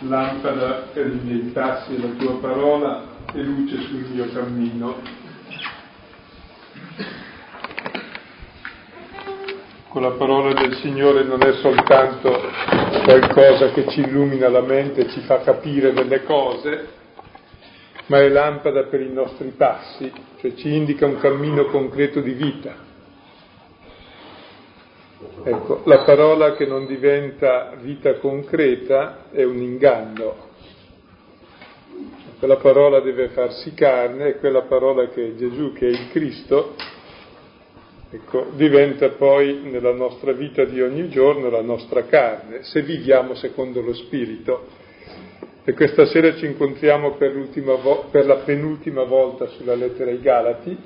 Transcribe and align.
lampada 0.00 0.88
per 0.92 1.06
i 1.06 1.20
miei 1.22 1.50
passi 1.52 2.00
la 2.00 2.08
tua 2.16 2.38
parola 2.38 3.04
e 3.34 3.42
luce 3.42 3.76
sul 3.82 4.06
mio 4.10 4.26
cammino. 4.32 5.18
Con 9.88 10.02
la 10.02 10.12
parola 10.12 10.52
del 10.52 10.76
Signore 10.76 11.24
non 11.24 11.42
è 11.42 11.52
soltanto 11.54 12.30
qualcosa 13.04 13.72
che 13.72 13.88
ci 13.88 14.00
illumina 14.00 14.48
la 14.48 14.60
mente 14.60 15.00
e 15.00 15.10
ci 15.10 15.20
fa 15.20 15.40
capire 15.40 15.92
delle 15.92 16.22
cose, 16.22 16.88
ma 18.06 18.20
è 18.20 18.28
lampada 18.28 18.84
per 18.84 19.00
i 19.00 19.12
nostri 19.12 19.48
passi, 19.56 20.10
cioè 20.38 20.54
ci 20.54 20.74
indica 20.74 21.06
un 21.06 21.18
cammino 21.18 21.66
concreto 21.66 22.20
di 22.20 22.32
vita. 22.32 22.89
Ecco, 25.42 25.82
la 25.84 25.98
parola 26.04 26.54
che 26.54 26.64
non 26.64 26.86
diventa 26.86 27.74
vita 27.78 28.14
concreta 28.14 29.26
è 29.30 29.42
un 29.42 29.58
inganno. 29.58 30.48
Quella 32.38 32.56
parola 32.56 33.00
deve 33.00 33.28
farsi 33.28 33.74
carne 33.74 34.28
e 34.28 34.38
quella 34.38 34.62
parola 34.62 35.08
che 35.08 35.26
è 35.26 35.34
Gesù, 35.34 35.74
che 35.74 35.88
è 35.88 35.90
il 35.90 36.08
Cristo, 36.10 36.74
ecco, 38.10 38.46
diventa 38.54 39.10
poi 39.10 39.60
nella 39.64 39.92
nostra 39.92 40.32
vita 40.32 40.64
di 40.64 40.80
ogni 40.80 41.10
giorno 41.10 41.50
la 41.50 41.60
nostra 41.60 42.04
carne, 42.04 42.62
se 42.62 42.80
viviamo 42.80 43.34
secondo 43.34 43.82
lo 43.82 43.92
Spirito. 43.92 44.68
E 45.64 45.74
questa 45.74 46.06
sera 46.06 46.34
ci 46.36 46.46
incontriamo 46.46 47.16
per, 47.16 47.34
vo- 47.82 48.06
per 48.10 48.24
la 48.24 48.36
penultima 48.36 49.02
volta 49.02 49.48
sulla 49.48 49.74
lettera 49.74 50.10
ai 50.10 50.20
Galati, 50.22 50.78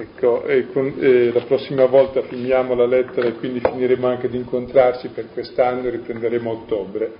Ecco, 0.00 0.42
con, 0.72 0.94
e 0.98 1.30
la 1.30 1.42
prossima 1.42 1.84
volta 1.84 2.22
finiamo 2.22 2.74
la 2.74 2.86
lettera 2.86 3.28
e 3.28 3.34
quindi 3.34 3.60
finiremo 3.60 4.06
anche 4.06 4.30
di 4.30 4.38
incontrarci 4.38 5.08
per 5.08 5.28
quest'anno 5.30 5.86
e 5.86 5.90
riprenderemo 5.90 6.50
a 6.50 6.54
ottobre. 6.54 7.12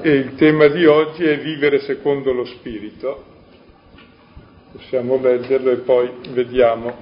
E 0.00 0.10
il 0.10 0.36
tema 0.36 0.68
di 0.68 0.86
oggi 0.86 1.24
è 1.24 1.38
vivere 1.38 1.80
secondo 1.80 2.32
lo 2.32 2.46
Spirito. 2.46 3.24
Possiamo 4.72 5.20
leggerlo 5.20 5.70
e 5.70 5.76
poi 5.76 6.10
vediamo. 6.32 6.96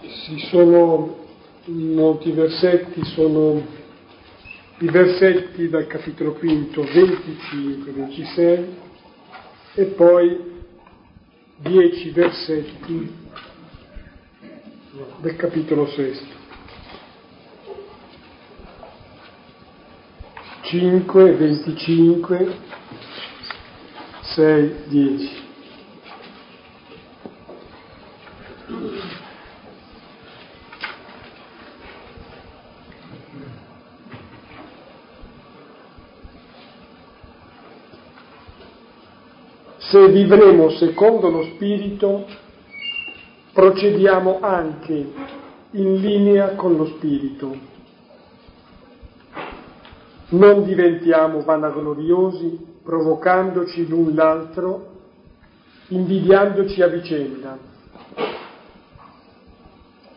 Ci 0.00 0.38
sono 0.50 1.18
molti 1.66 2.32
versetti, 2.32 3.04
sono 3.14 3.64
i 4.78 4.90
versetti 4.90 5.68
dal 5.68 5.86
capitolo 5.86 6.32
quinto 6.32 6.82
25-26 6.82 8.64
e 9.74 9.84
poi 9.84 10.57
dieci 11.58 12.10
versetti 12.10 13.16
del 15.20 15.36
capitolo 15.36 15.86
sesto. 15.88 16.36
5, 20.62 21.32
25, 21.32 22.58
6, 24.20 24.74
10. 24.88 25.46
Se 39.90 40.06
vivremo 40.08 40.68
secondo 40.68 41.30
lo 41.30 41.44
Spirito, 41.44 42.26
procediamo 43.54 44.38
anche 44.40 45.12
in 45.70 45.94
linea 45.94 46.56
con 46.56 46.76
lo 46.76 46.84
Spirito. 46.84 47.56
Non 50.30 50.64
diventiamo 50.64 51.40
vanagloriosi, 51.40 52.80
provocandoci 52.82 53.88
l'un 53.88 54.14
l'altro, 54.14 54.96
invidiandoci 55.88 56.82
a 56.82 56.88
vicenda. 56.88 57.58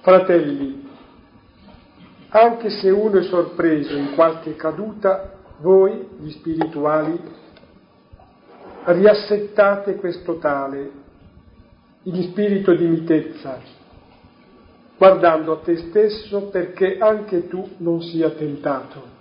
Fratelli, 0.02 0.86
anche 2.28 2.70
se 2.72 2.90
uno 2.90 3.20
è 3.20 3.24
sorpreso 3.24 3.96
in 3.96 4.16
qualche 4.16 4.58
caduta, 4.58 5.32
voi, 5.60 6.10
gli 6.20 6.32
spirituali, 6.32 7.40
riassettate 8.86 9.96
questo 9.96 10.38
tale 10.38 10.92
in 12.04 12.24
spirito 12.24 12.74
di 12.74 12.86
mitezza, 12.86 13.60
guardando 14.98 15.54
a 15.54 15.58
te 15.60 15.78
stesso 15.78 16.48
perché 16.48 16.98
anche 16.98 17.48
tu 17.48 17.76
non 17.78 18.02
sia 18.02 18.32
tentato. 18.32 19.20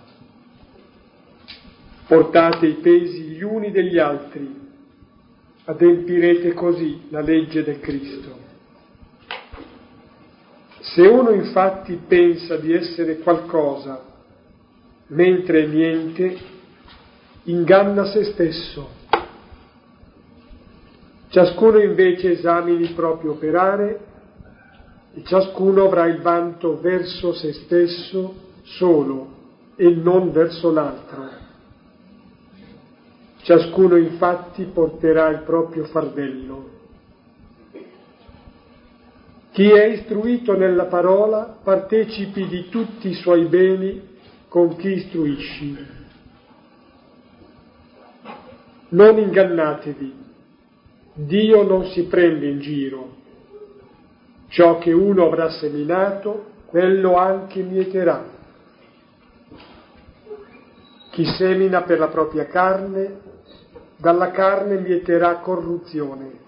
Portate 2.07 2.65
i 2.65 2.73
pesi 2.75 3.21
gli 3.21 3.43
uni 3.43 3.71
degli 3.71 3.97
altri, 3.97 4.59
adempirete 5.65 6.53
così 6.53 7.03
la 7.09 7.21
legge 7.21 7.63
del 7.63 7.79
Cristo. 7.79 8.39
Se 10.79 11.01
uno 11.07 11.29
infatti 11.29 11.99
pensa 12.05 12.57
di 12.57 12.73
essere 12.73 13.19
qualcosa 13.19 14.03
mentre 15.07 15.63
è 15.63 15.67
niente, 15.67 16.37
inganna 17.43 18.05
se 18.05 18.23
stesso 18.25 18.99
Ciascuno 21.31 21.79
invece 21.79 22.31
esamini 22.31 22.81
il 22.81 22.93
proprio 22.93 23.31
operare 23.31 23.99
e 25.13 25.23
ciascuno 25.23 25.85
avrà 25.85 26.05
il 26.07 26.19
vanto 26.19 26.77
verso 26.81 27.31
se 27.31 27.53
stesso 27.53 28.33
solo 28.63 29.27
e 29.77 29.89
non 29.91 30.33
verso 30.33 30.73
l'altro. 30.73 31.29
Ciascuno 33.43 33.95
infatti 33.95 34.65
porterà 34.65 35.29
il 35.29 35.43
proprio 35.43 35.85
fardello. 35.85 36.69
Chi 39.53 39.69
è 39.71 39.85
istruito 39.85 40.57
nella 40.57 40.87
parola 40.87 41.59
partecipi 41.63 42.45
di 42.47 42.67
tutti 42.67 43.07
i 43.07 43.13
suoi 43.13 43.45
beni 43.45 44.17
con 44.49 44.75
chi 44.75 44.89
istruisci. 44.89 45.77
Non 48.89 49.17
ingannatevi 49.17 50.29
Dio 51.25 51.63
non 51.63 51.85
si 51.85 52.03
prende 52.03 52.47
in 52.47 52.59
giro. 52.59 53.19
Ciò 54.47 54.79
che 54.79 54.91
uno 54.91 55.25
avrà 55.25 55.49
seminato, 55.49 56.45
quello 56.65 57.15
anche 57.15 57.61
mieterà. 57.61 58.25
Chi 61.11 61.25
semina 61.25 61.83
per 61.83 61.99
la 61.99 62.07
propria 62.07 62.45
carne, 62.45 63.19
dalla 63.97 64.31
carne 64.31 64.79
mieterà 64.79 65.35
corruzione. 65.37 66.39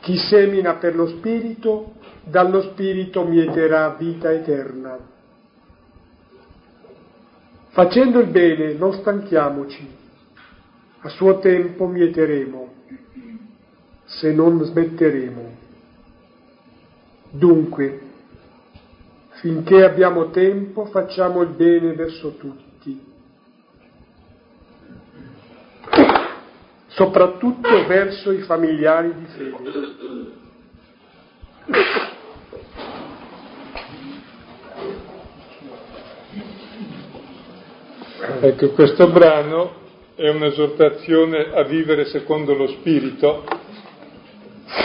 Chi 0.00 0.16
semina 0.16 0.74
per 0.74 0.94
lo 0.94 1.08
Spirito, 1.08 1.94
dallo 2.22 2.62
Spirito 2.62 3.24
mieterà 3.24 3.96
vita 3.98 4.30
eterna. 4.30 4.98
Facendo 7.70 8.20
il 8.20 8.28
bene 8.28 8.74
non 8.74 8.92
stanchiamoci 8.92 9.95
a 11.06 11.08
suo 11.10 11.38
tempo 11.38 11.86
mieteremo, 11.86 12.72
se 14.04 14.32
non 14.32 14.62
smetteremo. 14.64 15.54
Dunque, 17.30 18.00
finché 19.34 19.84
abbiamo 19.84 20.30
tempo, 20.30 20.86
facciamo 20.86 21.42
il 21.42 21.50
bene 21.50 21.92
verso 21.92 22.34
tutti, 22.36 23.04
soprattutto 26.88 27.86
verso 27.86 28.32
i 28.32 28.40
familiari 28.40 29.14
di 29.14 29.26
fede. 29.26 30.44
Ecco, 38.40 38.70
questo 38.70 39.08
brano 39.08 39.84
è 40.16 40.30
un'esortazione 40.30 41.52
a 41.52 41.62
vivere 41.64 42.06
secondo 42.06 42.54
lo 42.54 42.66
Spirito. 42.68 43.44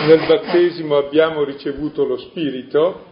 Nel 0.06 0.26
battesimo 0.28 0.98
abbiamo 0.98 1.46
ricevuto 1.46 2.06
lo 2.06 2.18
Spirito 2.18 3.06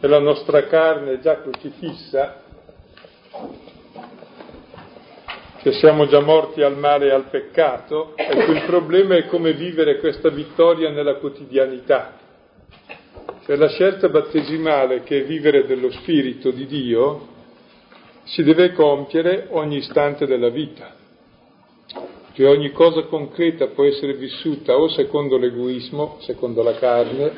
e 0.00 0.06
la 0.06 0.20
nostra 0.20 0.66
carne 0.66 1.12
è 1.12 1.18
già 1.18 1.42
crocifissa, 1.42 2.42
che 5.58 5.72
siamo 5.72 6.06
già 6.06 6.20
morti 6.20 6.62
al 6.62 6.78
male 6.78 7.08
e 7.08 7.12
al 7.12 7.28
peccato, 7.28 8.14
ecco 8.16 8.52
il 8.52 8.62
problema 8.64 9.16
è 9.16 9.26
come 9.26 9.52
vivere 9.52 9.98
questa 9.98 10.30
vittoria 10.30 10.90
nella 10.90 11.16
quotidianità. 11.16 12.16
Cioè 13.44 13.56
la 13.56 13.68
scelta 13.68 14.08
battesimale 14.08 15.02
che 15.02 15.20
è 15.20 15.24
vivere 15.24 15.66
dello 15.66 15.90
Spirito 15.90 16.50
di 16.50 16.64
Dio 16.64 17.28
si 18.24 18.42
deve 18.42 18.72
compiere 18.72 19.48
ogni 19.50 19.76
istante 19.76 20.24
della 20.24 20.48
vita 20.48 21.02
che 22.34 22.46
ogni 22.46 22.72
cosa 22.72 23.04
concreta 23.04 23.68
può 23.68 23.84
essere 23.84 24.14
vissuta 24.14 24.76
o 24.76 24.88
secondo 24.88 25.38
l'egoismo, 25.38 26.16
secondo 26.20 26.64
la 26.64 26.74
carne, 26.74 27.32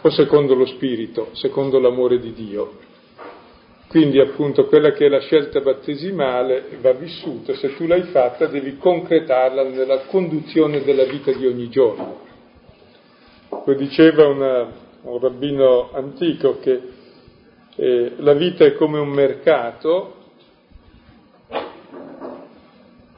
o 0.00 0.10
secondo 0.10 0.54
lo 0.54 0.66
spirito, 0.66 1.30
secondo 1.32 1.80
l'amore 1.80 2.20
di 2.20 2.32
Dio. 2.32 2.78
Quindi 3.88 4.20
appunto 4.20 4.66
quella 4.66 4.92
che 4.92 5.06
è 5.06 5.08
la 5.08 5.20
scelta 5.20 5.60
battesimale 5.60 6.78
va 6.80 6.92
vissuta, 6.92 7.54
se 7.54 7.74
tu 7.74 7.86
l'hai 7.86 8.02
fatta 8.02 8.46
devi 8.46 8.76
concretarla 8.76 9.64
nella 9.64 10.02
conduzione 10.06 10.82
della 10.82 11.04
vita 11.04 11.32
di 11.32 11.46
ogni 11.46 11.68
giorno. 11.68 12.20
Lo 13.64 13.74
diceva 13.74 14.26
una, 14.26 14.72
un 15.02 15.18
rabbino 15.18 15.90
antico 15.92 16.58
che 16.60 16.80
eh, 17.76 18.12
la 18.18 18.34
vita 18.34 18.64
è 18.64 18.74
come 18.74 18.98
un 19.00 19.10
mercato, 19.10 20.23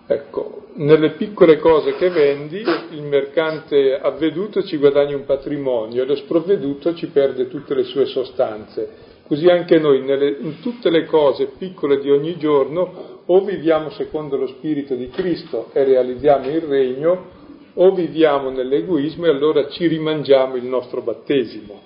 ecco, 0.07 0.67
nelle 0.75 1.13
piccole 1.13 1.59
cose 1.59 1.95
che 1.97 2.11
vendi 2.11 2.63
il 2.91 3.03
mercante 3.03 3.99
avveduto 3.99 4.63
ci 4.63 4.77
guadagna 4.77 5.17
un 5.17 5.25
patrimonio 5.25 6.03
e 6.03 6.07
lo 6.07 6.17
sprovveduto 6.17 6.95
ci 6.95 7.09
perde 7.09 7.49
tutte 7.49 7.75
le 7.75 7.85
sue 7.85 8.07
sostanze. 8.07 9.15
Così 9.27 9.49
anche 9.49 9.79
noi 9.79 10.03
nelle, 10.03 10.37
in 10.41 10.61
tutte 10.61 10.89
le 10.91 11.05
cose 11.07 11.53
piccole 11.59 11.99
di 11.99 12.11
ogni 12.11 12.37
giorno 12.37 13.23
o 13.27 13.41
viviamo 13.45 13.91
secondo 13.91 14.37
lo 14.37 14.47
Spirito 14.47 14.95
di 14.95 15.09
Cristo 15.09 15.71
e 15.73 15.83
realizziamo 15.83 16.49
il 16.49 16.61
regno 16.61 17.25
o 17.75 17.93
viviamo 17.93 18.51
nell'egoismo 18.51 19.27
e 19.27 19.31
allora 19.31 19.69
ci 19.69 19.87
rimangiamo 19.89 20.55
il 20.57 20.65
nostro 20.65 21.03
battesimo. 21.03 21.86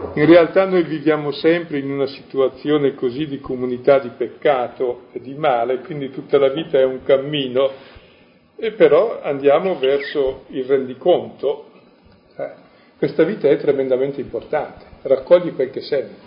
In 0.00 0.26
realtà 0.26 0.64
noi 0.64 0.84
viviamo 0.84 1.32
sempre 1.32 1.78
in 1.78 1.90
una 1.90 2.06
situazione 2.06 2.94
così 2.94 3.26
di 3.26 3.40
comunità 3.40 3.98
di 3.98 4.10
peccato 4.16 5.06
e 5.12 5.20
di 5.20 5.34
male, 5.34 5.80
quindi 5.80 6.10
tutta 6.10 6.38
la 6.38 6.50
vita 6.50 6.78
è 6.78 6.84
un 6.84 7.02
cammino, 7.02 7.70
e 8.56 8.72
però 8.72 9.20
andiamo 9.20 9.76
verso 9.78 10.44
il 10.48 10.64
rendiconto. 10.64 11.70
Eh, 12.36 12.50
questa 12.96 13.24
vita 13.24 13.48
è 13.48 13.56
tremendamente 13.56 14.20
importante 14.20 14.86
raccogli 15.02 15.54
quel 15.54 15.70
che 15.70 15.80
senti. 15.80 16.26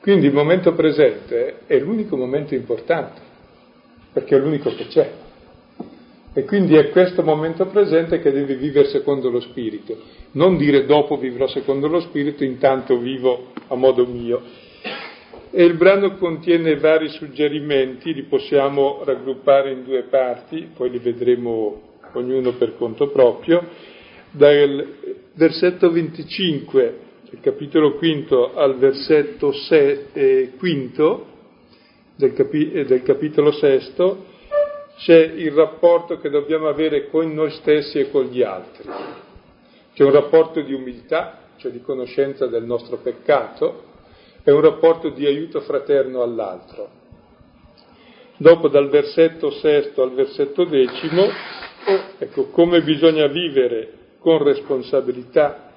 Quindi 0.00 0.26
il 0.26 0.32
momento 0.32 0.74
presente 0.74 1.60
è 1.66 1.78
l'unico 1.78 2.16
momento 2.16 2.54
importante, 2.54 3.20
perché 4.12 4.36
è 4.36 4.38
l'unico 4.38 4.74
che 4.74 4.86
c'è. 4.88 5.10
E 6.34 6.44
quindi 6.44 6.76
è 6.76 6.88
questo 6.88 7.22
momento 7.22 7.66
presente 7.66 8.18
che 8.20 8.32
devi 8.32 8.54
vivere 8.54 8.88
secondo 8.88 9.28
lo 9.28 9.40
Spirito, 9.40 9.98
non 10.32 10.56
dire 10.56 10.86
dopo 10.86 11.18
vivrò 11.18 11.46
secondo 11.46 11.88
lo 11.88 12.00
Spirito, 12.00 12.42
intanto 12.42 12.96
vivo 12.98 13.52
a 13.68 13.74
modo 13.74 14.06
mio. 14.06 14.40
E 15.50 15.62
il 15.62 15.74
brano 15.74 16.16
contiene 16.16 16.78
vari 16.78 17.10
suggerimenti, 17.10 18.14
li 18.14 18.22
possiamo 18.22 19.02
raggruppare 19.04 19.72
in 19.72 19.84
due 19.84 20.04
parti, 20.04 20.70
poi 20.74 20.88
li 20.88 20.98
vedremo 20.98 21.82
ognuno 22.14 22.52
per 22.52 22.76
conto 22.78 23.10
proprio 23.10 23.68
dal 24.30 24.86
versetto 25.34 25.90
25 25.90 26.98
del 27.28 27.40
capitolo 27.40 27.96
quinto 27.96 28.54
al 28.54 28.78
versetto 28.78 29.52
se, 29.52 30.06
eh, 30.14 30.52
quinto 30.56 31.26
del, 32.16 32.32
capi, 32.32 32.72
eh, 32.72 32.84
del 32.86 33.02
capitolo 33.02 33.52
sesto 33.52 34.30
c'è 35.02 35.18
il 35.18 35.50
rapporto 35.50 36.18
che 36.18 36.30
dobbiamo 36.30 36.68
avere 36.68 37.08
con 37.10 37.32
noi 37.34 37.50
stessi 37.50 37.98
e 37.98 38.10
con 38.10 38.26
gli 38.26 38.40
altri. 38.40 38.88
C'è 39.94 40.04
un 40.04 40.12
rapporto 40.12 40.60
di 40.60 40.72
umiltà, 40.72 41.38
cioè 41.56 41.72
di 41.72 41.82
conoscenza 41.82 42.46
del 42.46 42.62
nostro 42.62 42.98
peccato, 42.98 43.90
e 44.44 44.52
un 44.52 44.60
rapporto 44.60 45.08
di 45.08 45.26
aiuto 45.26 45.60
fraterno 45.60 46.22
all'altro. 46.22 47.00
Dopo 48.36 48.68
dal 48.68 48.88
versetto 48.90 49.50
sesto 49.50 50.02
al 50.02 50.14
versetto 50.14 50.64
decimo, 50.64 51.26
ecco 52.18 52.46
come 52.50 52.82
bisogna 52.82 53.26
vivere 53.26 53.92
con 54.20 54.40
responsabilità 54.42 55.72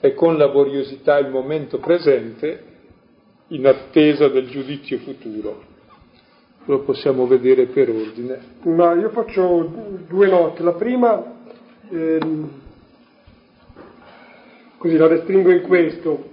e 0.00 0.14
con 0.14 0.38
laboriosità 0.38 1.18
il 1.18 1.28
momento 1.28 1.78
presente 1.78 2.72
in 3.48 3.66
attesa 3.66 4.28
del 4.28 4.48
giudizio 4.48 4.96
futuro. 4.98 5.72
Lo 6.66 6.80
possiamo 6.80 7.26
vedere 7.26 7.66
per 7.66 7.90
ordine. 7.90 8.38
Ma 8.62 8.94
io 8.94 9.10
faccio 9.10 9.70
due 10.08 10.28
note. 10.28 10.62
La 10.62 10.72
prima, 10.72 11.22
ehm, 11.90 12.50
così 14.78 14.96
la 14.96 15.06
restringo 15.06 15.50
in 15.50 15.62
questo, 15.62 16.32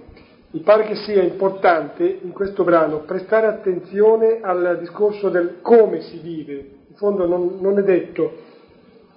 mi 0.52 0.60
pare 0.60 0.84
che 0.84 0.96
sia 0.96 1.22
importante 1.22 2.04
in 2.22 2.32
questo 2.32 2.62
brano 2.62 3.00
prestare 3.00 3.46
attenzione 3.46 4.40
al 4.42 4.78
discorso 4.80 5.30
del 5.30 5.60
come 5.62 6.02
si 6.02 6.18
vive. 6.18 6.52
In 6.88 6.94
fondo 6.96 7.26
non, 7.26 7.58
non 7.60 7.78
è 7.78 7.82
detto 7.82 8.50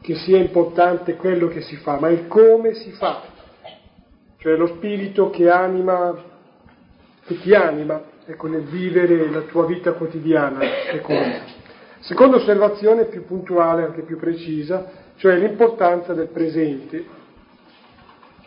che 0.02 0.16
sia 0.16 0.38
importante 0.38 1.16
quello 1.16 1.48
che 1.48 1.62
si 1.62 1.76
fa, 1.78 1.98
ma 2.00 2.10
il 2.10 2.28
come 2.28 2.74
si 2.76 2.92
fa, 2.92 3.22
cioè 4.38 4.56
lo 4.56 4.68
spirito 4.68 5.30
che 5.30 5.50
anima, 5.50 6.16
che 7.26 7.40
ti 7.40 7.54
anima, 7.54 8.02
ecco, 8.25 8.48
nel 8.48 8.63
vivere 8.63 9.30
la 9.30 9.42
tua 9.42 9.66
vita 9.66 9.94
quotidiana. 9.94 10.60
Ecco. 10.92 11.13
Seconda 12.00 12.38
osservazione 12.38 13.06
più 13.06 13.25
puntuale, 13.25 13.83
anche 13.83 14.01
più 14.01 14.18
precisa, 14.18 14.92
cioè 15.18 15.38
l'importanza 15.38 16.13
del 16.13 16.27
presente 16.27 17.24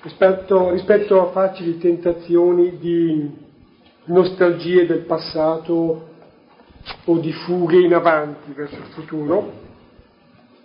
rispetto, 0.03 0.71
rispetto 0.71 1.21
a 1.21 1.33
facili 1.33 1.79
tentazioni 1.79 2.79
di 2.79 3.47
nostalgie 4.05 4.87
del 4.87 5.01
passato 5.01 6.07
o 7.05 7.19
di 7.19 7.33
fughe 7.33 7.81
in 7.81 7.95
avanti 7.95 8.53
verso 8.53 8.77
il 8.77 8.89
futuro, 8.95 9.67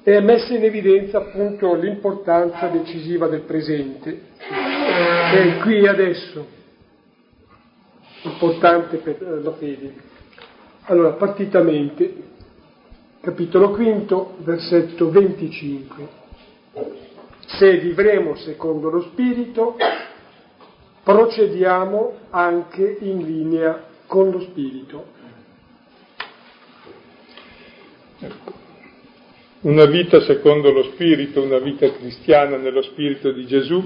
è 0.04 0.20
messa 0.20 0.54
in 0.54 0.64
evidenza 0.64 1.18
appunto 1.18 1.74
l'importanza 1.76 2.68
decisiva 2.68 3.28
del 3.28 3.42
presente, 3.42 4.22
che 4.38 5.58
è 5.58 5.58
qui 5.62 5.80
e 5.80 5.88
adesso, 5.88 6.48
importante 8.24 8.98
per 8.98 9.22
eh, 9.22 9.42
la 9.42 9.54
fede. 9.54 9.94
Allora, 10.86 11.12
partitamente, 11.12 12.14
capitolo 13.22 13.72
quinto, 13.72 14.36
versetto 14.40 15.10
25. 15.10 16.22
Se 17.46 17.78
vivremo 17.78 18.36
secondo 18.36 18.90
lo 18.90 19.02
Spirito, 19.02 19.76
procediamo 21.04 22.14
anche 22.30 22.98
in 23.02 23.24
linea 23.24 23.86
con 24.08 24.32
lo 24.32 24.42
Spirito. 24.42 25.12
Una 29.62 29.86
vita 29.86 30.20
secondo 30.22 30.72
lo 30.72 30.84
Spirito, 30.84 31.42
una 31.42 31.60
vita 31.60 31.90
cristiana 31.90 32.58
nello 32.58 32.82
Spirito 32.82 33.32
di 33.32 33.46
Gesù, 33.46 33.82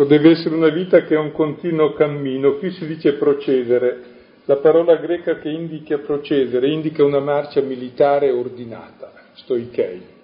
ecco, 0.00 0.04
deve 0.04 0.30
essere 0.30 0.54
una 0.54 0.68
vita 0.68 1.02
che 1.04 1.14
è 1.14 1.18
un 1.18 1.32
continuo 1.32 1.92
cammino. 1.92 2.56
Qui 2.56 2.70
si 2.72 2.86
dice 2.86 3.14
procedere. 3.14 4.18
La 4.46 4.56
parola 4.56 4.96
greca 4.96 5.38
che 5.38 5.50
indica 5.50 5.98
procedere 5.98 6.68
indica 6.68 7.04
una 7.04 7.20
marcia 7.20 7.60
militare 7.60 8.30
ordinata, 8.30 9.12
stoichei. 9.34 10.18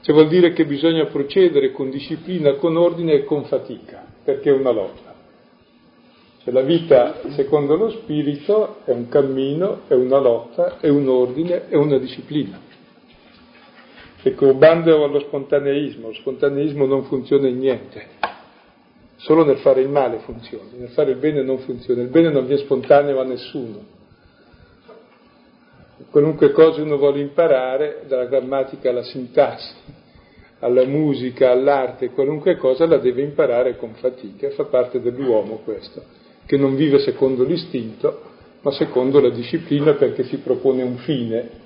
Cioè 0.00 0.14
vuol 0.14 0.28
dire 0.28 0.52
che 0.52 0.64
bisogna 0.64 1.06
procedere 1.06 1.72
con 1.72 1.90
disciplina, 1.90 2.54
con 2.54 2.76
ordine 2.76 3.12
e 3.12 3.24
con 3.24 3.44
fatica, 3.44 4.04
perché 4.24 4.50
è 4.50 4.52
una 4.52 4.70
lotta. 4.70 5.14
Cioè 6.42 6.52
la 6.52 6.62
vita 6.62 7.20
secondo 7.34 7.76
lo 7.76 7.90
spirito 7.90 8.78
è 8.84 8.92
un 8.92 9.08
cammino, 9.08 9.82
è 9.88 9.94
una 9.94 10.18
lotta, 10.18 10.78
è 10.80 10.88
un 10.88 11.08
ordine, 11.08 11.68
è 11.68 11.76
una 11.76 11.98
disciplina. 11.98 12.60
Ecco, 14.22 14.54
bando 14.54 15.04
allo 15.04 15.20
spontaneismo, 15.20 16.08
lo 16.08 16.14
spontaneismo 16.14 16.84
non 16.86 17.04
funziona 17.04 17.46
in 17.46 17.58
niente, 17.58 18.15
solo 19.16 19.44
nel 19.44 19.58
fare 19.58 19.80
il 19.80 19.88
male 19.88 20.18
funziona, 20.18 20.70
nel 20.76 20.90
fare 20.90 21.12
il 21.12 21.18
bene 21.18 21.42
non 21.42 21.58
funziona, 21.58 22.02
il 22.02 22.08
bene 22.08 22.30
non 22.30 22.46
viene 22.46 22.62
spontaneo 22.62 23.20
a 23.20 23.24
nessuno. 23.24 23.94
Qualunque 26.10 26.52
cosa 26.52 26.82
uno 26.82 26.96
vuole 26.98 27.20
imparare, 27.20 28.02
dalla 28.06 28.26
grammatica 28.26 28.90
alla 28.90 29.02
sintassi, 29.02 29.74
alla 30.60 30.84
musica, 30.84 31.50
all'arte, 31.50 32.10
qualunque 32.10 32.56
cosa 32.56 32.86
la 32.86 32.98
deve 32.98 33.22
imparare 33.22 33.76
con 33.76 33.94
fatica, 33.94 34.50
fa 34.50 34.64
parte 34.64 35.00
dell'uomo 35.00 35.60
questo 35.64 36.24
che 36.46 36.56
non 36.56 36.76
vive 36.76 37.00
secondo 37.00 37.42
l'istinto, 37.44 38.22
ma 38.62 38.70
secondo 38.70 39.20
la 39.20 39.30
disciplina 39.30 39.94
perché 39.94 40.24
si 40.24 40.38
propone 40.38 40.82
un 40.82 40.96
fine. 40.98 41.64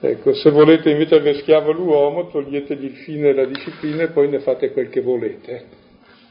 Ecco, 0.00 0.34
se 0.34 0.50
volete 0.50 0.90
invece 0.90 1.16
aver 1.16 1.36
schiavo 1.38 1.72
l'uomo, 1.72 2.28
toglietegli 2.28 2.84
il 2.84 2.96
fine 2.96 3.30
e 3.30 3.34
la 3.34 3.46
disciplina 3.46 4.02
e 4.02 4.08
poi 4.08 4.28
ne 4.28 4.40
fate 4.40 4.70
quel 4.70 4.90
che 4.90 5.00
volete. 5.00 5.82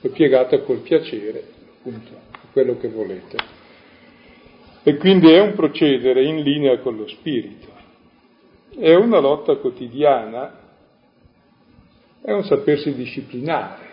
Poi 0.04 0.12
piegate 0.12 0.64
col 0.64 0.80
piacere, 0.80 1.48
appunto, 1.78 2.12
quello 2.52 2.78
che 2.78 2.90
volete. 2.90 3.38
E 4.84 4.98
quindi 4.98 5.32
è 5.32 5.40
un 5.40 5.54
procedere 5.54 6.26
in 6.26 6.42
linea 6.42 6.78
con 6.80 6.98
lo 6.98 7.08
spirito. 7.08 7.68
È 8.78 8.94
una 8.96 9.20
lotta 9.20 9.56
quotidiana, 9.56 10.60
è 12.22 12.34
un 12.34 12.44
sapersi 12.44 12.94
disciplinare. 12.94 13.92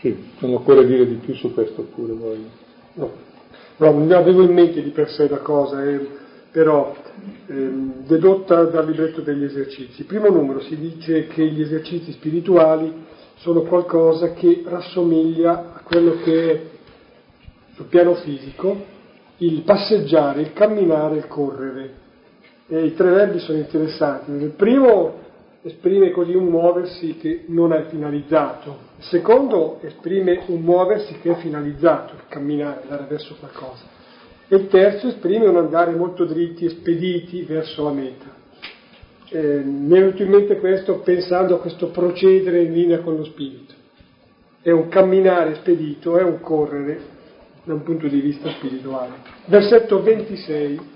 Sì, 0.00 0.14
non 0.40 0.52
occorre 0.52 0.84
dire 0.84 1.06
di 1.06 1.14
più 1.14 1.32
su 1.36 1.54
questo 1.54 1.84
pure 1.84 2.12
voi. 2.12 2.50
No, 2.92 3.12
no, 3.78 4.14
avevo 4.14 4.42
in 4.42 4.52
mente 4.52 4.82
di 4.82 4.90
per 4.90 5.08
sé 5.08 5.26
la 5.26 5.38
cosa, 5.38 5.82
è 5.82 5.98
però 6.54 6.94
ehm, 7.48 8.06
dedotta 8.06 8.62
dal 8.66 8.86
libretto 8.86 9.22
degli 9.22 9.42
esercizi. 9.42 10.04
Primo 10.04 10.28
numero 10.28 10.60
si 10.60 10.78
dice 10.78 11.26
che 11.26 11.44
gli 11.44 11.60
esercizi 11.60 12.12
spirituali 12.12 12.92
sono 13.38 13.62
qualcosa 13.62 14.34
che 14.34 14.62
rassomiglia 14.64 15.72
a 15.74 15.80
quello 15.82 16.18
che 16.22 16.52
è 16.52 16.60
sul 17.74 17.86
piano 17.86 18.14
fisico 18.14 18.92
il 19.38 19.62
passeggiare, 19.62 20.42
il 20.42 20.52
camminare, 20.52 21.16
il 21.16 21.26
correre. 21.26 21.90
E 22.68 22.84
I 22.84 22.94
tre 22.94 23.10
verbi 23.10 23.40
sono 23.40 23.58
interessanti. 23.58 24.30
Il 24.30 24.50
primo 24.50 25.22
esprime 25.62 26.12
così 26.12 26.36
un 26.36 26.44
muoversi 26.44 27.16
che 27.16 27.46
non 27.48 27.72
è 27.72 27.86
finalizzato, 27.88 28.78
il 28.98 29.04
secondo 29.06 29.80
esprime 29.80 30.44
un 30.46 30.60
muoversi 30.60 31.18
che 31.18 31.32
è 31.32 31.34
finalizzato, 31.34 32.14
camminare, 32.28 32.82
andare 32.82 33.06
verso 33.08 33.34
qualcosa, 33.40 33.93
e 34.48 34.56
il 34.56 34.68
terzo 34.68 35.08
esprime 35.08 35.46
un 35.46 35.56
andare 35.56 35.94
molto 35.94 36.24
dritti 36.24 36.64
e 36.64 36.70
spediti 36.70 37.42
verso 37.42 37.84
la 37.84 37.92
meta. 37.92 38.26
Eh, 39.28 39.62
mi 39.64 39.96
è 39.96 40.00
venuto 40.00 40.22
in 40.22 40.30
mente 40.30 40.58
questo 40.58 41.00
pensando 41.00 41.56
a 41.56 41.60
questo 41.60 41.88
procedere 41.88 42.62
in 42.62 42.72
linea 42.72 43.00
con 43.00 43.16
lo 43.16 43.24
spirito. 43.24 43.74
È 44.60 44.70
un 44.70 44.88
camminare 44.88 45.56
spedito, 45.56 46.16
è 46.18 46.22
un 46.22 46.40
correre 46.40 47.12
da 47.64 47.74
un 47.74 47.82
punto 47.82 48.06
di 48.06 48.20
vista 48.20 48.50
spirituale. 48.50 49.12
Versetto 49.46 50.02
26 50.02 50.92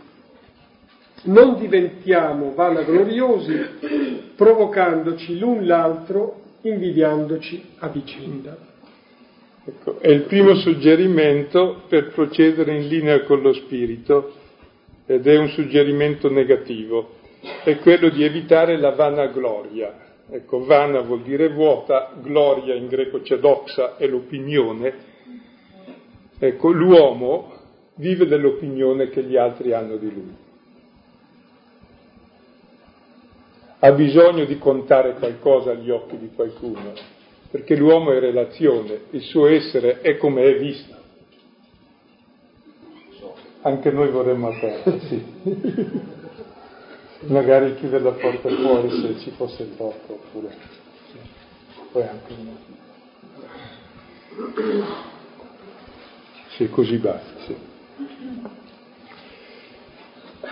non 1.24 1.58
diventiamo 1.58 2.52
vanagloriosi 2.54 4.34
provocandoci 4.36 5.38
l'un 5.38 5.66
l'altro, 5.66 6.42
invidiandoci 6.62 7.70
a 7.78 7.88
vicenda. 7.88 8.56
Ecco, 9.68 9.98
è 9.98 10.08
il 10.08 10.22
primo 10.22 10.54
suggerimento 10.54 11.82
per 11.88 12.08
procedere 12.12 12.74
in 12.74 12.88
linea 12.88 13.22
con 13.24 13.42
lo 13.42 13.52
spirito 13.52 14.32
ed 15.04 15.26
è 15.26 15.36
un 15.36 15.48
suggerimento 15.48 16.30
negativo, 16.30 17.16
è 17.64 17.76
quello 17.78 18.08
di 18.08 18.24
evitare 18.24 18.78
la 18.78 18.92
vanagloria. 18.92 20.06
Ecco, 20.30 20.64
vana 20.64 21.00
vuol 21.00 21.20
dire 21.20 21.50
vuota, 21.50 22.12
gloria 22.22 22.74
in 22.74 22.86
greco 22.86 23.20
c'è 23.20 23.36
doxa, 23.38 23.98
è 23.98 24.06
l'opinione. 24.06 24.94
Ecco, 26.38 26.70
l'uomo 26.70 27.52
vive 27.96 28.26
dell'opinione 28.26 29.10
che 29.10 29.22
gli 29.22 29.36
altri 29.36 29.74
hanno 29.74 29.96
di 29.96 30.10
lui. 30.10 30.46
ha 33.80 33.92
bisogno 33.92 34.44
di 34.44 34.58
contare 34.58 35.14
qualcosa 35.14 35.70
agli 35.70 35.90
occhi 35.90 36.18
di 36.18 36.30
qualcuno, 36.34 36.92
perché 37.50 37.76
l'uomo 37.76 38.12
è 38.12 38.18
relazione, 38.18 39.02
il 39.10 39.22
suo 39.22 39.46
essere 39.46 40.00
è 40.00 40.16
come 40.16 40.42
è 40.44 40.58
visto. 40.58 40.96
Anche 43.62 43.90
noi 43.90 44.10
vorremmo 44.10 44.48
aperto, 44.48 44.98
sì. 45.00 45.24
Magari 47.26 47.74
chiudere 47.74 48.04
la 48.04 48.12
porta 48.12 48.48
fuori 48.48 48.90
se 48.90 49.18
ci 49.18 49.30
fosse 49.30 49.74
troppo, 49.74 50.12
oppure 50.12 50.54
poi 51.90 52.02
anche 52.02 52.34
no. 52.36 52.56
Sì, 56.50 56.68
così 56.68 56.96
basta, 56.98 57.40
sì. 57.46 57.56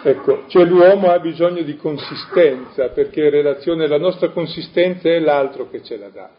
Ecco, 0.02 0.44
cioè 0.48 0.64
l'uomo 0.64 1.10
ha 1.10 1.18
bisogno 1.18 1.62
di 1.62 1.76
consistenza 1.76 2.88
perché 2.88 3.28
relazione 3.28 3.84
alla 3.84 3.98
nostra 3.98 4.30
consistenza 4.30 5.08
è 5.08 5.18
l'altro 5.18 5.68
che 5.68 5.82
ce 5.82 5.96
la 5.96 6.08
dà. 6.08 6.30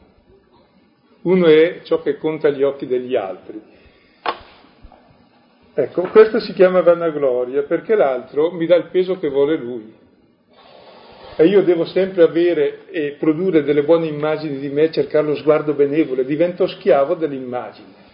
Uno 1.22 1.48
è 1.48 1.82
ciò 1.84 2.02
che 2.02 2.18
conta 2.18 2.48
agli 2.48 2.64
occhi 2.64 2.86
degli 2.86 3.16
altri. 3.16 3.62
Ecco, 5.74 6.04
questo 6.04 6.40
si 6.40 6.54
chiama 6.54 6.82
vanagloria 6.82 7.64
perché 7.64 7.96
l'altro 7.96 8.52
mi 8.52 8.66
dà 8.66 8.76
il 8.76 8.90
peso 8.92 9.20
che 9.20 9.30
vuole 9.30 9.58
lui. 9.58 9.94
E 11.36 11.46
io 11.46 11.62
devo 11.64 11.86
sempre 11.86 12.24
avere 12.24 12.90
e 12.90 13.16
produrre 13.20 13.64
delle 13.64 13.84
buone 13.84 14.08
immagini 14.08 14.58
di 14.58 14.70
me, 14.70 14.92
cercare 14.92 15.28
lo 15.28 15.36
sguardo 15.36 15.74
benevole, 15.74 16.26
divento 16.26 16.66
schiavo 16.66 17.14
dell'immagine 17.14 18.06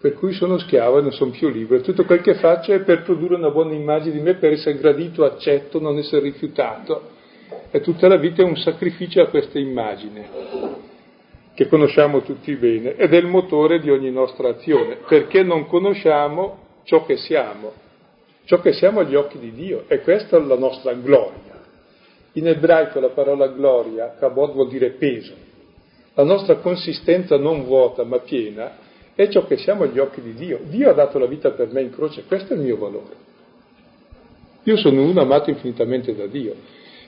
per 0.00 0.14
cui 0.14 0.32
sono 0.32 0.56
schiavo 0.56 0.98
e 0.98 1.02
non 1.02 1.12
sono 1.12 1.30
più 1.30 1.48
libero. 1.50 1.82
Tutto 1.82 2.04
quel 2.06 2.22
che 2.22 2.34
faccio 2.34 2.72
è 2.72 2.80
per 2.80 3.02
produrre 3.02 3.34
una 3.34 3.50
buona 3.50 3.74
immagine 3.74 4.14
di 4.14 4.20
me, 4.20 4.34
per 4.34 4.52
essere 4.52 4.78
gradito, 4.78 5.24
accetto, 5.24 5.78
non 5.78 5.98
essere 5.98 6.22
rifiutato. 6.22 7.18
E 7.70 7.80
tutta 7.80 8.08
la 8.08 8.16
vita 8.16 8.40
è 8.40 8.44
un 8.44 8.56
sacrificio 8.56 9.20
a 9.20 9.28
questa 9.28 9.58
immagine, 9.58 10.26
che 11.54 11.68
conosciamo 11.68 12.22
tutti 12.22 12.54
bene, 12.54 12.96
ed 12.96 13.12
è 13.12 13.16
il 13.16 13.26
motore 13.26 13.80
di 13.80 13.90
ogni 13.90 14.10
nostra 14.10 14.48
azione, 14.50 14.98
perché 15.06 15.42
non 15.42 15.66
conosciamo 15.66 16.58
ciò 16.84 17.04
che 17.04 17.16
siamo, 17.16 17.72
ciò 18.44 18.60
che 18.60 18.72
siamo 18.72 19.00
agli 19.00 19.14
occhi 19.14 19.38
di 19.38 19.52
Dio, 19.52 19.84
e 19.88 20.00
questa 20.00 20.36
è 20.36 20.40
la 20.40 20.56
nostra 20.56 20.92
gloria. 20.94 21.58
In 22.32 22.46
ebraico 22.46 23.00
la 23.00 23.08
parola 23.08 23.48
gloria, 23.48 24.14
kabod 24.18 24.52
vuol 24.52 24.68
dire 24.68 24.90
peso. 24.90 25.48
La 26.14 26.24
nostra 26.24 26.56
consistenza 26.56 27.36
non 27.36 27.64
vuota 27.64 28.04
ma 28.04 28.18
piena 28.18 28.88
è 29.14 29.28
ciò 29.28 29.44
che 29.46 29.58
siamo 29.58 29.82
agli 29.82 29.98
occhi 29.98 30.20
di 30.22 30.34
Dio. 30.34 30.60
Dio 30.62 30.90
ha 30.90 30.94
dato 30.94 31.18
la 31.18 31.26
vita 31.26 31.50
per 31.50 31.70
me 31.72 31.82
in 31.82 31.90
croce, 31.90 32.24
questo 32.24 32.54
è 32.54 32.56
il 32.56 32.62
mio 32.62 32.78
valore. 32.78 33.28
Io 34.64 34.76
sono 34.76 35.02
uno 35.02 35.20
amato 35.20 35.50
infinitamente 35.50 36.14
da 36.14 36.26
Dio. 36.26 36.54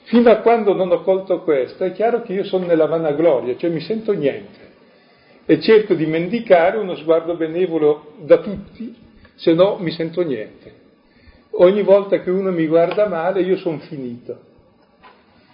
Fino 0.05 0.31
a 0.31 0.37
quando 0.37 0.75
non 0.75 0.91
ho 0.91 1.03
colto 1.03 1.43
questo, 1.43 1.85
è 1.85 1.93
chiaro 1.93 2.23
che 2.23 2.33
io 2.33 2.45
sono 2.45 2.67
nella 2.67 2.87
vanagloria, 2.87 3.57
cioè 3.57 3.71
mi 3.71 3.81
sento 3.81 4.13
niente 4.13 4.71
e 5.45 5.61
cerco 5.61 5.95
di 5.95 6.07
mendicare 6.07 6.79
uno 6.79 6.95
sguardo 6.97 7.37
benevolo 7.37 8.13
da 8.19 8.39
tutti, 8.39 8.95
se 9.35 9.53
no 9.55 9.77
mi 9.79 9.91
sento 9.91 10.23
niente. 10.23 10.81
Ogni 11.53 11.83
volta 11.83 12.21
che 12.21 12.31
uno 12.31 12.51
mi 12.51 12.67
guarda 12.67 13.07
male 13.07 13.43
io 13.43 13.57
sono 13.57 13.79
finito 13.79 14.51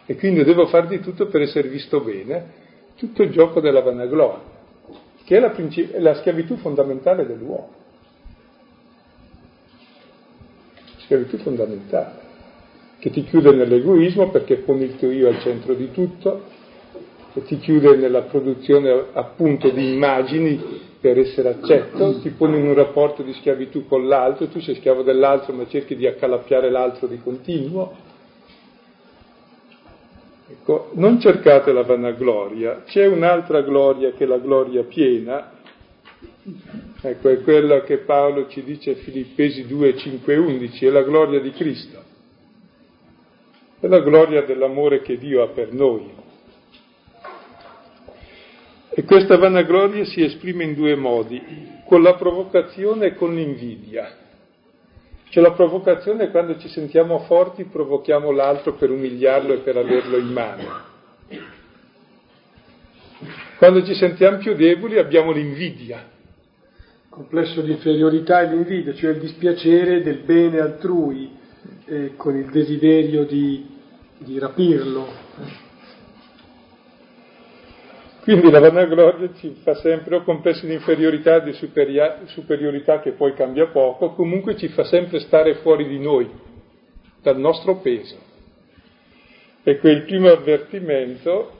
e 0.07 0.17
quindi 0.17 0.45
devo 0.45 0.67
fare 0.67 0.87
di 0.87 1.00
tutto 1.00 1.26
per 1.26 1.43
essere 1.43 1.69
visto 1.69 2.00
bene, 2.00 2.67
tutto 2.97 3.23
il 3.23 3.31
gioco 3.31 3.61
della 3.61 3.81
vanagloria 3.81 4.57
che 5.28 5.37
è 5.37 5.40
la, 5.40 5.50
princip- 5.50 5.95
la 5.99 6.14
schiavitù 6.14 6.57
fondamentale 6.57 7.26
dell'uomo. 7.26 7.69
Schiavitù 11.00 11.37
fondamentale, 11.37 12.18
che 12.99 13.11
ti 13.11 13.23
chiude 13.25 13.52
nell'egoismo 13.52 14.31
perché 14.31 14.57
poni 14.57 14.85
il 14.85 14.97
tuo 14.97 15.11
io 15.11 15.28
al 15.28 15.40
centro 15.40 15.75
di 15.75 15.90
tutto, 15.93 16.43
che 17.33 17.43
ti 17.45 17.59
chiude 17.59 17.97
nella 17.97 18.23
produzione 18.23 19.07
appunto 19.12 19.69
di 19.71 19.93
immagini 19.93 20.87
per 21.00 21.19
essere 21.19 21.50
accetto, 21.50 22.19
ti 22.21 22.31
pone 22.31 22.59
in 22.59 22.67
un 22.67 22.75
rapporto 22.75 23.23
di 23.23 23.33
schiavitù 23.35 23.87
con 23.87 24.09
l'altro, 24.09 24.49
tu 24.49 24.61
sei 24.61 24.75
schiavo 24.75 25.02
dell'altro 25.02 25.52
ma 25.52 25.67
cerchi 25.69 25.95
di 25.95 26.07
accalappiare 26.07 26.71
l'altro 26.71 27.07
di 27.07 27.21
continuo. 27.23 28.07
Ecco, 30.50 30.90
non 30.95 31.21
cercate 31.21 31.73
la 31.73 31.83
vanagloria, 31.83 32.83
c'è 32.85 33.07
un'altra 33.07 33.61
gloria 33.61 34.12
che 34.12 34.25
è 34.25 34.26
la 34.26 34.38
gloria 34.38 34.83
piena, 34.83 35.52
ecco, 37.02 37.28
è 37.28 37.43
quella 37.43 37.83
che 37.83 37.99
Paolo 37.99 38.49
ci 38.49 38.64
dice 38.64 38.93
a 38.93 38.95
Filippesi 38.95 39.67
2, 39.67 39.97
5 39.97 40.37
11, 40.37 40.87
è 40.87 40.90
la 40.90 41.02
gloria 41.02 41.38
di 41.38 41.50
Cristo, 41.50 42.02
è 43.81 43.87
la 43.87 44.01
gloria 44.01 44.43
dell'amore 44.43 45.03
che 45.03 45.19
Dio 45.19 45.43
ha 45.43 45.49
per 45.49 45.73
noi. 45.73 46.11
E 48.91 49.05
questa 49.05 49.37
vanagloria 49.37 50.05
si 50.05 50.23
esprime 50.25 50.65
in 50.65 50.75
due 50.75 50.97
modi, 50.97 51.41
con 51.87 52.03
la 52.03 52.15
provocazione 52.15 53.07
e 53.07 53.15
con 53.15 53.35
l'invidia. 53.35 54.11
Cioè 55.29 55.43
la 55.43 55.53
provocazione 55.53 56.25
è 56.25 56.31
quando 56.31 56.59
ci 56.59 56.69
sentiamo 56.69 57.21
forti, 57.21 57.65
provochiamo 57.65 58.33
l'altro 58.33 58.75
per 58.75 58.91
umiliarlo 58.91 59.53
e 59.53 59.59
per 59.59 59.77
averlo 59.77 60.17
in 60.17 60.33
mano. 60.33 60.87
Quando 63.59 63.85
ci 63.85 63.95
sentiamo 63.95 64.39
più 64.39 64.55
deboli 64.55 64.99
abbiamo 64.99 65.31
l'invidia. 65.31 66.17
Complesso 67.09 67.61
di 67.61 67.73
inferiorità 67.73 68.41
e 68.41 68.49
l'invidia, 68.49 68.95
cioè 68.95 69.11
il 69.11 69.21
dispiacere 69.21 70.03
del 70.03 70.19
bene 70.19 70.61
altrui 70.61 71.38
eh, 71.88 72.12
con 72.16 72.37
il 72.37 72.50
desiderio 72.50 73.25
di, 73.25 73.66
di 74.18 74.38
rapirlo. 74.38 75.07
Quindi 78.23 78.50
la 78.50 78.61
vanagloria 78.61 79.30
ci 79.37 79.57
fa 79.62 79.75
sempre 79.76 80.16
o 80.16 80.23
complessi 80.23 80.66
di 80.66 80.75
inferiorità 80.75 81.42
e 81.42 81.45
di 81.45 81.52
superiorità 82.26 83.00
che 83.00 83.12
poi 83.12 83.33
cambia 83.33 83.68
poco, 83.68 84.12
comunque 84.12 84.54
ci 84.57 84.68
fa 84.68 84.85
sempre 84.85 85.21
stare 85.21 85.54
fuori 85.57 85.88
di 85.88 85.99
noi, 85.99 86.28
dal 87.23 87.38
nostro 87.38 87.76
peso. 87.76 88.16
Ecco 89.62 89.88
il 89.88 90.02
primo 90.02 90.28
avvertimento, 90.28 91.58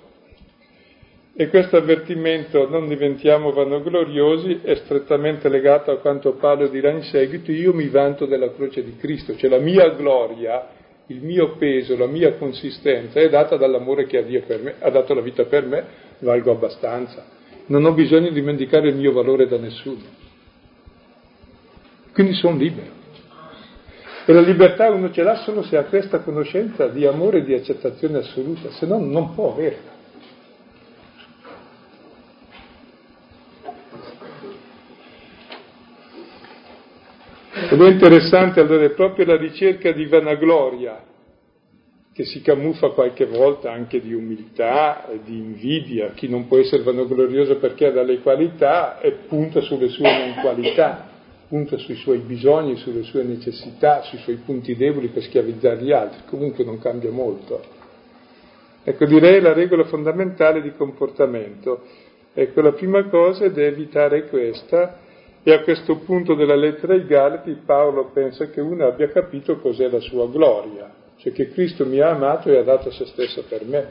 e 1.41 1.49
questo 1.51 1.77
avvertimento 1.77 2.69
non 2.69 2.89
diventiamo 2.89 3.53
vanagloriosi, 3.53 4.59
è 4.65 4.75
strettamente 4.75 5.49
legato 5.49 5.93
a 5.93 5.99
quanto 5.99 6.33
Paolo 6.33 6.67
dirà 6.67 6.91
in 6.91 7.05
seguito, 7.05 7.53
io 7.53 7.73
mi 7.73 7.87
vanto 7.87 8.27
della 8.27 8.53
croce 8.53 8.83
di 8.83 8.97
Cristo, 8.97 9.37
cioè 9.37 9.49
la 9.49 9.61
mia 9.61 9.89
gloria 9.91 10.67
il 11.07 11.23
mio 11.23 11.57
peso, 11.57 11.97
la 11.97 12.09
mia 12.09 12.35
consistenza 12.35 13.21
è 13.21 13.29
data 13.29 13.57
dall'amore 13.57 14.07
che 14.07 14.19
ha 14.19 14.23
Dio 14.23 14.43
per 14.45 14.63
me, 14.63 14.75
ha 14.81 14.91
dato 14.91 15.15
la 15.15 15.21
vita 15.21 15.45
per 15.45 15.65
me, 15.65 15.85
valgo 16.19 16.51
abbastanza. 16.51 17.25
Non 17.67 17.85
ho 17.85 17.93
bisogno 17.93 18.31
di 18.31 18.43
mendicare 18.43 18.89
il 18.89 18.97
mio 18.97 19.13
valore 19.13 19.47
da 19.47 19.59
nessuno. 19.59 20.03
Quindi 22.13 22.35
sono 22.35 22.57
libero. 22.57 22.91
E 24.27 24.33
la 24.33 24.41
libertà 24.41 24.91
uno 24.91 25.13
ce 25.13 25.23
l'ha 25.23 25.37
solo 25.37 25.63
se 25.63 25.77
ha 25.77 25.85
questa 25.85 26.19
conoscenza 26.19 26.89
di 26.89 27.07
amore 27.07 27.39
e 27.39 27.45
di 27.45 27.55
accettazione 27.55 28.19
assoluta, 28.19 28.73
se 28.73 28.87
no 28.87 28.99
non 28.99 29.37
può 29.37 29.53
averla. 29.53 29.98
Ed 37.79 37.85
è 37.85 37.91
interessante 37.91 38.59
allora 38.59 38.87
è 38.87 38.91
proprio 38.91 39.25
la 39.25 39.37
ricerca 39.37 39.93
di 39.93 40.05
vanagloria 40.07 41.01
che 42.13 42.25
si 42.25 42.43
camuffa 42.43 42.89
qualche 42.89 43.25
volta 43.27 43.71
anche 43.71 44.01
di 44.01 44.13
umiltà, 44.13 45.09
di 45.25 45.37
invidia, 45.37 46.11
chi 46.11 46.29
non 46.29 46.49
può 46.49 46.59
essere 46.59 46.83
vanaglorioso 46.83 47.59
perché 47.59 47.87
ha 47.87 47.91
delle 47.93 48.19
qualità 48.19 48.99
e 48.99 49.13
punta 49.29 49.61
sulle 49.61 49.87
sue 49.91 50.11
non 50.11 50.41
qualità, 50.41 51.07
punta 51.47 51.79
sui 51.79 51.95
suoi 51.95 52.19
bisogni, 52.19 52.75
sulle 52.79 53.05
sue 53.05 53.23
necessità, 53.23 54.03
sui 54.03 54.19
suoi 54.19 54.41
punti 54.45 54.75
deboli 54.75 55.07
per 55.07 55.23
schiavizzare 55.23 55.81
gli 55.81 55.93
altri, 55.93 56.23
comunque 56.27 56.65
non 56.65 56.81
cambia 56.81 57.13
molto. 57.13 57.63
Ecco, 58.83 59.05
direi 59.05 59.41
la 59.41 59.53
regola 59.53 59.85
fondamentale 59.85 60.63
di 60.63 60.73
comportamento. 60.73 61.85
Ecco, 62.35 62.61
la 62.61 62.73
prima 62.73 63.05
cosa 63.05 63.45
è 63.45 63.53
da 63.53 63.63
evitare 63.63 64.27
questa, 64.27 65.07
e 65.49 65.53
a 65.55 65.63
questo 65.63 65.97
punto 66.01 66.35
della 66.35 66.55
lettera 66.55 66.93
ai 66.93 67.07
Galati 67.07 67.57
Paolo 67.65 68.11
pensa 68.13 68.51
che 68.51 68.61
uno 68.61 68.87
abbia 68.87 69.09
capito 69.09 69.57
cos'è 69.57 69.89
la 69.89 69.99
sua 69.99 70.29
gloria, 70.29 70.93
cioè 71.17 71.33
che 71.33 71.49
Cristo 71.49 71.87
mi 71.87 72.01
ha 72.01 72.11
amato 72.11 72.51
e 72.51 72.59
ha 72.59 72.63
dato 72.63 72.91
se 72.91 73.07
stesso 73.07 73.43
per 73.49 73.65
me. 73.65 73.87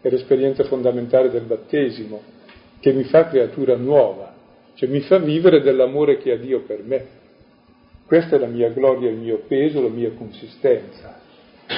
È 0.00 0.08
l'esperienza 0.08 0.64
fondamentale 0.64 1.28
del 1.28 1.42
battesimo, 1.42 2.22
che 2.80 2.94
mi 2.94 3.04
fa 3.04 3.28
creatura 3.28 3.76
nuova, 3.76 4.32
cioè 4.76 4.88
mi 4.88 5.00
fa 5.00 5.18
vivere 5.18 5.60
dell'amore 5.60 6.16
che 6.16 6.32
ha 6.32 6.38
Dio 6.38 6.62
per 6.62 6.82
me. 6.82 7.06
Questa 8.06 8.36
è 8.36 8.38
la 8.38 8.46
mia 8.46 8.70
gloria, 8.70 9.10
il 9.10 9.18
mio 9.18 9.42
peso, 9.46 9.82
la 9.82 9.90
mia 9.90 10.10
consistenza. 10.16 11.20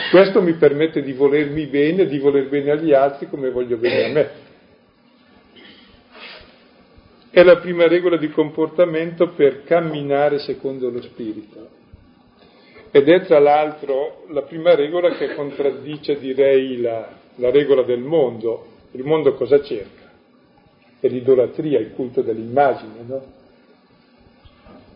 Questo 0.09 0.41
mi 0.41 0.53
permette 0.53 1.03
di 1.03 1.13
volermi 1.15 1.67
bene, 1.67 2.07
di 2.07 2.21
voler 2.21 2.49
bene 2.49 2.71
agli 2.71 2.93
altri 2.93 3.29
come 3.29 3.51
voglio 3.51 3.77
bene 3.77 4.05
a 4.05 4.09
me. 4.09 4.31
È 7.31 7.43
la 7.43 7.59
prima 7.59 7.87
regola 7.87 8.17
di 8.17 8.31
comportamento 8.31 9.31
per 9.31 9.65
camminare 9.65 10.39
secondo 10.39 10.91
lo 10.91 11.03
Spirito. 11.03 11.69
Ed 12.91 13.09
è 13.09 13.27
tra 13.27 13.39
l'altro 13.39 14.25
la 14.31 14.43
prima 14.43 14.75
regola 14.75 15.11
che 15.17 15.35
contraddice, 15.35 16.19
direi, 16.19 16.81
la, 16.81 17.09
la 17.35 17.51
regola 17.51 17.83
del 17.83 18.01
mondo. 18.01 18.67
Il 18.93 19.05
mondo 19.05 19.35
cosa 19.35 19.63
cerca? 19.63 20.11
È 20.99 21.07
l'idolatria, 21.09 21.79
il 21.79 21.93
culto 21.93 22.23
dell'immagine, 22.23 22.93
no? 23.05 23.25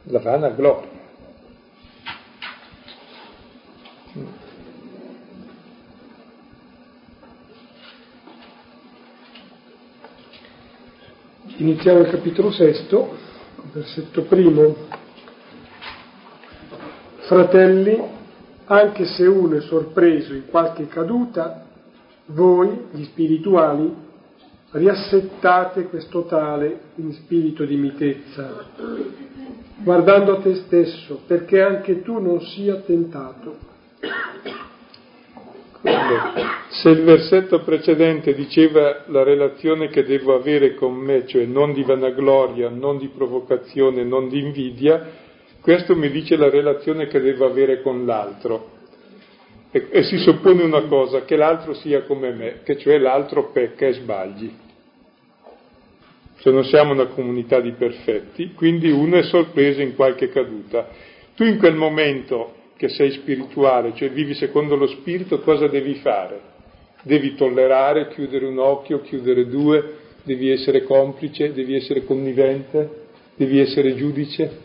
La 0.04 0.18
vana 0.20 0.48
gloria. 0.48 0.98
Iniziamo 11.60 12.00
il 12.00 12.08
capitolo 12.08 12.50
sesto, 12.52 13.18
versetto 13.74 14.22
primo. 14.22 14.76
Fratelli, 17.18 18.00
anche 18.64 19.04
se 19.04 19.26
uno 19.26 19.56
è 19.56 19.60
sorpreso 19.60 20.32
in 20.32 20.46
qualche 20.46 20.86
caduta, 20.86 21.66
voi, 22.28 22.86
gli 22.92 23.04
spirituali, 23.04 23.94
riassettate 24.70 25.82
questo 25.88 26.24
tale 26.24 26.80
in 26.94 27.12
spirito 27.12 27.66
di 27.66 27.76
mitezza, 27.76 28.64
guardando 29.82 30.38
a 30.38 30.40
te 30.40 30.54
stesso, 30.64 31.20
perché 31.26 31.60
anche 31.60 32.00
tu 32.00 32.18
non 32.20 32.40
sia 32.40 32.76
tentato. 32.76 33.58
Se 35.82 36.90
il 36.90 37.04
versetto 37.04 37.60
precedente 37.60 38.34
diceva 38.34 39.04
la 39.06 39.22
relazione 39.22 39.88
che 39.88 40.04
devo 40.04 40.34
avere 40.34 40.74
con 40.74 40.94
me, 40.94 41.26
cioè 41.26 41.46
non 41.46 41.72
di 41.72 41.82
vanagloria, 41.82 42.68
non 42.68 42.98
di 42.98 43.08
provocazione, 43.08 44.04
non 44.04 44.28
di 44.28 44.40
invidia, 44.40 45.28
questo 45.62 45.96
mi 45.96 46.10
dice 46.10 46.36
la 46.36 46.50
relazione 46.50 47.06
che 47.06 47.20
devo 47.20 47.46
avere 47.46 47.80
con 47.80 48.04
l'altro. 48.04 48.78
E, 49.70 49.88
e 49.90 50.02
si 50.02 50.18
suppone 50.18 50.62
una 50.62 50.82
cosa, 50.82 51.24
che 51.24 51.36
l'altro 51.36 51.72
sia 51.72 52.02
come 52.02 52.30
me, 52.32 52.60
che 52.62 52.76
cioè 52.76 52.98
l'altro 52.98 53.50
pecca 53.50 53.86
e 53.86 53.92
sbagli. 53.94 54.52
Se 56.40 56.50
non 56.50 56.64
siamo 56.64 56.92
una 56.92 57.06
comunità 57.06 57.60
di 57.60 57.72
perfetti, 57.72 58.52
quindi 58.52 58.90
uno 58.90 59.16
è 59.16 59.22
sorpreso 59.22 59.80
in 59.80 59.94
qualche 59.94 60.28
caduta. 60.28 60.88
Tu 61.34 61.44
in 61.44 61.58
quel 61.58 61.74
momento 61.74 62.54
che 62.80 62.88
sei 62.88 63.10
spirituale, 63.10 63.92
cioè 63.94 64.10
vivi 64.10 64.32
secondo 64.32 64.74
lo 64.74 64.86
spirito, 64.86 65.40
cosa 65.40 65.68
devi 65.68 65.96
fare? 65.96 66.40
Devi 67.02 67.34
tollerare, 67.34 68.08
chiudere 68.08 68.46
un 68.46 68.58
occhio, 68.58 69.02
chiudere 69.02 69.46
due, 69.48 69.98
devi 70.22 70.48
essere 70.48 70.84
complice, 70.84 71.52
devi 71.52 71.74
essere 71.74 72.06
connivente, 72.06 73.08
devi 73.36 73.60
essere 73.60 73.94
giudice. 73.96 74.60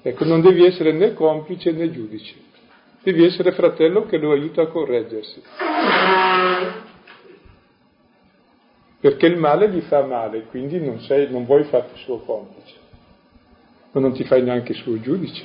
Ecco, 0.00 0.24
non 0.26 0.40
devi 0.40 0.64
essere 0.64 0.92
né 0.92 1.14
complice 1.14 1.72
né 1.72 1.90
giudice, 1.90 2.36
devi 3.02 3.24
essere 3.24 3.50
fratello 3.50 4.06
che 4.06 4.16
lo 4.16 4.30
aiuta 4.30 4.62
a 4.62 4.68
correggersi. 4.68 5.42
Perché 9.00 9.26
il 9.26 9.38
male 9.38 9.70
gli 9.70 9.80
fa 9.80 10.04
male, 10.04 10.44
quindi 10.44 10.78
non, 10.78 11.00
sei, 11.00 11.28
non 11.28 11.46
vuoi 11.46 11.64
farti 11.64 11.98
suo 12.04 12.20
complice, 12.20 12.74
ma 13.90 14.00
non 14.00 14.12
ti 14.12 14.22
fai 14.22 14.40
neanche 14.44 14.72
suo 14.74 15.00
giudice, 15.00 15.44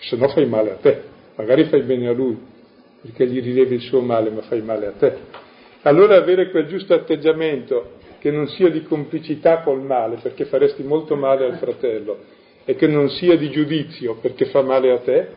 se 0.00 0.16
no 0.16 0.28
fai 0.28 0.46
male 0.46 0.70
a 0.72 0.76
te 0.76 1.12
magari 1.36 1.64
fai 1.64 1.82
bene 1.82 2.08
a 2.08 2.12
lui, 2.12 2.38
perché 3.02 3.26
gli 3.26 3.42
rilevi 3.42 3.74
il 3.74 3.80
suo 3.82 4.00
male, 4.00 4.30
ma 4.30 4.42
fai 4.42 4.62
male 4.62 4.86
a 4.86 4.92
te. 4.92 5.16
Allora 5.82 6.16
avere 6.16 6.50
quel 6.50 6.66
giusto 6.66 6.94
atteggiamento 6.94 7.98
che 8.18 8.30
non 8.30 8.48
sia 8.48 8.70
di 8.70 8.82
complicità 8.82 9.60
col 9.60 9.82
male, 9.82 10.16
perché 10.22 10.46
faresti 10.46 10.82
molto 10.82 11.14
male 11.14 11.44
al 11.44 11.58
fratello, 11.58 12.18
e 12.64 12.74
che 12.74 12.86
non 12.86 13.10
sia 13.10 13.36
di 13.36 13.50
giudizio, 13.50 14.16
perché 14.16 14.46
fa 14.46 14.62
male 14.62 14.90
a 14.90 14.98
te, 15.00 15.28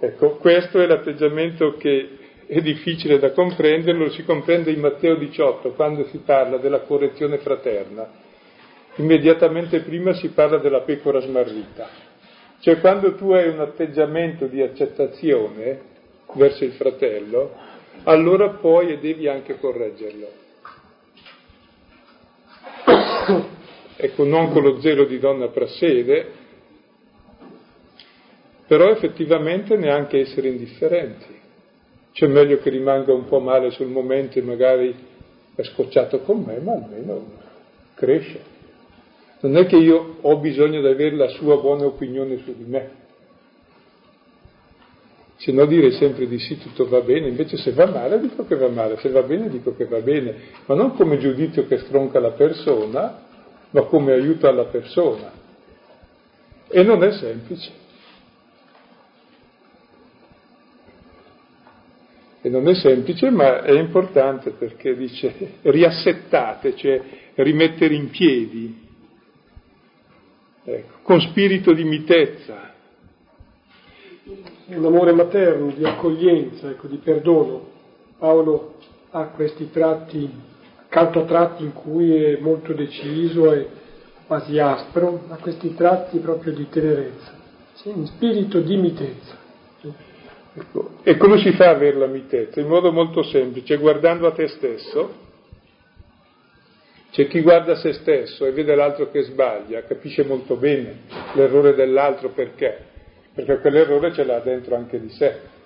ecco, 0.00 0.36
questo 0.36 0.80
è 0.80 0.86
l'atteggiamento 0.86 1.76
che 1.76 2.08
è 2.46 2.60
difficile 2.60 3.20
da 3.20 3.30
comprendere, 3.30 3.96
lo 3.96 4.10
si 4.10 4.24
comprende 4.24 4.72
in 4.72 4.80
Matteo 4.80 5.14
18, 5.14 5.70
quando 5.72 6.04
si 6.06 6.18
parla 6.24 6.56
della 6.56 6.80
correzione 6.80 7.38
fraterna. 7.38 8.10
Immediatamente 8.96 9.82
prima 9.82 10.12
si 10.14 10.30
parla 10.30 10.58
della 10.58 10.80
pecora 10.80 11.20
smarrita 11.20 12.09
cioè 12.60 12.78
quando 12.80 13.14
tu 13.14 13.30
hai 13.32 13.48
un 13.48 13.60
atteggiamento 13.60 14.46
di 14.46 14.60
accettazione 14.60 15.80
verso 16.34 16.64
il 16.64 16.72
fratello, 16.72 17.52
allora 18.04 18.50
puoi 18.50 18.92
e 18.92 18.98
devi 18.98 19.28
anche 19.28 19.58
correggerlo. 19.58 20.28
ecco, 23.96 24.24
non 24.24 24.52
con 24.52 24.62
lo 24.62 24.80
zelo 24.80 25.04
di 25.04 25.18
donna 25.18 25.48
prassede, 25.48 26.38
però 28.66 28.90
effettivamente 28.90 29.76
neanche 29.76 30.20
essere 30.20 30.48
indifferenti. 30.48 31.38
C'è 32.12 32.26
meglio 32.26 32.58
che 32.58 32.70
rimanga 32.70 33.12
un 33.12 33.24
po' 33.26 33.40
male 33.40 33.70
sul 33.70 33.88
momento 33.88 34.38
e 34.38 34.42
magari 34.42 34.94
è 35.54 35.62
scocciato 35.62 36.20
con 36.20 36.42
me, 36.42 36.58
ma 36.58 36.72
almeno 36.72 37.24
cresce. 37.94 38.58
Non 39.40 39.56
è 39.56 39.66
che 39.66 39.76
io 39.76 40.18
ho 40.20 40.38
bisogno 40.38 40.80
di 40.80 40.86
avere 40.86 41.16
la 41.16 41.28
sua 41.28 41.58
buona 41.58 41.86
opinione 41.86 42.38
su 42.38 42.54
di 42.54 42.64
me. 42.64 42.98
Se 45.36 45.50
no 45.52 45.64
dire 45.64 45.92
sempre 45.92 46.26
di 46.28 46.38
sì 46.38 46.58
tutto 46.58 46.86
va 46.86 47.00
bene, 47.00 47.28
invece 47.28 47.56
se 47.56 47.72
va 47.72 47.86
male 47.86 48.20
dico 48.20 48.44
che 48.44 48.56
va 48.56 48.68
male, 48.68 48.98
se 48.98 49.08
va 49.08 49.22
bene 49.22 49.48
dico 49.48 49.74
che 49.74 49.86
va 49.86 50.00
bene, 50.00 50.34
ma 50.66 50.74
non 50.74 50.94
come 50.94 51.16
giudizio 51.16 51.66
che 51.66 51.78
stronca 51.78 52.20
la 52.20 52.32
persona, 52.32 53.22
ma 53.70 53.82
come 53.84 54.12
aiuto 54.12 54.46
alla 54.46 54.66
persona. 54.66 55.32
E 56.68 56.82
non 56.82 57.02
è 57.02 57.12
semplice. 57.12 57.70
E 62.42 62.48
non 62.50 62.68
è 62.68 62.74
semplice, 62.74 63.30
ma 63.30 63.62
è 63.62 63.72
importante 63.72 64.50
perché 64.50 64.94
dice 64.94 65.54
riassettate, 65.62 66.76
cioè 66.76 67.00
rimettere 67.36 67.94
in 67.94 68.10
piedi 68.10 68.88
ecco, 70.64 70.98
con 71.02 71.20
spirito 71.20 71.72
di 71.72 71.84
mitezza. 71.84 72.68
Un 74.66 74.84
amore 74.84 75.12
materno, 75.12 75.72
di 75.72 75.84
accoglienza, 75.84 76.70
ecco, 76.70 76.86
di 76.86 76.98
perdono. 76.98 77.68
Paolo 78.18 78.74
ha 79.10 79.24
questi 79.28 79.70
tratti, 79.70 80.30
accanto 80.84 81.20
a 81.20 81.24
tratti 81.24 81.64
in 81.64 81.72
cui 81.72 82.14
è 82.22 82.38
molto 82.38 82.72
deciso 82.72 83.52
e 83.52 83.66
quasi 84.26 84.58
aspro, 84.58 85.24
ha 85.28 85.36
questi 85.36 85.74
tratti 85.74 86.18
proprio 86.18 86.52
di 86.52 86.68
tenerezza, 86.68 87.34
sì, 87.72 87.88
in 87.88 88.06
spirito 88.06 88.60
di 88.60 88.76
mitezza. 88.76 89.38
Ecco. 90.54 90.90
E 91.02 91.16
come 91.16 91.38
si 91.38 91.52
fa 91.52 91.70
ad 91.70 91.76
avere 91.76 91.96
la 91.96 92.06
mitezza? 92.06 92.60
In 92.60 92.68
modo 92.68 92.92
molto 92.92 93.22
semplice, 93.22 93.76
guardando 93.76 94.26
a 94.26 94.32
te 94.32 94.48
stesso 94.48 95.28
c'è 97.10 97.26
chi 97.26 97.40
guarda 97.40 97.74
se 97.76 97.92
stesso 97.94 98.46
e 98.46 98.52
vede 98.52 98.74
l'altro 98.74 99.10
che 99.10 99.22
sbaglia, 99.22 99.82
capisce 99.82 100.24
molto 100.24 100.56
bene 100.56 101.00
l'errore 101.34 101.74
dell'altro 101.74 102.30
perché? 102.30 102.88
perché 103.34 103.60
quell'errore 103.60 104.12
ce 104.12 104.24
l'ha 104.24 104.40
dentro 104.40 104.76
anche 104.76 105.00
di 105.00 105.10
sé. 105.10 105.58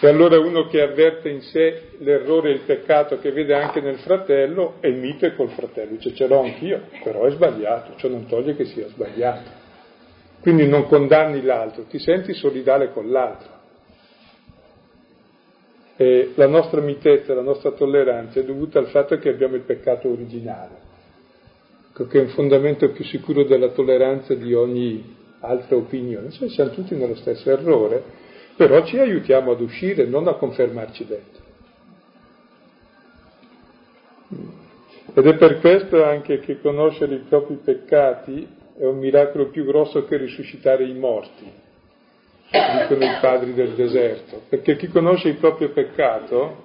E 0.00 0.08
allora 0.08 0.38
uno 0.38 0.66
che 0.66 0.82
avverte 0.82 1.28
in 1.30 1.40
sé 1.40 1.92
l'errore 1.98 2.50
e 2.50 2.54
il 2.54 2.60
peccato 2.60 3.18
che 3.18 3.32
vede 3.32 3.54
anche 3.54 3.80
nel 3.80 3.98
fratello 3.98 4.74
è 4.80 4.90
mite 4.90 5.34
col 5.34 5.50
fratello, 5.50 5.92
dice 5.92 6.14
ce 6.14 6.26
l'ho 6.26 6.40
anch'io, 6.40 6.88
però 7.02 7.24
è 7.24 7.30
sbagliato, 7.30 7.94
ciò 7.96 8.08
non 8.08 8.26
toglie 8.26 8.54
che 8.54 8.66
sia 8.66 8.86
sbagliato. 8.88 9.62
Quindi 10.42 10.66
non 10.66 10.86
condanni 10.88 11.42
l'altro, 11.42 11.84
ti 11.84 11.98
senti 11.98 12.34
solidale 12.34 12.90
con 12.92 13.10
l'altro. 13.10 13.53
E 15.96 16.32
la 16.34 16.48
nostra 16.48 16.80
mitezza, 16.80 17.34
la 17.34 17.42
nostra 17.42 17.70
tolleranza 17.70 18.40
è 18.40 18.44
dovuta 18.44 18.80
al 18.80 18.88
fatto 18.88 19.16
che 19.18 19.28
abbiamo 19.28 19.54
il 19.54 19.62
peccato 19.62 20.10
originale, 20.10 20.76
che 21.92 22.18
è 22.18 22.20
un 22.20 22.28
fondamento 22.28 22.90
più 22.90 23.04
sicuro 23.04 23.44
della 23.44 23.68
tolleranza 23.68 24.34
di 24.34 24.52
ogni 24.54 25.16
altra 25.40 25.76
opinione. 25.76 26.30
Cioè 26.30 26.48
siamo 26.48 26.70
tutti 26.70 26.96
nello 26.96 27.14
stesso 27.14 27.48
errore, 27.48 28.02
però 28.56 28.84
ci 28.84 28.98
aiutiamo 28.98 29.52
ad 29.52 29.60
uscire, 29.60 30.04
non 30.04 30.26
a 30.26 30.34
confermarci 30.34 31.06
dentro. 31.06 31.42
Ed 35.14 35.26
è 35.26 35.36
per 35.36 35.60
questo 35.60 36.02
anche 36.02 36.40
che 36.40 36.60
conoscere 36.60 37.14
i 37.14 37.24
propri 37.28 37.60
peccati 37.62 38.48
è 38.76 38.84
un 38.84 38.98
miracolo 38.98 39.48
più 39.48 39.64
grosso 39.64 40.04
che 40.04 40.16
risuscitare 40.16 40.84
i 40.84 40.94
morti, 40.94 41.48
dicono 42.50 43.04
i 43.04 43.18
padri 43.20 43.54
del 43.54 43.70
deserto, 43.70 44.42
perché 44.48 44.76
chi 44.76 44.88
conosce 44.88 45.28
il 45.28 45.36
proprio 45.36 45.70
peccato 45.70 46.62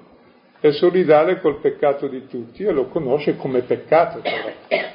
è 0.59 0.71
solidale 0.71 1.39
col 1.39 1.59
peccato 1.59 2.07
di 2.07 2.27
tutti 2.27 2.63
e 2.63 2.71
lo 2.71 2.87
conosce 2.87 3.35
come 3.37 3.61
peccato 3.61 4.19
però. 4.19 4.87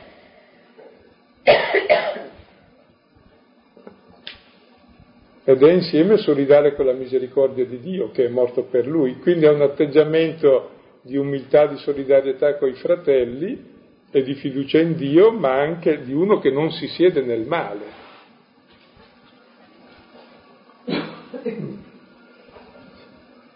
Ed 5.47 5.63
è 5.63 5.73
insieme 5.73 6.17
solidale 6.17 6.75
con 6.75 6.87
la 6.87 6.93
misericordia 6.93 7.67
di 7.67 7.79
Dio 7.81 8.11
che 8.11 8.25
è 8.25 8.29
morto 8.29 8.65
per 8.65 8.87
lui, 8.87 9.19
quindi 9.19 9.45
ha 9.45 9.53
un 9.53 9.61
atteggiamento 9.61 10.71
di 11.03 11.17
umiltà, 11.17 11.67
di 11.67 11.77
solidarietà 11.77 12.57
con 12.57 12.71
i 12.71 12.75
fratelli 12.75 13.73
e 14.11 14.23
di 14.23 14.35
fiducia 14.35 14.79
in 14.79 14.97
Dio, 14.97 15.33
ma 15.33 15.53
anche 15.61 16.03
di 16.03 16.15
uno 16.15 16.39
che 16.39 16.51
non 16.51 16.71
si 16.71 16.87
siede 16.89 17.21
nel 17.21 17.47
male. 17.47 18.03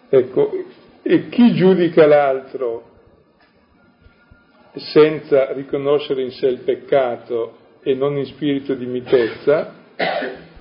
Ecco, 0.09 0.51
e 1.03 1.29
chi 1.29 1.53
giudica 1.53 2.07
l'altro 2.07 2.83
senza 4.73 5.51
riconoscere 5.53 6.23
in 6.23 6.31
sé 6.31 6.47
il 6.47 6.59
peccato 6.59 7.57
e 7.81 7.93
non 7.93 8.17
in 8.17 8.25
spirito 8.25 8.73
di 8.73 8.85
mitezza, 8.85 9.73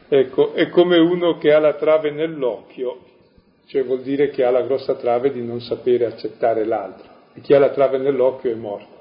ecco, 0.08 0.52
è 0.52 0.68
come 0.68 0.98
uno 0.98 1.38
che 1.38 1.52
ha 1.52 1.58
la 1.58 1.74
trave 1.74 2.10
nell'occhio, 2.10 3.04
cioè 3.66 3.84
vuol 3.84 4.02
dire 4.02 4.28
che 4.30 4.44
ha 4.44 4.50
la 4.50 4.62
grossa 4.62 4.94
trave 4.94 5.32
di 5.32 5.42
non 5.42 5.60
sapere 5.60 6.06
accettare 6.06 6.64
l'altro. 6.64 7.06
E 7.34 7.40
chi 7.40 7.54
ha 7.54 7.58
la 7.58 7.70
trave 7.70 7.98
nell'occhio 7.98 8.50
è 8.50 8.54
morto. 8.54 8.97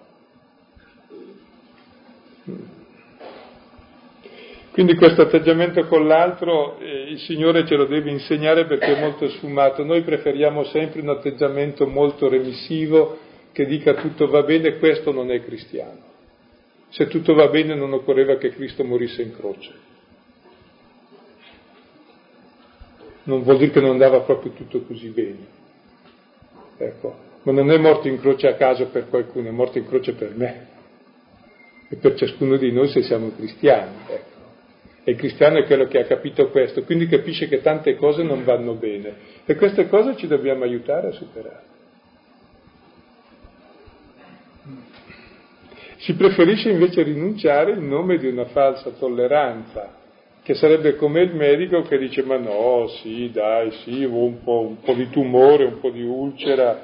Quindi 4.78 4.94
questo 4.94 5.24
atteggiamento 5.24 5.88
con 5.88 6.06
l'altro 6.06 6.78
eh, 6.78 7.10
il 7.10 7.18
Signore 7.22 7.66
ce 7.66 7.74
lo 7.74 7.86
deve 7.86 8.12
insegnare 8.12 8.68
perché 8.68 8.96
è 8.96 9.00
molto 9.00 9.28
sfumato. 9.28 9.84
Noi 9.84 10.04
preferiamo 10.04 10.66
sempre 10.66 11.02
un 11.02 11.10
atteggiamento 11.10 11.88
molto 11.88 12.30
remissivo 12.30 13.18
che 13.54 13.66
dica 13.66 13.96
tutto 13.96 14.28
va 14.28 14.44
bene, 14.44 14.78
questo 14.78 15.12
non 15.12 15.32
è 15.32 15.44
cristiano. 15.44 15.98
Se 16.90 17.08
tutto 17.08 17.34
va 17.34 17.48
bene 17.48 17.74
non 17.74 17.92
occorreva 17.92 18.38
che 18.38 18.52
Cristo 18.52 18.84
morisse 18.84 19.24
in 19.24 19.36
croce. 19.36 19.72
Non 23.24 23.42
vuol 23.42 23.58
dire 23.58 23.72
che 23.72 23.82
non 23.82 23.90
andava 23.90 24.20
proprio 24.20 24.52
tutto 24.52 24.84
così 24.84 25.10
bene. 25.10 25.48
Ecco, 26.78 27.16
ma 27.42 27.52
non 27.52 27.72
è 27.72 27.80
morto 27.80 28.08
in 28.08 28.20
croce 28.20 28.48
a 28.48 28.54
caso 28.54 28.90
per 28.90 29.10
qualcuno, 29.10 29.48
è 29.48 29.52
morto 29.52 29.80
in 29.80 29.88
croce 29.88 30.14
per 30.14 30.36
me 30.36 30.68
e 31.90 31.96
per 31.96 32.14
ciascuno 32.14 32.58
di 32.58 32.72
noi 32.72 32.90
se 32.90 33.02
siamo 33.02 33.32
cristiani. 33.36 33.96
Ecco. 34.08 34.37
E 35.08 35.12
il 35.12 35.18
cristiano 35.18 35.58
è 35.58 35.64
quello 35.64 35.88
che 35.88 36.00
ha 36.00 36.04
capito 36.04 36.50
questo, 36.50 36.84
quindi 36.84 37.08
capisce 37.08 37.48
che 37.48 37.62
tante 37.62 37.96
cose 37.96 38.24
non 38.24 38.44
vanno 38.44 38.74
bene 38.74 39.14
e 39.46 39.56
queste 39.56 39.88
cose 39.88 40.18
ci 40.18 40.28
dobbiamo 40.28 40.66
aiutare 40.66 41.08
a 41.08 41.12
superare. 41.12 41.64
Si 46.00 46.14
preferisce 46.14 46.72
invece 46.72 47.04
rinunciare 47.04 47.72
in 47.72 47.88
nome 47.88 48.18
di 48.18 48.28
una 48.28 48.48
falsa 48.48 48.90
tolleranza, 49.00 49.96
che 50.44 50.56
sarebbe 50.56 50.98
come 50.98 51.22
il 51.22 51.34
medico 51.34 51.84
che 51.84 51.98
dice 51.98 52.24
ma 52.24 52.36
no, 52.36 52.90
sì, 53.02 53.32
dai, 53.32 53.72
sì, 53.86 54.04
ho 54.04 54.26
un 54.26 54.44
po', 54.44 54.60
un 54.60 54.82
po 54.82 54.92
di 54.92 55.10
tumore, 55.10 55.64
un 55.64 55.80
po' 55.80 55.90
di 55.90 56.04
ulcera, 56.04 56.82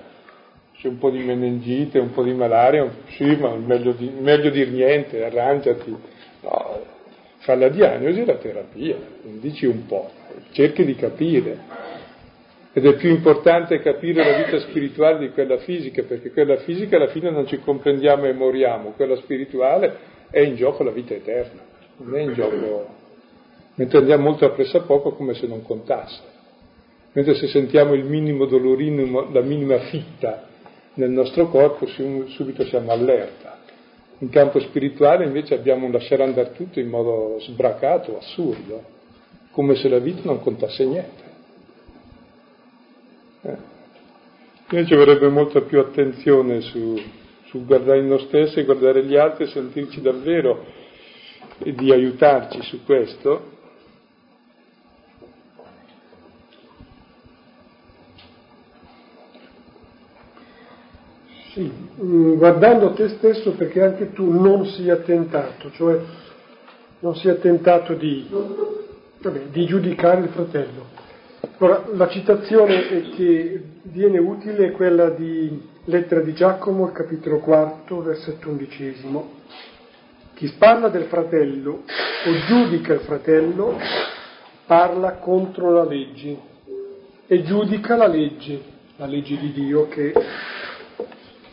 c'è 0.77 0.87
un 0.87 0.97
po' 0.97 1.09
di 1.09 1.19
meningite, 1.19 1.99
un 1.99 2.13
po' 2.13 2.23
di 2.23 2.33
malaria, 2.33 2.89
sì, 3.17 3.35
ma 3.35 3.53
meglio, 3.53 3.91
di, 3.91 4.09
meglio 4.17 4.49
dir 4.49 4.69
niente, 4.69 5.25
arrangiati. 5.25 5.93
No, 6.39 6.92
fa 7.43 7.55
la 7.55 7.69
diagnosi 7.69 8.21
e 8.21 8.25
la 8.25 8.35
terapia, 8.35 8.95
dici 9.21 9.65
un 9.65 9.85
po', 9.85 10.09
cerchi 10.51 10.85
di 10.85 10.95
capire. 10.95 11.81
Ed 12.75 12.85
è 12.85 12.95
più 12.95 13.09
importante 13.09 13.79
capire 13.81 14.23
la 14.23 14.43
vita 14.43 14.59
spirituale 14.61 15.19
di 15.19 15.29
quella 15.29 15.57
fisica, 15.57 16.03
perché 16.03 16.31
quella 16.31 16.57
fisica 16.57 16.95
alla 16.95 17.09
fine 17.09 17.29
non 17.29 17.45
ci 17.45 17.59
comprendiamo 17.59 18.25
e 18.25 18.33
moriamo, 18.33 18.93
quella 18.95 19.15
spirituale 19.17 19.95
è 20.31 20.39
in 20.39 20.55
gioco 20.55 20.83
la 20.83 20.91
vita 20.91 21.13
eterna, 21.13 21.61
non 21.97 22.15
è 22.15 22.21
in 22.21 22.33
gioco, 22.33 22.87
mentre 23.75 23.97
andiamo 23.99 24.23
molto 24.23 24.45
a 24.45 24.49
pressappoco 24.49 25.11
come 25.11 25.35
se 25.35 25.45
non 25.45 25.61
contasse. 25.61 26.31
Mentre 27.11 27.35
se 27.35 27.47
sentiamo 27.47 27.93
il 27.93 28.05
minimo 28.05 28.45
dolorino, 28.45 29.29
la 29.31 29.41
minima 29.41 29.77
fitta 29.81 30.47
nel 30.95 31.11
nostro 31.11 31.49
corpo 31.49 31.85
subito 31.85 32.65
siamo 32.65 32.91
allerta. 32.91 33.42
In 34.19 34.29
campo 34.29 34.59
spirituale 34.59 35.25
invece 35.25 35.53
abbiamo 35.53 35.85
un 35.85 35.91
lasciare 35.91 36.23
andare 36.23 36.53
tutto 36.53 36.79
in 36.79 36.87
modo 36.87 37.37
sbracato, 37.39 38.17
assurdo, 38.17 38.83
come 39.51 39.75
se 39.75 39.89
la 39.89 39.99
vita 39.99 40.21
non 40.23 40.39
contasse 40.39 40.85
niente. 40.85 41.23
Eh. 43.41 43.57
Quindi 44.67 44.87
ci 44.87 44.95
vorrebbe 44.95 45.27
molta 45.27 45.61
più 45.61 45.79
attenzione 45.79 46.61
su, 46.61 46.99
su 47.45 47.65
guardare 47.65 48.01
noi 48.01 48.19
stessi, 48.19 48.63
guardare 48.63 49.03
gli 49.03 49.15
altri 49.15 49.47
sentirci 49.47 50.01
davvero 50.01 50.65
e 51.59 51.73
di 51.73 51.91
aiutarci 51.91 52.61
su 52.61 52.83
questo 52.85 53.52
Sì, 61.53 61.71
mm, 62.01 62.33
guardando 62.37 62.93
te 62.93 63.09
stesso 63.09 63.51
perché 63.51 63.79
anche 63.79 64.11
tu 64.11 64.31
non 64.31 64.65
sia 64.65 64.95
tentato, 64.97 65.69
cioè 65.73 65.99
non 67.01 67.15
sia 67.15 67.35
tentato 67.35 67.93
di, 67.93 68.27
vabbè, 69.19 69.39
di 69.51 69.65
giudicare 69.67 70.21
il 70.21 70.29
fratello. 70.29 70.87
Ora, 71.59 71.83
la 71.93 72.07
citazione 72.07 73.11
che 73.15 73.63
viene 73.83 74.17
utile 74.17 74.69
è 74.69 74.71
quella 74.71 75.11
di 75.11 75.61
lettera 75.85 76.21
di 76.21 76.33
Giacomo, 76.33 76.91
capitolo 76.91 77.37
4, 77.37 78.01
versetto 78.01 78.49
undicesimo. 78.49 79.33
Chi 80.33 80.51
parla 80.57 80.87
del 80.87 81.03
fratello 81.03 81.83
o 82.25 82.45
giudica 82.47 82.93
il 82.93 83.01
fratello 83.01 83.77
parla 84.65 85.17
contro 85.17 85.71
la 85.71 85.83
legge 85.83 86.35
e 87.27 87.43
giudica 87.43 87.95
la 87.95 88.07
legge, 88.07 88.59
la 88.95 89.05
legge 89.05 89.37
di 89.37 89.51
Dio 89.51 89.87
che 89.87 90.13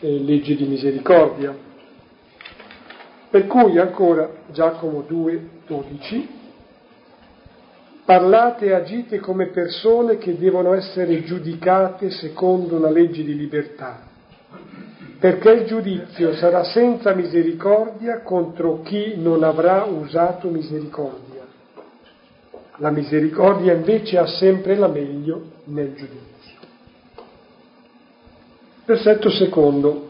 eh, 0.01 0.19
legge 0.19 0.55
di 0.55 0.65
misericordia. 0.65 1.55
Per 3.29 3.47
cui 3.47 3.77
ancora 3.77 4.29
Giacomo 4.51 5.05
2, 5.07 5.49
12, 5.65 6.29
parlate 8.03 8.65
e 8.65 8.73
agite 8.73 9.19
come 9.19 9.47
persone 9.47 10.17
che 10.17 10.37
devono 10.37 10.73
essere 10.73 11.23
giudicate 11.23 12.09
secondo 12.09 12.75
una 12.75 12.89
legge 12.89 13.23
di 13.23 13.37
libertà, 13.37 14.01
perché 15.17 15.51
il 15.51 15.65
giudizio 15.65 16.33
sarà 16.33 16.65
senza 16.65 17.13
misericordia 17.13 18.19
contro 18.21 18.81
chi 18.81 19.15
non 19.15 19.43
avrà 19.43 19.85
usato 19.85 20.49
misericordia. 20.49 21.29
La 22.77 22.89
misericordia 22.89 23.73
invece 23.73 24.17
ha 24.17 24.25
sempre 24.25 24.75
la 24.75 24.87
meglio 24.87 25.51
nel 25.65 25.93
giudizio. 25.93 26.30
Versetto 28.85 29.29
secondo. 29.29 30.09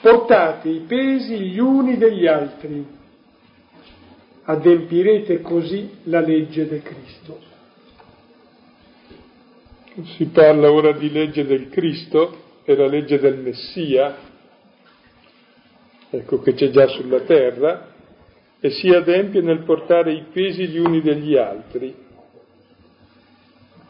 Portate 0.00 0.68
i 0.68 0.80
pesi 0.80 1.38
gli 1.38 1.58
uni 1.58 1.96
degli 1.96 2.26
altri, 2.26 2.86
adempirete 4.44 5.40
così 5.40 5.98
la 6.04 6.20
legge 6.20 6.66
del 6.68 6.82
Cristo. 6.82 7.40
Si 10.16 10.26
parla 10.26 10.70
ora 10.70 10.92
di 10.92 11.10
legge 11.10 11.44
del 11.44 11.70
Cristo, 11.70 12.60
è 12.64 12.74
la 12.74 12.86
legge 12.86 13.18
del 13.18 13.38
Messia, 13.38 14.16
ecco 16.10 16.40
che 16.40 16.54
c'è 16.54 16.68
già 16.70 16.86
sulla 16.88 17.20
terra, 17.20 17.94
e 18.60 18.70
si 18.70 18.88
adempie 18.88 19.40
nel 19.40 19.64
portare 19.64 20.12
i 20.12 20.26
pesi 20.32 20.68
gli 20.68 20.78
uni 20.78 21.00
degli 21.00 21.36
altri. 21.36 22.05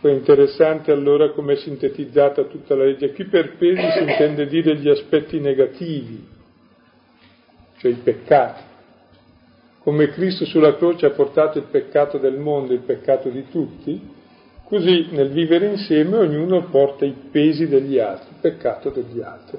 È 0.06 0.12
interessante 0.12 0.92
allora 0.92 1.30
come 1.30 1.54
è 1.54 1.56
sintetizzata 1.56 2.44
tutta 2.44 2.74
la 2.74 2.84
legge. 2.84 3.12
Qui 3.12 3.24
per 3.24 3.56
pesi 3.56 3.82
si 3.92 3.98
intende 3.98 4.46
dire 4.46 4.76
gli 4.76 4.88
aspetti 4.88 5.40
negativi, 5.40 6.24
cioè 7.78 7.90
i 7.90 8.00
peccati. 8.02 8.62
Come 9.80 10.10
Cristo 10.10 10.44
sulla 10.44 10.76
croce 10.76 11.06
ha 11.06 11.10
portato 11.10 11.58
il 11.58 11.64
peccato 11.70 12.18
del 12.18 12.38
mondo, 12.38 12.72
il 12.72 12.80
peccato 12.80 13.28
di 13.28 13.48
tutti, 13.50 14.00
così 14.64 15.08
nel 15.10 15.30
vivere 15.30 15.66
insieme 15.66 16.16
ognuno 16.16 16.68
porta 16.68 17.04
i 17.04 17.14
pesi 17.30 17.66
degli 17.66 17.98
altri, 17.98 18.28
il 18.30 18.40
peccato 18.40 18.90
degli 18.90 19.20
altri. 19.20 19.58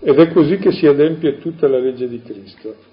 Ed 0.00 0.18
è 0.18 0.32
così 0.32 0.58
che 0.58 0.72
si 0.72 0.86
adempie 0.86 1.38
tutta 1.38 1.66
la 1.66 1.78
legge 1.78 2.06
di 2.08 2.20
Cristo. 2.20 2.92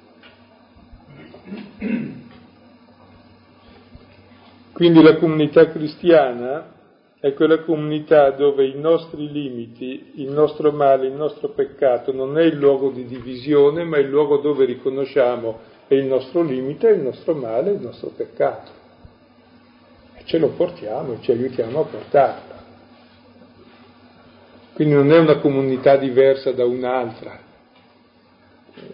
Quindi 4.72 5.02
la 5.02 5.18
comunità 5.18 5.70
cristiana 5.70 6.80
è 7.20 7.34
quella 7.34 7.60
comunità 7.60 8.32
dove 8.32 8.66
i 8.66 8.80
nostri 8.80 9.32
limiti, 9.32 10.14
il 10.16 10.32
nostro 10.32 10.72
male, 10.72 11.06
il 11.06 11.14
nostro 11.14 11.50
peccato 11.50 12.12
non 12.12 12.40
è 12.40 12.44
il 12.44 12.56
luogo 12.56 12.90
di 12.90 13.06
divisione, 13.06 13.84
ma 13.84 14.00
il 14.00 14.08
luogo 14.08 14.38
dove 14.38 14.66
riconosciamo 14.66 15.60
il 15.90 16.06
nostro 16.06 16.42
limite, 16.42 16.90
il 16.90 17.02
nostro 17.02 17.36
male, 17.36 17.72
il 17.72 17.80
nostro 17.80 18.10
peccato. 18.10 18.72
E 20.16 20.24
ce 20.26 20.40
lo 20.40 20.50
portiamo 20.50 21.14
e 21.14 21.18
ci 21.22 21.32
aiutiamo 21.32 21.82
a 21.82 21.84
portarlo. 21.84 22.56
Quindi 24.74 24.96
non 24.96 25.12
è 25.12 25.20
una 25.20 25.38
comunità 25.38 25.98
diversa 25.98 26.52
da 26.54 26.66
un'altra, 26.66 27.38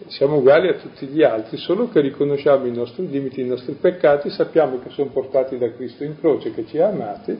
siamo 0.08 0.36
uguali 0.36 0.68
a 0.68 0.74
tutti 0.74 1.06
gli 1.06 1.22
altri, 1.22 1.56
solo 1.56 1.88
che 1.88 2.00
riconosciamo 2.00 2.66
i 2.66 2.72
nostri 2.72 3.08
limiti, 3.08 3.40
i 3.40 3.46
nostri 3.46 3.74
peccati, 3.74 4.30
sappiamo 4.30 4.80
che 4.80 4.90
sono 4.90 5.10
portati 5.10 5.56
da 5.58 5.72
Cristo 5.72 6.04
in 6.04 6.18
croce 6.18 6.52
che 6.52 6.66
ci 6.66 6.78
ha 6.78 6.88
amati 6.88 7.30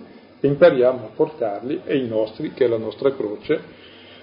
e 0.40 0.46
impariamo 0.46 1.04
a 1.04 1.10
portarli, 1.14 1.80
e 1.84 1.96
i 1.96 2.06
nostri, 2.06 2.52
che 2.52 2.66
è 2.66 2.68
la 2.68 2.78
nostra 2.78 3.12
croce, 3.12 3.60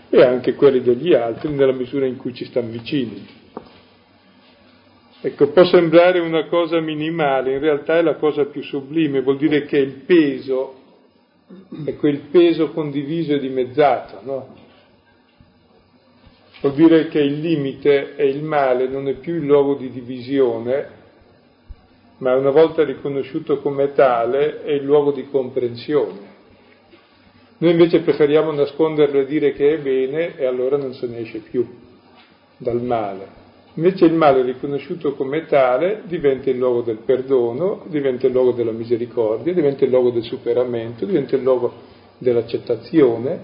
e 0.10 0.22
anche 0.22 0.54
quelli 0.56 0.82
degli 0.82 1.14
altri 1.14 1.50
nella 1.50 1.74
misura 1.74 2.06
in 2.06 2.16
cui 2.16 2.34
ci 2.34 2.46
stanno 2.46 2.70
vicini. 2.70 3.28
Ecco, 5.22 5.48
può 5.50 5.66
sembrare 5.66 6.20
una 6.20 6.46
cosa 6.46 6.80
minimale, 6.80 7.54
in 7.54 7.60
realtà 7.60 7.98
è 7.98 8.02
la 8.02 8.16
cosa 8.16 8.46
più 8.46 8.62
sublime, 8.62 9.22
vuol 9.22 9.38
dire 9.38 9.66
che 9.66 9.78
il 9.78 10.04
peso 10.06 10.84
è 11.84 11.96
quel 11.96 12.20
peso 12.32 12.72
condiviso 12.72 13.34
e 13.34 13.40
dimezzato, 13.40 14.20
no? 14.24 14.64
Vuol 16.66 16.78
dire 16.78 17.08
che 17.10 17.20
il 17.20 17.42
limite 17.42 18.16
e 18.16 18.28
il 18.28 18.42
male 18.42 18.88
non 18.88 19.08
è 19.08 19.14
più 19.14 19.36
il 19.36 19.46
luogo 19.46 19.76
di 19.76 19.92
divisione, 19.92 20.88
ma 22.18 22.36
una 22.36 22.50
volta 22.50 22.84
riconosciuto 22.84 23.60
come 23.60 23.94
tale 23.94 24.64
è 24.64 24.72
il 24.72 24.84
luogo 24.84 25.12
di 25.12 25.28
comprensione. 25.30 26.20
Noi 27.60 27.70
invece 27.70 28.00
preferiamo 28.00 28.52
nasconderlo 28.52 29.20
e 29.20 29.26
dire 29.28 29.54
che 29.54 29.76
è 29.76 29.78
bene 29.78 30.36
e 30.40 30.46
allora 30.48 30.76
non 30.76 30.96
se 30.96 31.06
ne 31.06 31.20
esce 31.20 31.38
più 31.38 31.68
dal 32.58 32.82
male. 32.82 33.28
Invece 33.76 34.06
il 34.06 34.14
male 34.14 34.42
riconosciuto 34.42 35.14
come 35.14 35.46
tale 35.46 36.02
diventa 36.06 36.50
il 36.50 36.58
luogo 36.58 36.82
del 36.82 36.98
perdono, 37.06 37.84
diventa 37.90 38.26
il 38.26 38.34
luogo 38.34 38.54
della 38.54 38.72
misericordia, 38.72 39.54
diventa 39.54 39.84
il 39.84 39.92
luogo 39.92 40.10
del 40.10 40.24
superamento, 40.24 41.06
diventa 41.06 41.36
il 41.36 41.44
luogo 41.44 41.72
dell'accettazione, 42.18 43.40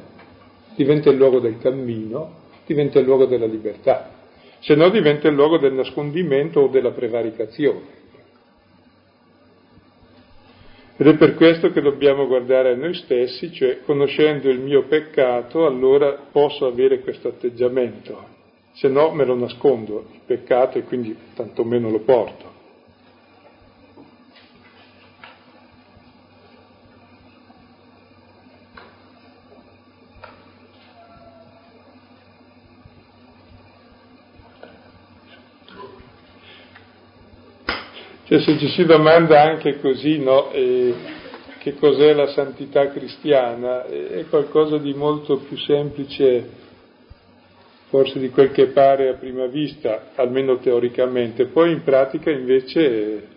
diventa 0.76 1.12
il 1.12 1.18
luogo 1.18 1.40
del 1.40 1.60
cammino, 1.60 2.40
diventa 2.74 3.00
il 3.00 3.06
luogo 3.06 3.26
della 3.26 3.46
libertà. 3.46 4.20
Se 4.60 4.76
no 4.76 4.90
diventa 4.90 5.28
il 5.28 5.36
luogo 5.36 5.58
del 5.58 5.74
nascondimento 5.74 6.62
o 6.62 6.68
della 6.68 6.92
prevaricazione. 6.92 8.00
Ed 10.98 11.08
è 11.08 11.18
per 11.18 11.34
questo 11.34 11.72
che 11.72 11.82
dobbiamo 11.82 12.28
guardare 12.28 12.74
a 12.74 12.76
noi 12.76 12.94
stessi, 12.94 13.52
cioè 13.52 13.80
conoscendo 13.84 14.50
il 14.50 14.60
mio 14.60 14.84
peccato, 14.84 15.66
allora 15.66 16.28
posso 16.32 16.68
avere 16.68 17.00
questo 17.00 17.30
atteggiamento 17.30 18.40
se 18.74 18.88
no 18.88 19.12
me 19.12 19.26
lo 19.26 19.36
nascondo 19.36 20.08
il 20.14 20.22
peccato 20.26 20.78
e 20.78 20.84
quindi 20.84 21.16
tantomeno 21.36 21.90
lo 21.90 22.00
porto. 22.00 22.51
Cioè 38.32 38.40
se 38.40 38.58
ci 38.60 38.70
si 38.70 38.86
domanda 38.86 39.42
anche 39.42 39.82
così, 39.82 40.18
no, 40.20 40.52
eh, 40.54 40.94
che 41.58 41.76
cos'è 41.76 42.14
la 42.14 42.28
santità 42.28 42.88
cristiana, 42.90 43.86
è 43.86 44.24
qualcosa 44.30 44.78
di 44.78 44.94
molto 44.94 45.40
più 45.40 45.58
semplice 45.58 46.48
forse 47.90 48.20
di 48.20 48.30
quel 48.30 48.52
che 48.52 48.68
pare 48.68 49.10
a 49.10 49.14
prima 49.16 49.48
vista, 49.48 50.12
almeno 50.16 50.60
teoricamente, 50.60 51.48
poi 51.48 51.74
in 51.74 51.84
pratica 51.84 52.32
invece 52.32 53.28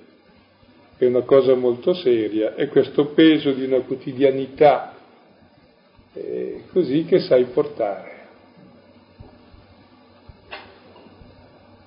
è 0.96 1.06
una 1.06 1.22
cosa 1.22 1.56
molto 1.56 1.92
seria, 1.92 2.54
è 2.54 2.68
questo 2.68 3.06
peso 3.06 3.50
di 3.50 3.64
una 3.64 3.80
quotidianità 3.80 4.94
eh, 6.12 6.62
così 6.72 7.04
che 7.04 7.18
sai 7.18 7.46
portare. 7.46 8.13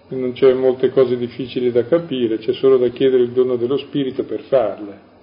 Non 0.09 0.31
c'è 0.33 0.53
molte 0.53 0.89
cose 0.89 1.17
difficili 1.17 1.71
da 1.71 1.85
capire, 1.85 2.37
c'è 2.37 2.53
solo 2.53 2.77
da 2.77 2.87
chiedere 2.89 3.23
il 3.23 3.31
dono 3.31 3.55
dello 3.57 3.77
Spirito 3.77 4.23
per 4.23 4.41
farle. 4.41 5.15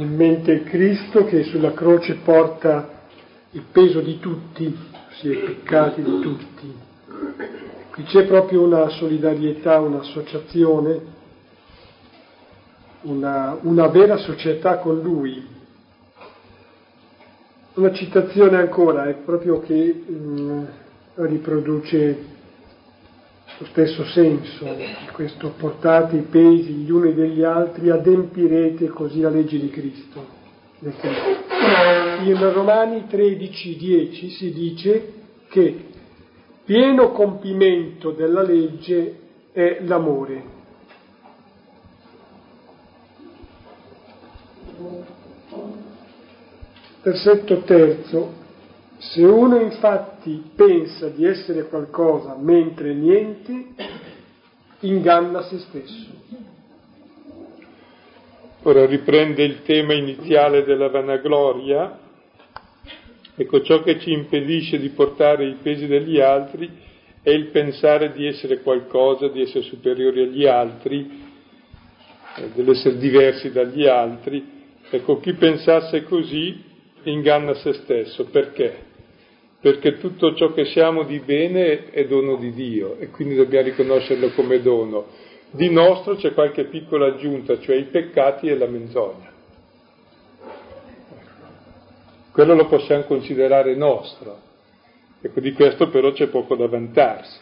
in 0.00 0.14
mente 0.14 0.62
Cristo 0.62 1.24
che 1.24 1.44
sulla 1.44 1.72
croce 1.72 2.14
porta 2.22 2.98
il 3.52 3.64
peso 3.72 4.00
di 4.00 4.18
tutti, 4.20 4.76
ossia 5.10 5.32
i 5.32 5.36
peccati 5.36 6.02
di 6.02 6.20
tutti. 6.20 6.74
Qui 7.90 8.02
c'è 8.04 8.24
proprio 8.26 8.62
una 8.62 8.88
solidarietà, 8.88 9.80
un'associazione, 9.80 11.00
una, 13.02 13.58
una 13.62 13.88
vera 13.88 14.16
società 14.18 14.78
con 14.78 15.00
Lui. 15.00 15.58
Una 17.80 17.94
citazione 17.94 18.58
ancora, 18.58 19.08
è 19.08 19.14
proprio 19.14 19.60
che 19.60 20.04
mh, 20.06 20.12
mm, 20.12 20.64
riproduce 21.14 22.24
lo 23.56 23.64
stesso 23.70 24.04
senso, 24.04 24.66
questo 25.12 25.54
portate 25.56 26.16
i 26.16 26.26
pesi 26.28 26.72
gli 26.72 26.90
uni 26.90 27.14
degli 27.14 27.42
altri, 27.42 27.88
adempirete 27.88 28.88
così 28.88 29.20
la 29.20 29.30
legge 29.30 29.58
di 29.58 29.70
Cristo. 29.70 30.22
In 30.80 32.52
Romani 32.52 33.06
13:10 33.08 34.28
si 34.28 34.52
dice 34.52 35.12
che 35.48 35.84
pieno 36.62 37.12
compimento 37.12 38.10
della 38.10 38.42
legge 38.42 39.20
è 39.52 39.78
l'amore. 39.80 40.58
Versetto 47.02 47.62
terzo, 47.62 48.34
se 48.98 49.24
uno 49.24 49.58
infatti 49.58 50.50
pensa 50.54 51.08
di 51.08 51.24
essere 51.24 51.66
qualcosa 51.66 52.36
mentre 52.38 52.92
niente, 52.92 53.68
inganna 54.80 55.40
se 55.44 55.58
stesso. 55.60 56.18
Ora 58.64 58.84
riprende 58.84 59.42
il 59.42 59.62
tema 59.62 59.94
iniziale 59.94 60.62
della 60.64 60.90
vanagloria. 60.90 61.98
Ecco, 63.34 63.62
ciò 63.62 63.82
che 63.82 63.98
ci 63.98 64.12
impedisce 64.12 64.78
di 64.78 64.90
portare 64.90 65.46
i 65.46 65.56
pesi 65.62 65.86
degli 65.86 66.20
altri 66.20 66.70
è 67.22 67.30
il 67.30 67.46
pensare 67.46 68.12
di 68.12 68.26
essere 68.26 68.60
qualcosa, 68.60 69.28
di 69.28 69.40
essere 69.40 69.62
superiori 69.62 70.20
agli 70.20 70.44
altri, 70.46 71.22
eh, 72.36 72.50
dell'essere 72.54 72.98
diversi 72.98 73.50
dagli 73.50 73.86
altri. 73.86 74.58
Ecco, 74.90 75.18
chi 75.20 75.32
pensasse 75.32 76.02
così 76.02 76.68
inganna 77.04 77.54
se 77.54 77.72
stesso. 77.74 78.24
Perché? 78.26 78.88
perché 79.60 79.98
tutto 79.98 80.34
ciò 80.34 80.52
che 80.52 80.64
siamo 80.66 81.02
di 81.02 81.20
bene 81.20 81.90
è 81.90 82.06
dono 82.06 82.36
di 82.36 82.52
Dio 82.52 82.96
e 82.96 83.08
quindi 83.08 83.34
dobbiamo 83.34 83.66
riconoscerlo 83.66 84.30
come 84.30 84.62
dono. 84.62 85.06
Di 85.50 85.70
nostro 85.70 86.14
c'è 86.14 86.32
qualche 86.32 86.64
piccola 86.64 87.08
aggiunta, 87.08 87.60
cioè 87.60 87.76
i 87.76 87.84
peccati 87.84 88.46
e 88.46 88.56
la 88.56 88.66
menzogna. 88.66 89.28
Quello 92.32 92.54
lo 92.54 92.66
possiamo 92.68 93.02
considerare 93.04 93.74
nostro, 93.74 94.40
ecco 95.20 95.40
di 95.40 95.52
questo 95.52 95.90
però 95.90 96.10
c'è 96.12 96.28
poco 96.28 96.56
da 96.56 96.66
vantarsi. 96.66 97.38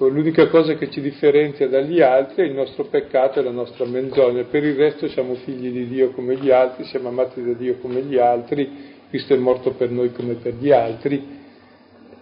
L'unica 0.00 0.46
cosa 0.46 0.74
che 0.74 0.90
ci 0.90 1.00
differenzia 1.00 1.66
dagli 1.66 2.00
altri 2.00 2.42
è 2.42 2.46
il 2.46 2.54
nostro 2.54 2.84
peccato 2.84 3.40
e 3.40 3.42
la 3.42 3.50
nostra 3.50 3.84
menzogna, 3.84 4.44
per 4.44 4.62
il 4.62 4.76
resto 4.76 5.08
siamo 5.08 5.34
figli 5.34 5.72
di 5.72 5.88
Dio 5.88 6.12
come 6.12 6.36
gli 6.36 6.50
altri, 6.50 6.84
siamo 6.84 7.08
amati 7.08 7.42
da 7.42 7.52
Dio 7.52 7.78
come 7.78 8.02
gli 8.02 8.16
altri, 8.16 8.94
Cristo 9.08 9.34
è 9.34 9.36
morto 9.36 9.72
per 9.72 9.90
noi 9.90 10.12
come 10.12 10.34
per 10.34 10.54
gli 10.54 10.70
altri, 10.70 11.36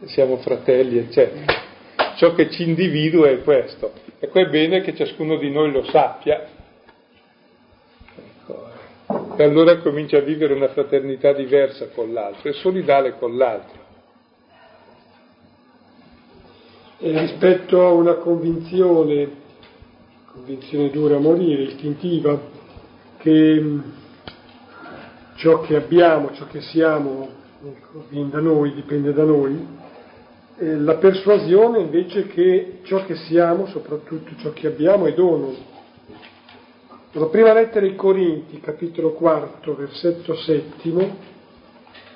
siamo 0.04 0.38
fratelli, 0.38 0.96
eccetera. 0.96 1.64
Ciò 2.16 2.34
che 2.34 2.50
ci 2.50 2.62
individua 2.62 3.28
è 3.28 3.42
questo. 3.42 3.92
E 4.20 4.28
poi 4.28 4.44
è 4.44 4.48
bene 4.48 4.80
che 4.80 4.94
ciascuno 4.94 5.36
di 5.36 5.50
noi 5.50 5.70
lo 5.70 5.84
sappia. 5.84 6.46
Ecco. 8.14 8.68
E 9.36 9.42
allora 9.42 9.76
comincia 9.80 10.16
a 10.16 10.22
vivere 10.22 10.54
una 10.54 10.68
fraternità 10.68 11.34
diversa 11.34 11.88
con 11.88 12.12
l'altro 12.14 12.48
e 12.48 12.52
solidale 12.54 13.18
con 13.18 13.36
l'altro. 13.36 13.85
E 17.06 17.20
rispetto 17.20 17.86
a 17.86 17.92
una 17.92 18.14
convinzione, 18.14 19.30
convinzione 20.32 20.90
dura 20.90 21.14
a 21.14 21.20
morire, 21.20 21.62
istintiva, 21.62 22.36
che 23.18 23.60
mm, 23.60 23.80
ciò 25.36 25.60
che 25.60 25.76
abbiamo, 25.76 26.32
ciò 26.32 26.48
che 26.48 26.60
siamo, 26.62 27.28
ecco, 27.64 28.06
viene 28.08 28.30
da 28.30 28.40
noi, 28.40 28.74
dipende 28.74 29.12
da 29.12 29.22
noi, 29.22 29.56
eh, 30.58 30.78
la 30.78 30.96
persuasione 30.96 31.78
invece 31.78 32.26
che 32.26 32.80
ciò 32.82 33.04
che 33.04 33.14
siamo, 33.14 33.66
soprattutto 33.66 34.32
ciò 34.38 34.52
che 34.52 34.66
abbiamo, 34.66 35.06
è 35.06 35.14
dono. 35.14 35.54
La 37.12 37.26
prima 37.26 37.52
lettera 37.52 37.86
ai 37.86 37.94
Corinti, 37.94 38.58
capitolo 38.58 39.12
4, 39.12 39.76
versetto 39.76 40.34
settimo, 40.34 41.18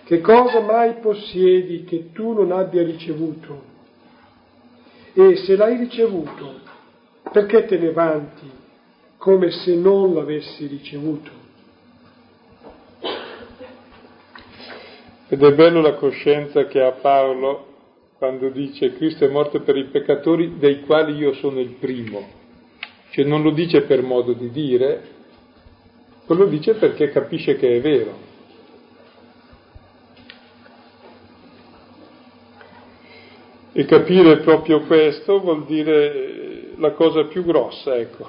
che 0.03 0.21
cosa 0.21 0.59
mai 0.63 0.95
possiedi 0.95 1.85
che 1.85 2.11
tu 2.11 2.33
non 2.33 2.51
abbia 2.51 2.83
ricevuto? 2.83 3.70
E 5.13 5.37
se 5.37 5.57
l'hai 5.57 5.77
ricevuto, 5.77 6.61
perché 7.33 7.67
te 7.67 7.79
ne 7.79 7.93
vanti 7.93 8.51
come 9.17 9.51
se 9.51 9.75
non 9.75 10.15
l'avessi 10.15 10.67
ricevuto? 10.67 11.31
Ed 15.29 15.43
è 15.43 15.55
bello 15.55 15.81
la 15.81 15.95
coscienza 15.95 16.67
che 16.67 16.81
ha 16.81 16.93
Paolo 16.93 17.67
quando 18.19 18.49
dice 18.51 18.95
Cristo 18.95 19.25
è 19.25 19.29
morto 19.29 19.61
per 19.63 19.77
i 19.77 19.85
peccatori 19.85 20.59
dei 20.59 20.81
quali 20.81 21.15
io 21.17 21.33
sono 21.35 21.61
il 21.61 21.77
primo. 21.79 22.39
Cioè 23.11 23.25
non 23.25 23.43
lo 23.43 23.51
dice 23.51 23.83
per 23.83 24.03
modo 24.03 24.33
di 24.33 24.51
dire, 24.51 25.03
lo 26.27 26.47
dice 26.47 26.75
perché 26.75 27.11
capisce 27.11 27.57
che 27.57 27.77
è 27.77 27.81
vero. 27.81 28.30
E 33.81 33.87
capire 33.87 34.41
proprio 34.41 34.83
questo 34.83 35.41
vuol 35.41 35.65
dire 35.65 36.73
la 36.77 36.91
cosa 36.91 37.25
più 37.25 37.43
grossa, 37.43 37.97
ecco. 37.97 38.29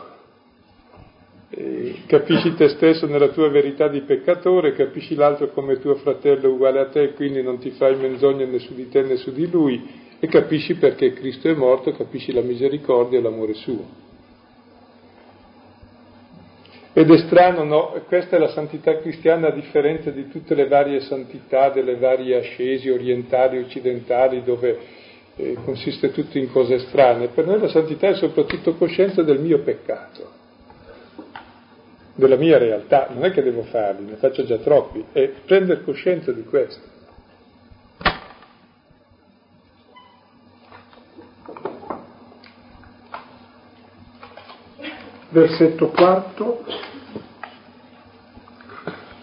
E 1.50 2.04
capisci 2.06 2.56
te 2.56 2.70
stesso 2.70 3.06
nella 3.06 3.28
tua 3.28 3.50
verità 3.50 3.90
di 3.90 4.00
peccatore, 4.00 4.72
capisci 4.72 5.14
l'altro 5.14 5.50
come 5.50 5.78
tuo 5.82 5.96
fratello 5.96 6.54
uguale 6.54 6.80
a 6.80 6.86
te, 6.88 7.12
quindi 7.16 7.44
non 7.44 7.58
ti 7.58 7.72
fai 7.72 7.98
menzogna 7.98 8.46
né 8.46 8.60
su 8.60 8.74
di 8.74 8.88
te 8.88 9.02
né 9.02 9.18
su 9.18 9.34
di 9.34 9.50
lui, 9.50 10.16
e 10.22 10.28
capisci 10.28 10.76
perché 10.76 11.12
Cristo 11.12 11.50
è 11.50 11.54
morto, 11.54 11.92
capisci 11.92 12.32
la 12.32 12.40
misericordia 12.40 13.20
e 13.20 13.22
l'amore 13.22 13.54
suo. 13.56 13.86
Ed 16.94 17.12
è 17.12 17.18
strano, 17.18 17.66
no? 17.66 18.02
Questa 18.08 18.38
è 18.38 18.40
la 18.40 18.52
santità 18.52 18.98
cristiana 19.00 19.50
a 19.50 19.52
differenza 19.52 20.12
di 20.12 20.30
tutte 20.30 20.56
le 20.56 20.70
varie 20.70 21.02
santità 21.02 21.72
delle 21.72 21.98
varie 21.98 22.38
ascesi 22.38 22.90
orientali, 22.90 23.58
occidentali, 23.58 24.44
dove 24.44 25.00
eh, 25.36 25.58
consiste 25.64 26.12
tutto 26.12 26.38
in 26.38 26.52
cose 26.52 26.80
strane. 26.80 27.30
Per 27.30 27.46
noi 27.46 27.60
la 27.60 27.70
santità 27.70 28.08
è 28.08 28.16
soprattutto 28.16 28.76
coscienza 28.76 29.24
del 29.24 29.40
mio 29.40 29.60
peccato, 29.60 30.32
della 32.16 32.36
mia 32.36 32.58
realtà. 32.58 33.10
Non 33.12 33.24
è 33.24 33.32
che 33.32 33.42
devo 33.42 33.64
farli, 33.64 34.06
ne 34.06 34.16
faccio 34.16 34.44
già 34.46 34.58
troppi, 34.58 35.06
è 35.12 35.30
prendere 35.46 35.84
coscienza 35.84 36.32
di 36.32 36.44
questo. 36.44 37.00
Versetto 45.30 45.88
quarto. 45.90 46.90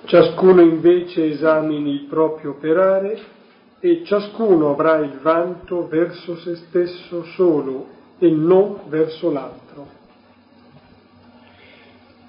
Ciascuno 0.06 0.62
invece 0.62 1.26
esamini 1.26 1.90
il 1.90 2.06
proprio 2.08 2.52
operare 2.52 3.36
e 3.80 4.02
ciascuno 4.04 4.70
avrà 4.70 4.98
il 4.98 5.18
vanto 5.20 5.86
verso 5.86 6.36
se 6.36 6.56
stesso 6.56 7.24
solo 7.36 7.86
e 8.18 8.28
non 8.30 8.80
verso 8.88 9.30
l'altro. 9.30 9.96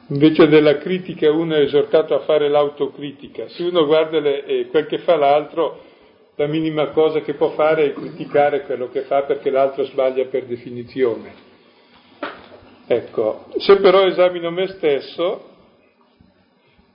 Invece 0.07 0.47
della 0.47 0.77
critica 0.77 1.31
uno 1.31 1.55
è 1.55 1.61
esortato 1.61 2.15
a 2.15 2.19
fare 2.21 2.49
l'autocritica. 2.49 3.47
Se 3.49 3.63
uno 3.63 3.85
guarda 3.85 4.19
le, 4.19 4.43
eh, 4.45 4.67
quel 4.67 4.87
che 4.87 4.99
fa 4.99 5.15
l'altro, 5.15 5.83
la 6.35 6.47
minima 6.47 6.89
cosa 6.89 7.19
che 7.19 7.33
può 7.33 7.49
fare 7.49 7.85
è 7.85 7.93
criticare 7.93 8.63
quello 8.63 8.89
che 8.89 9.01
fa 9.01 9.23
perché 9.23 9.49
l'altro 9.49 9.83
sbaglia 9.83 10.25
per 10.25 10.45
definizione. 10.45 11.47
Ecco, 12.87 13.45
se 13.57 13.75
però 13.77 14.05
esamino 14.07 14.49
me 14.49 14.67
stesso, 14.67 15.49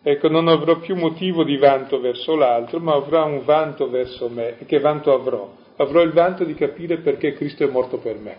Ecco, 0.06 0.28
non 0.28 0.48
avrò 0.48 0.80
più 0.80 0.96
motivo 0.96 1.44
di 1.44 1.56
vanto 1.56 1.98
verso 1.98 2.36
l'altro, 2.36 2.78
ma 2.78 2.92
avrò 2.92 3.24
un 3.24 3.42
vanto 3.42 3.88
verso 3.88 4.28
me. 4.28 4.58
E 4.58 4.66
che 4.66 4.78
vanto 4.78 5.14
avrò? 5.14 5.50
Avrò 5.76 6.02
il 6.02 6.12
vanto 6.12 6.44
di 6.44 6.54
capire 6.54 6.98
perché 6.98 7.32
Cristo 7.32 7.64
è 7.64 7.68
morto 7.68 7.96
per 7.96 8.18
me. 8.18 8.36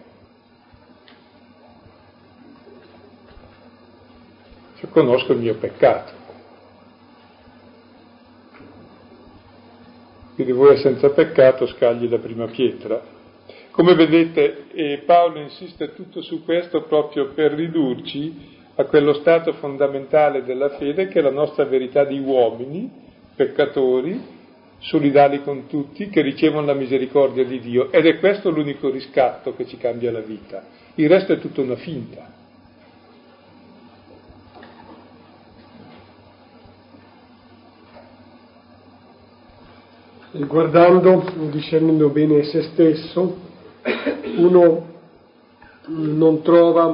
Cioè, 4.78 4.90
conosco 4.92 5.32
il 5.32 5.40
mio 5.40 5.56
peccato. 5.56 6.12
Quindi 10.36 10.54
voi 10.54 10.78
senza 10.78 11.10
peccato 11.10 11.66
scagli 11.66 12.08
la 12.08 12.20
prima 12.20 12.46
pietra. 12.46 13.02
Come 13.72 13.96
vedete, 13.96 14.68
eh, 14.72 15.02
Paolo 15.04 15.40
insiste 15.40 15.96
tutto 15.96 16.22
su 16.22 16.44
questo 16.44 16.84
proprio 16.84 17.30
per 17.30 17.54
ridurci 17.54 18.55
a 18.76 18.84
quello 18.86 19.14
stato 19.14 19.54
fondamentale 19.54 20.44
della 20.44 20.70
fede 20.78 21.08
che 21.08 21.20
è 21.20 21.22
la 21.22 21.32
nostra 21.32 21.64
verità 21.66 22.04
di 22.04 22.20
uomini, 22.20 22.92
peccatori, 23.36 24.34
solidali 24.80 25.42
con 25.42 25.68
tutti, 25.68 26.10
che 26.10 26.22
ricevono 26.22 26.66
la 26.66 26.74
misericordia 26.74 27.46
di 27.46 27.60
Dio. 27.60 27.92
Ed 27.92 28.06
è 28.06 28.20
questo 28.20 28.50
l'unico 28.50 28.90
riscatto 28.90 29.56
che 29.56 29.66
ci 29.66 29.78
cambia 29.78 30.12
la 30.12 30.20
vita. 30.20 30.64
Il 30.96 31.08
resto 31.08 31.34
è 31.34 31.40
tutta 31.40 31.62
una 31.62 31.76
finta. 31.76 32.34
E 40.34 40.44
guardando, 40.46 41.24
discernendo 41.50 42.10
bene 42.10 42.44
se 42.44 42.64
stesso, 42.64 43.38
uno 44.36 44.94
non 45.88 46.42
trova 46.42 46.94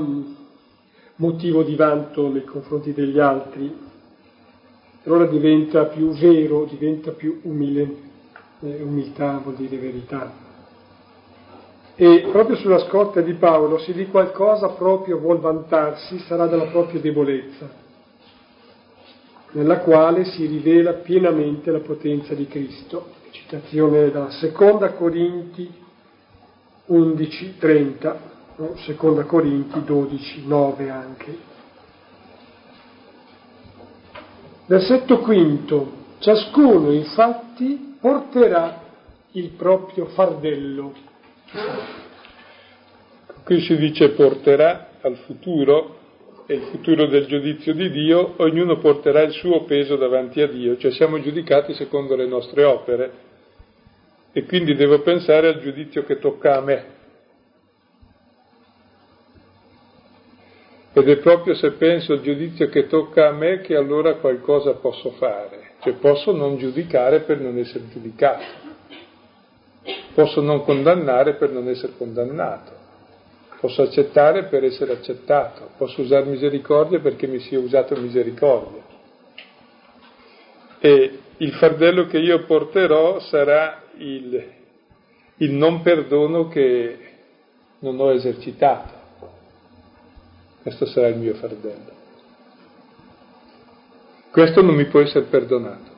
motivo 1.22 1.62
di 1.62 1.76
vanto 1.76 2.32
nei 2.32 2.44
confronti 2.44 2.94
degli 2.94 3.20
altri, 3.20 3.72
allora 5.04 5.28
diventa 5.28 5.86
più 5.86 6.10
vero, 6.14 6.66
diventa 6.66 7.12
più 7.12 7.42
umile, 7.44 7.96
eh, 8.62 8.82
umiltà 8.82 9.38
vuol 9.38 9.56
dire 9.56 9.78
verità. 9.78 10.50
E 11.96 12.28
proprio 12.32 12.56
sulla 12.56 12.80
scorta 12.80 13.22
di 13.22 13.34
Paolo, 13.34 13.78
se 13.78 13.94
di 13.94 14.08
qualcosa 14.08 14.70
proprio 14.70 15.20
vuol 15.20 15.40
vantarsi, 15.40 16.18
sarà 16.20 16.48
della 16.48 16.66
propria 16.66 17.00
debolezza, 17.00 17.70
nella 19.52 19.80
quale 19.80 20.26
si 20.26 20.48
rivela 20.48 20.94
pienamente 20.94 21.70
la 21.70 21.82
potenza 21.82 22.34
di 22.34 22.48
Cristo. 22.48 23.20
Citazione 23.30 24.10
da 24.10 24.32
Seconda 24.32 24.94
Corinti 24.94 25.72
11, 26.86 27.54
30 28.62 28.78
seconda 28.84 29.24
Corinti 29.24 29.84
12, 29.84 30.46
9 30.46 30.90
anche. 30.90 31.38
Versetto 34.68 35.20
quinto, 35.20 35.92
ciascuno 36.20 36.92
infatti 36.92 37.98
porterà 38.00 38.82
il 39.32 39.50
proprio 39.50 40.06
fardello. 40.08 40.94
Qui 43.44 43.62
si 43.62 43.76
dice 43.78 44.10
porterà 44.12 44.90
al 45.02 45.16
futuro, 45.26 45.98
è 46.46 46.54
il 46.54 46.62
futuro 46.64 47.08
del 47.08 47.26
giudizio 47.26 47.74
di 47.74 47.90
Dio, 47.90 48.36
ognuno 48.38 48.78
porterà 48.78 49.22
il 49.22 49.32
suo 49.32 49.64
peso 49.64 49.96
davanti 49.96 50.42
a 50.42 50.48
Dio, 50.48 50.78
cioè 50.78 50.92
siamo 50.92 51.20
giudicati 51.20 51.74
secondo 51.74 52.16
le 52.16 52.28
nostre 52.28 52.64
opere 52.64 53.30
e 54.32 54.46
quindi 54.46 54.76
devo 54.76 55.02
pensare 55.02 55.48
al 55.48 55.60
giudizio 55.60 56.06
che 56.06 56.20
tocca 56.20 56.58
a 56.58 56.62
me, 56.62 57.00
Ed 61.02 61.10
è 61.10 61.18
proprio 61.18 61.56
se 61.56 61.72
penso 61.72 62.14
al 62.14 62.22
giudizio 62.22 62.70
che 62.70 62.86
tocca 62.86 63.30
a 63.30 63.32
me 63.32 63.62
che 63.62 63.76
allora 63.76 64.18
qualcosa 64.18 64.74
posso 64.74 65.10
fare, 65.14 65.72
cioè 65.80 65.94
posso 65.94 66.32
non 66.32 66.58
giudicare 66.58 67.22
per 67.22 67.40
non 67.40 67.58
essere 67.58 67.90
giudicato, 67.90 68.44
posso 70.14 70.42
non 70.42 70.64
condannare 70.64 71.34
per 71.38 71.50
non 71.50 71.68
essere 71.70 71.94
condannato. 71.98 72.78
Posso 73.60 73.82
accettare 73.82 74.44
per 74.44 74.64
essere 74.64 74.92
accettato, 74.92 75.72
posso 75.76 76.02
usare 76.02 76.26
misericordia 76.26 77.00
perché 77.00 77.26
mi 77.26 77.40
sia 77.40 77.58
usato 77.58 77.96
misericordia. 77.96 78.84
E 80.78 81.20
il 81.38 81.52
fardello 81.54 82.06
che 82.06 82.20
io 82.20 82.46
porterò 82.46 83.20
sarà 83.22 83.86
il, 83.98 84.46
il 85.38 85.52
non 85.52 85.82
perdono 85.82 86.48
che 86.48 86.98
non 87.80 88.00
ho 88.00 88.12
esercitato. 88.12 89.01
Questo 90.62 90.86
sarà 90.86 91.08
il 91.08 91.18
mio 91.18 91.34
fardello. 91.34 92.00
Questo 94.32 94.62
non 94.62 94.76
mi 94.76 94.86
può 94.86 95.00
essere 95.00 95.26
perdonato. 95.26 95.90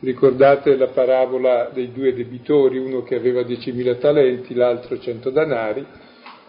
Ricordate 0.00 0.76
la 0.76 0.88
parabola 0.88 1.70
dei 1.72 1.92
due 1.92 2.14
debitori, 2.14 2.78
uno 2.78 3.02
che 3.02 3.16
aveva 3.16 3.40
10.000 3.40 3.98
talenti, 3.98 4.54
l'altro 4.54 4.98
100 4.98 5.30
danari. 5.30 5.84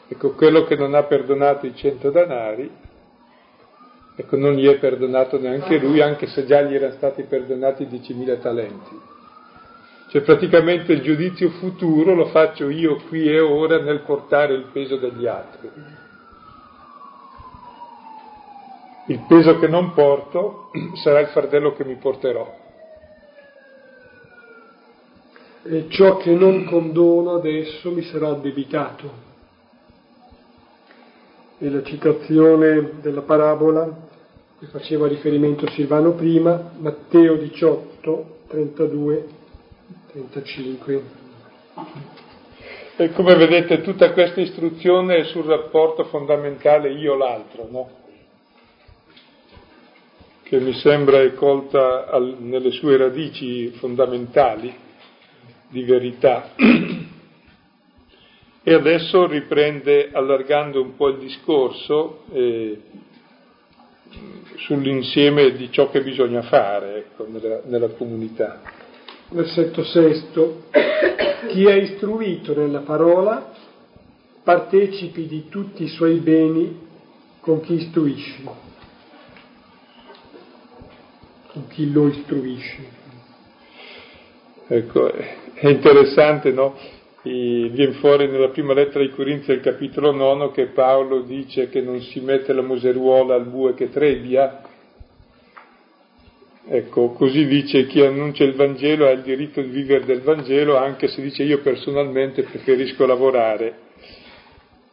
Ecco, 0.08 0.32
quello 0.32 0.66
che 0.66 0.76
non 0.76 0.96
ha 0.96 1.04
perdonato 1.04 1.66
i 1.66 1.76
100 1.76 2.10
danari, 2.10 2.70
ecco, 4.16 4.36
non 4.36 4.54
gli 4.54 4.68
è 4.68 4.78
perdonato 4.78 5.40
neanche 5.40 5.78
lui, 5.78 6.02
anche 6.02 6.28
se 6.28 6.46
già 6.46 6.62
gli 6.62 6.76
erano 6.76 6.94
stati 6.94 7.24
perdonati 7.24 7.86
10.000 7.86 8.40
talenti. 8.40 9.00
Cioè 10.10 10.22
praticamente 10.22 10.92
il 10.92 11.02
giudizio 11.02 11.50
futuro 11.52 12.16
lo 12.16 12.26
faccio 12.26 12.68
io 12.70 12.96
qui 13.08 13.30
e 13.30 13.40
ora 13.40 13.80
nel 13.80 14.02
portare 14.02 14.56
il 14.56 14.66
peso 14.74 14.98
degli 14.98 15.28
altri. 15.28 15.70
Il 19.10 19.26
peso 19.28 19.58
che 19.58 19.68
non 19.68 19.94
porto 19.94 20.70
sarà 21.02 21.20
il 21.20 21.28
fardello 21.28 21.74
che 21.74 21.84
mi 21.84 21.96
porterò 21.96 22.68
e 25.64 25.88
ciò 25.90 26.18
che 26.18 26.32
non 26.32 26.66
condono 26.66 27.36
adesso 27.36 27.92
mi 27.92 28.02
sarà 28.04 28.30
addebitato. 28.30 29.28
E 31.58 31.70
la 31.70 31.84
citazione 31.84 33.00
della 33.02 33.22
parabola 33.22 34.08
che 34.60 34.68
faceva 34.68 35.08
riferimento 35.08 35.70
Silvano 35.70 36.14
prima, 36.14 36.72
Matteo 36.78 37.36
18, 37.36 38.38
32, 38.48 39.28
35. 40.12 41.04
E 42.96 43.12
come 43.12 43.36
vedete 43.36 43.82
tutta 43.82 44.12
questa 44.12 44.42
istruzione 44.42 45.18
è 45.18 45.24
sul 45.26 45.46
rapporto 45.46 46.06
fondamentale 46.06 46.92
io-l'altro, 46.92 47.68
no? 47.70 47.99
Che 50.50 50.60
mi 50.60 50.74
sembra 50.74 51.22
è 51.22 51.36
colta 51.36 52.08
al, 52.08 52.38
nelle 52.40 52.72
sue 52.72 52.98
radici 52.98 53.70
fondamentali 53.78 54.74
di 55.70 55.84
verità. 55.84 56.56
E 58.62 58.74
adesso 58.74 59.28
riprende 59.28 60.10
allargando 60.12 60.82
un 60.82 60.96
po' 60.96 61.10
il 61.10 61.20
discorso 61.20 62.24
eh, 62.32 62.82
sull'insieme 64.58 65.52
di 65.52 65.72
ciò 65.72 65.92
che 65.92 66.02
bisogna 66.02 66.42
fare 66.42 66.98
ecco, 66.98 67.28
nella, 67.30 67.62
nella 67.66 67.90
comunità. 67.90 68.62
Versetto 69.30 69.84
sesto. 69.84 70.64
Chi 71.48 71.66
è 71.66 71.74
istruito 71.74 72.56
nella 72.56 72.82
parola 72.82 73.54
partecipi 74.44 75.28
di 75.28 75.48
tutti 75.48 75.84
i 75.84 75.90
suoi 75.90 76.18
beni 76.18 76.88
con 77.40 77.62
chi 77.62 77.76
istruisce, 77.76 78.42
con 81.52 81.68
chi 81.68 81.92
lo 81.92 82.08
istruisce. 82.08 82.98
Ecco, 84.68 85.12
è 85.12 85.68
interessante, 85.68 86.52
no? 86.52 86.78
E 87.24 87.70
viene 87.72 87.94
fuori 87.94 88.28
nella 88.28 88.50
prima 88.50 88.74
lettera 88.74 89.04
ai 89.04 89.10
Corinzi 89.10 89.48
del 89.48 89.62
capitolo 89.62 90.12
9 90.12 90.52
che 90.52 90.68
Paolo 90.68 91.22
dice 91.22 91.68
che 91.70 91.82
non 91.82 92.00
si 92.02 92.20
mette 92.20 92.54
la 92.54 92.62
museruola 92.62 93.36
al 93.36 93.46
bue 93.46 93.74
che 93.74 93.90
trebbia. 93.90 94.62
Ecco, 96.72 97.10
così 97.14 97.48
dice 97.48 97.88
chi 97.88 98.00
annuncia 98.02 98.44
il 98.44 98.54
Vangelo 98.54 99.08
ha 99.08 99.12
il 99.12 99.22
diritto 99.24 99.60
di 99.60 99.70
vivere 99.70 100.06
del 100.06 100.22
Vangelo, 100.22 100.78
anche 100.78 101.08
se 101.08 101.20
dice 101.22 101.42
io 101.42 101.62
personalmente 101.62 102.44
preferisco 102.44 103.08
lavorare. 103.08 103.88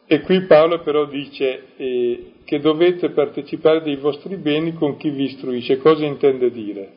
E 0.07 0.21
qui 0.21 0.41
Paolo 0.45 0.81
però 0.81 1.05
dice 1.05 1.67
eh, 1.77 2.31
che 2.47 2.59
dovete 2.61 3.09
partecipare 3.09 3.81
dei 3.81 3.97
vostri 3.97 4.37
beni 4.37 4.73
con 4.73 4.95
chi 4.95 5.09
vi 5.09 5.25
istruisce. 5.25 5.79
Cosa 5.79 6.05
intende 6.05 6.49
dire? 6.49 6.91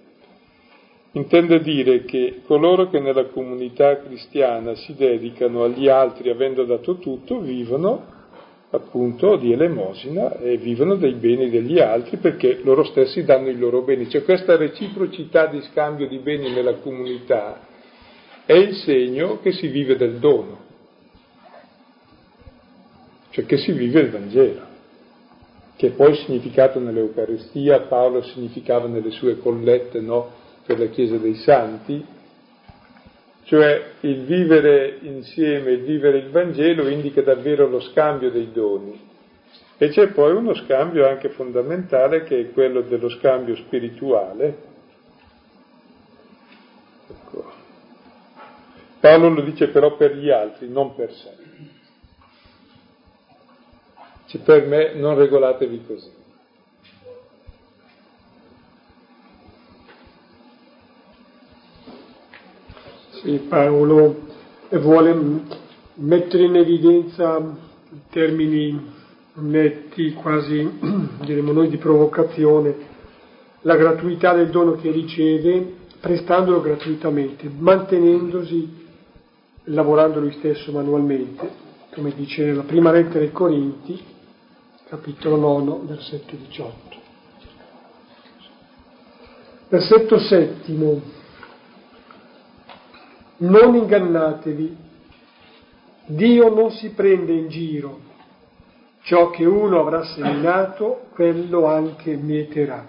Intende 1.14 1.60
dire 1.60 2.04
che 2.04 2.42
coloro 2.46 2.88
che 2.88 3.00
nella 3.00 3.24
comunità 3.24 4.00
cristiana 4.00 4.76
si 4.76 4.94
dedicano 4.94 5.64
agli 5.64 5.88
altri 5.88 6.30
avendo 6.30 6.64
dato 6.64 6.98
tutto 6.98 7.40
vivono 7.40 8.18
appunto 8.70 9.34
di 9.34 9.50
elemosina 9.50 10.38
e 10.38 10.56
vivono 10.56 10.94
dei 10.94 11.14
beni 11.14 11.50
degli 11.50 11.80
altri 11.80 12.18
perché 12.18 12.60
loro 12.62 12.84
stessi 12.84 13.24
danno 13.24 13.48
i 13.48 13.58
loro 13.58 13.82
beni. 13.82 14.08
Cioè 14.08 14.22
questa 14.22 14.56
reciprocità 14.56 15.46
di 15.46 15.60
scambio 15.62 16.06
di 16.06 16.18
beni 16.18 16.52
nella 16.52 16.74
comunità 16.74 17.66
è 18.46 18.52
il 18.52 18.76
segno 18.76 19.40
che 19.40 19.50
si 19.50 19.66
vive 19.66 19.96
del 19.96 20.18
dono, 20.18 20.58
cioè 23.30 23.44
che 23.46 23.56
si 23.56 23.72
vive 23.72 24.02
il 24.02 24.10
Vangelo, 24.10 24.69
che 25.80 25.92
poi 25.92 26.14
significato 26.14 26.78
nell'Eucaristia, 26.78 27.80
Paolo 27.80 28.20
significava 28.20 28.86
nelle 28.86 29.10
sue 29.12 29.38
collette, 29.38 30.00
no? 30.00 30.30
per 30.66 30.78
la 30.78 30.88
Chiesa 30.88 31.16
dei 31.16 31.36
Santi, 31.36 32.04
cioè 33.44 33.92
il 34.00 34.24
vivere 34.24 34.98
insieme, 35.00 35.70
il 35.70 35.84
vivere 35.84 36.18
il 36.18 36.28
Vangelo 36.28 36.86
indica 36.86 37.22
davvero 37.22 37.66
lo 37.66 37.80
scambio 37.80 38.30
dei 38.30 38.52
doni. 38.52 39.08
E 39.78 39.88
c'è 39.88 40.08
poi 40.08 40.32
uno 40.32 40.52
scambio 40.52 41.08
anche 41.08 41.30
fondamentale 41.30 42.24
che 42.24 42.38
è 42.38 42.50
quello 42.50 42.82
dello 42.82 43.08
scambio 43.08 43.56
spirituale. 43.56 44.58
Ecco. 47.08 47.52
Paolo 49.00 49.30
lo 49.30 49.40
dice 49.40 49.68
però 49.68 49.96
per 49.96 50.14
gli 50.14 50.28
altri, 50.28 50.68
non 50.68 50.94
per 50.94 51.10
sé. 51.10 51.39
Cioè, 54.30 54.40
per 54.42 54.64
me 54.64 54.94
non 54.94 55.16
regolatevi 55.16 55.84
così. 55.84 56.08
Sì, 63.10 63.38
Paolo 63.48 64.28
vuole 64.70 65.42
mettere 65.94 66.44
in 66.44 66.54
evidenza 66.54 67.38
in 67.38 67.98
termini 68.08 68.80
netti, 69.34 70.12
quasi 70.12 70.78
diremmo 71.24 71.50
noi 71.50 71.68
di 71.68 71.76
provocazione, 71.78 72.76
la 73.62 73.74
gratuità 73.74 74.32
del 74.32 74.50
dono 74.50 74.76
che 74.76 74.92
riceve, 74.92 75.74
prestandolo 75.98 76.60
gratuitamente, 76.60 77.50
mantenendosi, 77.52 78.86
lavorando 79.64 80.20
lui 80.20 80.32
stesso 80.34 80.70
manualmente, 80.70 81.50
come 81.92 82.14
dice 82.14 82.44
nella 82.44 82.62
prima 82.62 82.92
lettera 82.92 83.24
ai 83.24 83.32
Corinti, 83.32 84.18
capitolo 84.90 85.36
9, 85.36 85.86
versetto 85.86 86.34
18. 86.34 86.96
Versetto 89.68 90.18
settimo 90.18 91.00
non 93.36 93.76
ingannatevi, 93.76 94.76
Dio 96.06 96.52
non 96.52 96.72
si 96.72 96.90
prende 96.90 97.32
in 97.32 97.48
giro, 97.48 98.00
ciò 99.02 99.30
che 99.30 99.44
uno 99.44 99.78
avrà 99.78 100.02
seminato, 100.02 101.06
quello 101.12 101.66
anche 101.66 102.16
mieterà. 102.16 102.84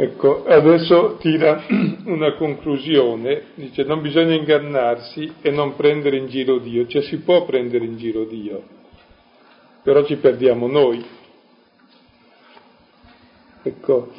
Ecco, 0.00 0.44
adesso 0.44 1.16
tira 1.18 1.64
una 2.06 2.34
conclusione, 2.34 3.46
dice 3.54 3.82
non 3.82 4.00
bisogna 4.00 4.32
ingannarsi 4.32 5.28
e 5.42 5.50
non 5.50 5.74
prendere 5.74 6.16
in 6.18 6.28
giro 6.28 6.58
Dio, 6.58 6.86
cioè 6.86 7.02
si 7.02 7.18
può 7.18 7.44
prendere 7.44 7.84
in 7.84 7.96
giro 7.96 8.22
Dio, 8.22 8.62
però 9.82 10.04
ci 10.04 10.14
perdiamo 10.18 10.68
noi. 10.68 11.04
Ecco, 13.64 14.12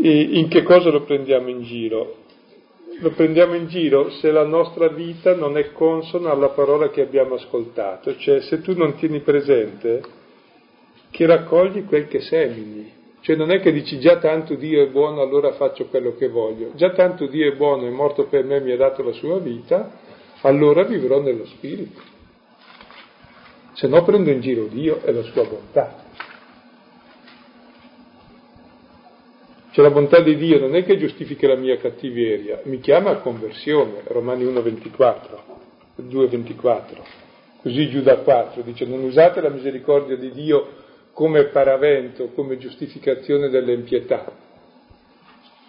e 0.00 0.20
in 0.20 0.46
che 0.46 0.62
cosa 0.62 0.90
lo 0.90 1.02
prendiamo 1.02 1.48
in 1.48 1.62
giro? 1.62 2.18
Lo 3.00 3.10
prendiamo 3.10 3.54
in 3.54 3.66
giro 3.66 4.10
se 4.10 4.30
la 4.30 4.44
nostra 4.44 4.86
vita 4.90 5.34
non 5.34 5.58
è 5.58 5.72
consona 5.72 6.30
alla 6.30 6.50
parola 6.50 6.88
che 6.90 7.00
abbiamo 7.00 7.34
ascoltato, 7.34 8.16
cioè 8.16 8.42
se 8.42 8.60
tu 8.60 8.76
non 8.76 8.94
tieni 8.94 9.18
presente 9.22 10.02
che 11.10 11.26
raccogli 11.26 11.84
quel 11.84 12.06
che 12.06 12.20
semini. 12.20 12.98
Cioè 13.20 13.36
non 13.36 13.50
è 13.50 13.60
che 13.60 13.70
dici 13.72 13.98
già 14.00 14.18
tanto 14.18 14.54
Dio 14.54 14.82
è 14.82 14.88
buono, 14.88 15.20
allora 15.20 15.52
faccio 15.52 15.86
quello 15.86 16.14
che 16.16 16.28
voglio. 16.28 16.70
Già 16.74 16.90
tanto 16.90 17.26
Dio 17.26 17.52
è 17.52 17.54
buono, 17.54 17.86
è 17.86 17.90
morto 17.90 18.24
per 18.24 18.44
me, 18.44 18.60
mi 18.60 18.72
ha 18.72 18.76
dato 18.76 19.02
la 19.02 19.12
sua 19.12 19.38
vita, 19.38 19.92
allora 20.42 20.84
vivrò 20.84 21.20
nello 21.20 21.44
Spirito. 21.44 22.00
Se 23.74 23.86
no 23.88 24.02
prendo 24.04 24.30
in 24.30 24.40
giro 24.40 24.64
Dio 24.64 25.02
e 25.02 25.12
la 25.12 25.22
sua 25.22 25.44
bontà. 25.44 26.08
Cioè 29.70 29.84
la 29.84 29.90
bontà 29.90 30.20
di 30.20 30.36
Dio 30.36 30.58
non 30.58 30.74
è 30.74 30.84
che 30.84 30.98
giustifichi 30.98 31.46
la 31.46 31.54
mia 31.54 31.76
cattiveria, 31.76 32.60
mi 32.64 32.80
chiama 32.80 33.10
a 33.10 33.16
conversione, 33.18 34.02
Romani 34.06 34.44
1,24, 34.44 35.20
2,24. 36.08 36.82
Così 37.62 37.88
Giuda 37.90 38.16
4 38.16 38.62
dice 38.62 38.86
non 38.86 39.02
usate 39.02 39.40
la 39.40 39.50
misericordia 39.50 40.16
di 40.16 40.30
Dio 40.32 40.66
come 41.20 41.48
paravento, 41.48 42.30
come 42.34 42.56
giustificazione 42.56 43.50
delle 43.50 43.74
impietà, 43.74 44.24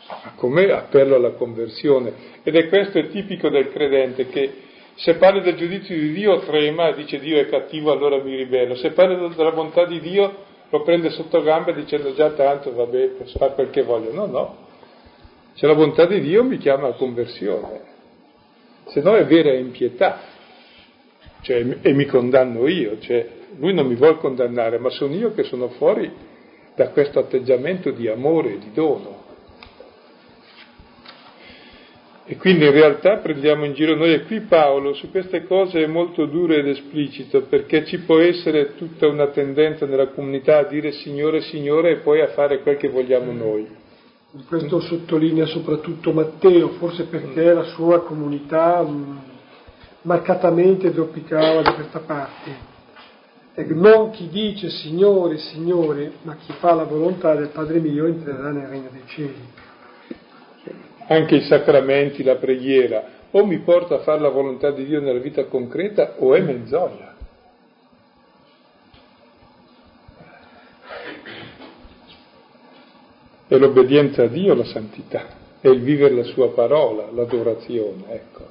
ma 0.07 0.31
come 0.37 0.71
appello 0.71 1.15
alla 1.15 1.31
conversione. 1.31 2.13
Ed 2.41 2.55
è 2.55 2.69
questo 2.69 2.99
è 2.99 3.09
tipico 3.09 3.49
del 3.49 3.69
credente 3.69 4.27
che 4.27 4.49
se 4.93 5.15
parla 5.15 5.41
del 5.41 5.57
giudizio 5.57 5.93
di 5.93 6.13
Dio 6.13 6.39
trema 6.39 6.87
e 6.87 6.93
dice 6.93 7.19
Dio 7.19 7.37
è 7.37 7.49
cattivo 7.49 7.91
allora 7.91 8.23
mi 8.23 8.33
ribello, 8.33 8.75
se 8.75 8.91
parla 8.91 9.27
della 9.27 9.51
bontà 9.51 9.85
di 9.85 9.99
Dio 9.99 10.33
lo 10.69 10.83
prende 10.83 11.09
sotto 11.09 11.41
gamba 11.41 11.73
dicendo 11.73 12.13
già 12.13 12.29
tanto 12.29 12.73
vabbè 12.73 13.07
posso 13.17 13.37
fare 13.37 13.53
quel 13.53 13.71
che 13.71 13.81
voglio, 13.81 14.13
no 14.13 14.27
no, 14.27 14.57
se 15.55 15.67
la 15.67 15.75
bontà 15.75 16.05
di 16.05 16.21
Dio 16.21 16.45
mi 16.45 16.59
chiama 16.59 16.87
a 16.87 16.93
conversione, 16.93 17.81
se 18.85 19.01
no 19.01 19.17
è 19.17 19.25
vera 19.25 19.51
impietà, 19.51 20.17
cioè, 21.41 21.77
e 21.81 21.91
mi 21.91 22.05
condanno 22.05 22.69
io, 22.69 22.99
cioè, 22.99 23.39
lui 23.57 23.73
non 23.73 23.87
mi 23.87 23.95
vuole 23.95 24.17
condannare, 24.17 24.77
ma 24.77 24.89
sono 24.89 25.13
io 25.13 25.33
che 25.33 25.43
sono 25.43 25.69
fuori 25.69 26.11
da 26.75 26.89
questo 26.89 27.19
atteggiamento 27.19 27.91
di 27.91 28.07
amore 28.07 28.57
di 28.57 28.71
dono. 28.73 29.19
E 32.23 32.37
quindi 32.37 32.65
in 32.65 32.71
realtà 32.71 33.17
prendiamo 33.17 33.65
in 33.65 33.73
giro 33.73 33.95
noi, 33.95 34.13
e 34.13 34.23
qui 34.23 34.41
Paolo 34.41 34.93
su 34.93 35.11
queste 35.11 35.45
cose 35.45 35.83
è 35.83 35.87
molto 35.87 36.25
duro 36.25 36.53
ed 36.53 36.67
esplicito, 36.67 37.41
perché 37.41 37.83
ci 37.83 37.99
può 37.99 38.19
essere 38.19 38.75
tutta 38.75 39.07
una 39.07 39.27
tendenza 39.27 39.85
nella 39.85 40.07
comunità 40.07 40.59
a 40.59 40.63
dire 40.63 40.91
Signore, 40.91 41.41
Signore 41.41 41.91
e 41.91 41.95
poi 41.97 42.21
a 42.21 42.27
fare 42.27 42.61
quel 42.61 42.77
che 42.77 42.87
vogliamo 42.87 43.33
noi. 43.33 43.67
Questo 44.47 44.79
sottolinea 44.79 45.45
soprattutto 45.45 46.13
Matteo, 46.13 46.69
forse 46.69 47.03
perché 47.03 47.51
la 47.51 47.63
sua 47.63 48.01
comunità 48.03 48.81
mm, 48.81 49.17
marcatamente 50.03 50.93
zoppicava 50.93 51.61
da 51.61 51.73
questa 51.73 51.99
parte. 51.99 52.70
E 53.53 53.63
non 53.65 54.11
chi 54.11 54.29
dice 54.29 54.69
Signore, 54.69 55.37
Signore, 55.37 56.13
ma 56.21 56.35
chi 56.37 56.53
fa 56.53 56.73
la 56.73 56.85
volontà 56.85 57.35
del 57.35 57.49
Padre 57.49 57.79
mio 57.79 58.05
entrerà 58.05 58.49
nel 58.49 58.67
regno 58.67 58.89
dei 58.91 59.03
cieli 59.07 59.69
anche 61.13 61.35
i 61.35 61.41
sacramenti, 61.41 62.23
la 62.23 62.37
preghiera, 62.37 63.19
o 63.31 63.45
mi 63.45 63.59
porta 63.59 63.95
a 63.95 63.99
fare 63.99 64.21
la 64.21 64.29
volontà 64.29 64.71
di 64.71 64.85
Dio 64.85 65.01
nella 65.01 65.19
vita 65.19 65.43
concreta 65.45 66.15
o 66.19 66.33
è 66.33 66.41
menzogna. 66.41 67.15
È 73.47 73.57
l'obbedienza 73.57 74.23
a 74.23 74.27
Dio 74.27 74.53
la 74.53 74.63
santità, 74.63 75.27
è 75.59 75.67
il 75.67 75.81
vivere 75.81 76.15
la 76.15 76.23
sua 76.23 76.51
parola, 76.51 77.09
l'adorazione, 77.11 78.03
ecco. 78.07 78.47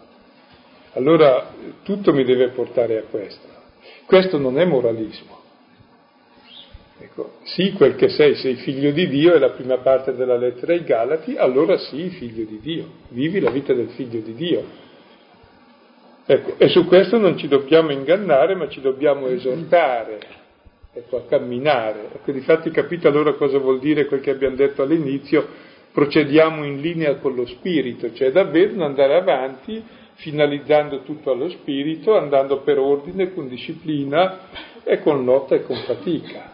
Allora 0.93 1.55
tutto 1.83 2.13
mi 2.13 2.25
deve 2.25 2.49
portare 2.49 2.99
a 2.99 3.03
questo. 3.05 3.60
Questo 4.07 4.39
non 4.39 4.59
è 4.59 4.65
moralismo. 4.65 5.39
Ecco, 7.03 7.37
sì, 7.45 7.73
quel 7.73 7.97
che 7.97 8.11
sei, 8.11 8.35
sei 8.35 8.57
figlio 8.57 8.91
di 8.91 9.09
Dio, 9.09 9.35
è 9.35 9.39
la 9.39 9.51
prima 9.51 9.79
parte 9.79 10.15
della 10.15 10.37
lettera 10.37 10.75
ai 10.75 10.85
Galati, 10.85 11.37
allora 11.37 11.79
sì, 11.79 12.11
figlio 12.11 12.45
di 12.45 12.61
Dio, 12.61 12.87
vivi 13.09 13.41
la 13.41 13.51
vita 13.51 13.73
del 13.73 13.89
figlio 13.91 14.21
di 14.21 14.35
Dio. 14.35 14.65
Ecco, 16.27 16.55
e 16.59 16.69
su 16.69 16.87
questo 16.87 17.17
non 17.17 17.39
ci 17.39 17.49
dobbiamo 17.49 17.91
ingannare, 17.91 18.55
ma 18.55 18.69
ci 18.69 18.83
dobbiamo 18.83 19.29
esortare, 19.29 20.21
ecco, 20.93 21.17
a 21.17 21.23
camminare. 21.23 22.11
Ecco, 22.15 22.33
difatti 22.33 22.71
capite 22.71 23.09
allora 23.09 23.33
cosa 23.33 23.59
vuol 23.59 23.79
dire 23.81 24.05
quel 24.05 24.21
che 24.21 24.31
abbiamo 24.31 24.57
detto 24.57 24.83
all'inizio, 24.83 25.47
procediamo 25.93 26.65
in 26.65 26.81
linea 26.81 27.17
con 27.17 27.35
lo 27.35 27.47
spirito, 27.47 28.13
cioè 28.13 28.31
davvero 28.31 28.85
andare 28.85 29.17
avanti 29.17 29.83
finalizzando 30.21 31.03
tutto 31.03 31.31
allo 31.33 31.49
spirito, 31.49 32.17
andando 32.17 32.61
per 32.61 32.79
ordine, 32.79 33.33
con 33.33 33.49
disciplina 33.49 34.49
e 34.85 35.01
con 35.01 35.25
lotta 35.25 35.55
e 35.55 35.63
con 35.63 35.77
fatica. 35.87 36.53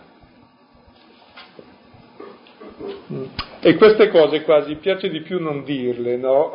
E 3.60 3.74
queste 3.76 4.10
cose 4.10 4.42
quasi 4.42 4.76
piace 4.76 5.08
di 5.08 5.20
più 5.20 5.40
non 5.40 5.64
dirle, 5.64 6.16
no? 6.16 6.54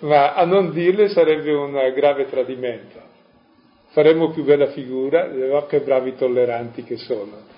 Ma 0.00 0.34
a 0.34 0.44
non 0.44 0.72
dirle 0.72 1.08
sarebbe 1.10 1.52
un 1.52 1.72
grave 1.94 2.28
tradimento. 2.28 3.00
Faremmo 3.90 4.30
più 4.30 4.42
bella 4.42 4.68
figura, 4.68 5.30
oh, 5.52 5.66
che 5.66 5.80
bravi 5.80 6.16
tolleranti 6.16 6.82
che 6.82 6.96
sono. 6.96 7.50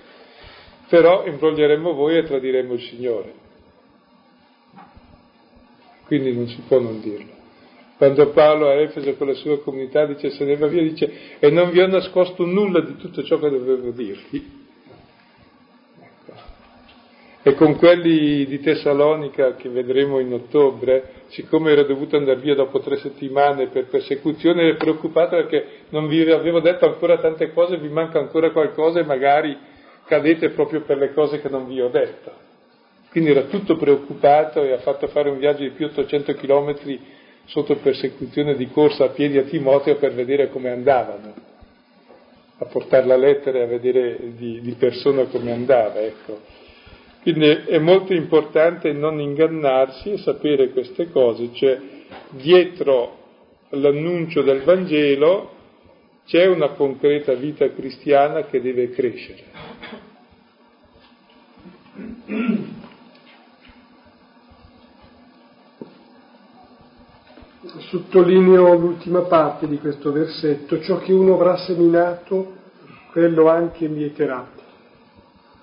Però 0.87 1.25
imbroglieremmo 1.25 1.93
voi 1.93 2.17
e 2.17 2.23
tradiremmo 2.23 2.73
il 2.73 2.81
Signore. 2.81 3.33
Quindi 6.05 6.35
non 6.35 6.47
si 6.47 6.61
può 6.67 6.79
non 6.79 7.01
dirlo. 7.01 7.34
Quando 7.97 8.29
Paolo 8.31 8.67
a 8.67 8.73
Efeso 8.73 9.15
con 9.15 9.27
la 9.27 9.33
sua 9.33 9.61
comunità 9.61 10.05
dice 10.05 10.29
se 10.31 10.43
ne 10.43 10.57
va 10.57 10.67
via, 10.67 10.81
dice 10.81 11.37
e 11.39 11.49
non 11.49 11.69
vi 11.71 11.79
ho 11.79 11.87
nascosto 11.87 12.45
nulla 12.45 12.81
di 12.81 12.97
tutto 12.97 13.23
ciò 13.23 13.39
che 13.39 13.49
dovevo 13.49 13.91
dirvi 13.91 14.63
e 17.47 17.53
con 17.53 17.75
quelli 17.75 18.43
di 18.47 18.59
Tessalonica 18.59 19.53
che 19.53 19.69
vedremo 19.69 20.17
in 20.17 20.33
ottobre, 20.33 21.25
siccome 21.27 21.73
era 21.73 21.83
dovuto 21.83 22.17
andare 22.17 22.39
via 22.39 22.55
dopo 22.55 22.79
tre 22.79 22.95
settimane 22.95 23.67
per 23.67 23.85
persecuzione, 23.85 24.63
ero 24.63 24.77
preoccupato 24.77 25.35
perché 25.35 25.83
non 25.89 26.07
vi 26.07 26.27
avevo 26.31 26.59
detto 26.59 26.87
ancora 26.87 27.19
tante 27.19 27.53
cose, 27.53 27.77
vi 27.77 27.89
manca 27.89 28.17
ancora 28.17 28.49
qualcosa 28.49 28.99
e 28.99 29.03
magari 29.03 29.55
cadete 30.07 30.49
proprio 30.49 30.81
per 30.81 30.97
le 30.97 31.13
cose 31.13 31.39
che 31.39 31.47
non 31.47 31.67
vi 31.67 31.79
ho 31.79 31.89
detto. 31.89 32.31
Quindi 33.11 33.29
era 33.29 33.43
tutto 33.43 33.75
preoccupato 33.75 34.63
e 34.63 34.71
ha 34.71 34.79
fatto 34.79 35.05
fare 35.05 35.29
un 35.29 35.37
viaggio 35.37 35.61
di 35.61 35.69
più 35.69 35.85
800 35.85 36.33
chilometri 36.33 36.99
sotto 37.45 37.75
persecuzione 37.77 38.55
di 38.55 38.69
corsa 38.69 39.05
a 39.05 39.09
piedi 39.09 39.37
a 39.37 39.43
Timoteo 39.43 39.95
per 39.97 40.13
vedere 40.13 40.49
come 40.49 40.69
andavano, 40.69 41.33
a 42.57 42.65
portare 42.65 43.05
la 43.05 43.17
lettera 43.17 43.59
e 43.59 43.61
a 43.63 43.67
vedere 43.67 44.17
di, 44.35 44.61
di 44.61 44.73
persona 44.73 45.25
come 45.25 45.51
andava, 45.51 45.99
ecco. 45.99 46.39
Quindi 47.21 47.47
è 47.47 47.79
molto 47.79 48.13
importante 48.13 48.91
non 48.91 49.19
ingannarsi 49.19 50.11
e 50.11 50.17
sapere 50.17 50.69
queste 50.69 51.09
cose, 51.09 51.49
cioè 51.53 51.79
dietro 52.29 53.23
l'annuncio 53.69 54.43
del 54.43 54.61
Vangelo 54.61 55.53
c'è 56.25 56.45
una 56.45 56.69
concreta 56.69 57.33
vita 57.33 57.71
cristiana 57.71 58.45
che 58.45 58.61
deve 58.61 58.91
crescere. 58.91 59.43
Sottolineo 67.89 68.73
l'ultima 68.75 69.21
parte 69.21 69.67
di 69.67 69.77
questo 69.77 70.11
versetto, 70.11 70.81
ciò 70.81 70.97
che 70.97 71.13
uno 71.13 71.35
avrà 71.35 71.57
seminato, 71.57 72.53
quello 73.11 73.47
anche 73.47 73.87
mieterà. 73.87 74.47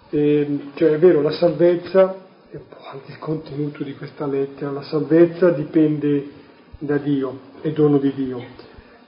E, 0.08 0.60
cioè 0.74 0.90
è 0.92 0.98
vero, 0.98 1.20
la 1.20 1.32
salvezza, 1.32 2.14
è 2.50 2.56
un 2.56 2.62
anche 2.92 3.12
il 3.12 3.18
contenuto 3.18 3.82
di 3.82 3.94
questa 3.94 4.26
lettera, 4.26 4.70
la 4.70 4.82
salvezza 4.82 5.50
dipende 5.50 6.30
da 6.78 6.98
Dio, 6.98 7.38
è 7.60 7.70
dono 7.70 7.98
di 7.98 8.12
Dio. 8.14 8.44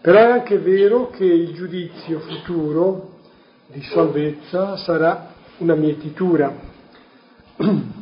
Però 0.00 0.18
è 0.18 0.30
anche 0.30 0.58
vero 0.58 1.10
che 1.10 1.24
il 1.24 1.52
giudizio 1.52 2.18
futuro 2.20 3.12
di 3.66 3.82
salvezza 3.82 4.76
sarà 4.76 5.32
una 5.58 5.74
mietitura. 5.74 6.52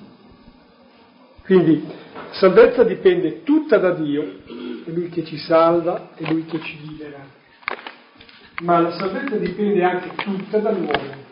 Quindi 1.44 1.84
salvezza 2.32 2.82
dipende 2.84 3.42
tutta 3.42 3.78
da 3.78 3.90
Dio, 3.90 4.24
è 4.84 4.90
Lui 4.90 5.08
che 5.08 5.24
ci 5.24 5.38
salva, 5.38 6.10
è 6.14 6.30
Lui 6.30 6.44
che 6.44 6.60
ci 6.60 6.78
libera. 6.86 7.24
Ma 8.62 8.78
la 8.80 8.92
salvezza 8.92 9.36
dipende 9.36 9.82
anche 9.82 10.14
tutta 10.22 10.58
dall'uomo 10.58 11.22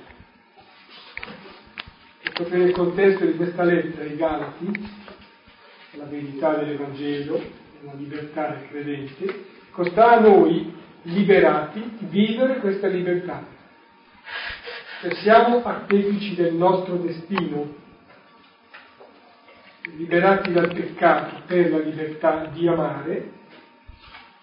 proprio 2.41 2.65
nel 2.65 2.73
contesto 2.73 3.27
di 3.27 3.37
questa 3.37 3.65
lettera 3.65 4.03
ai 4.03 4.17
Galati, 4.17 4.91
la 5.93 6.05
verità 6.05 6.55
dell'Evangelo, 6.55 7.39
la 7.83 7.93
libertà 7.95 8.49
del 8.49 8.69
credente, 8.69 9.45
costa 9.71 10.13
a 10.13 10.21
noi, 10.21 10.73
liberati, 11.03 11.99
vivere 12.09 12.61
questa 12.61 12.87
libertà. 12.87 13.45
Cioè 15.03 15.15
siamo 15.17 15.63
artefici 15.63 16.35
del 16.35 16.55
nostro 16.55 16.97
destino, 16.97 17.75
liberati 19.97 20.53
dal 20.53 20.73
peccato 20.73 21.43
per 21.47 21.71
la 21.71 21.79
libertà 21.79 22.47
di 22.47 22.67
amare, 22.69 23.33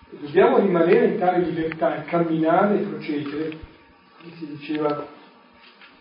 dobbiamo 0.10 0.60
rimanere 0.60 1.06
in 1.08 1.18
tale 1.18 1.46
libertà 1.46 1.98
e 1.98 2.06
camminare 2.06 2.80
e 2.80 2.84
procedere, 2.84 3.58
come 4.20 4.34
si 4.38 4.48
diceva 4.48 5.08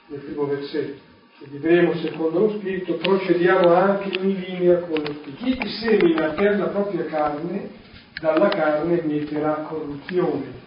nel 0.08 0.20
primo 0.20 0.46
versetto 0.46 1.06
se 1.38 1.46
vivremo 1.50 1.94
secondo 1.96 2.38
lo 2.38 2.50
Spirito, 2.52 2.94
procediamo 2.94 3.74
anche 3.74 4.18
in 4.18 4.40
linea 4.40 4.78
con 4.78 5.00
lo 5.00 5.12
Spirito. 5.12 5.44
Chi 5.44 5.68
semina 5.68 6.28
per 6.30 6.58
la 6.58 6.68
propria 6.68 7.04
carne, 7.04 7.68
dalla 8.18 8.48
carne 8.48 9.02
mieterà 9.02 9.66
corruzione. 9.68 10.64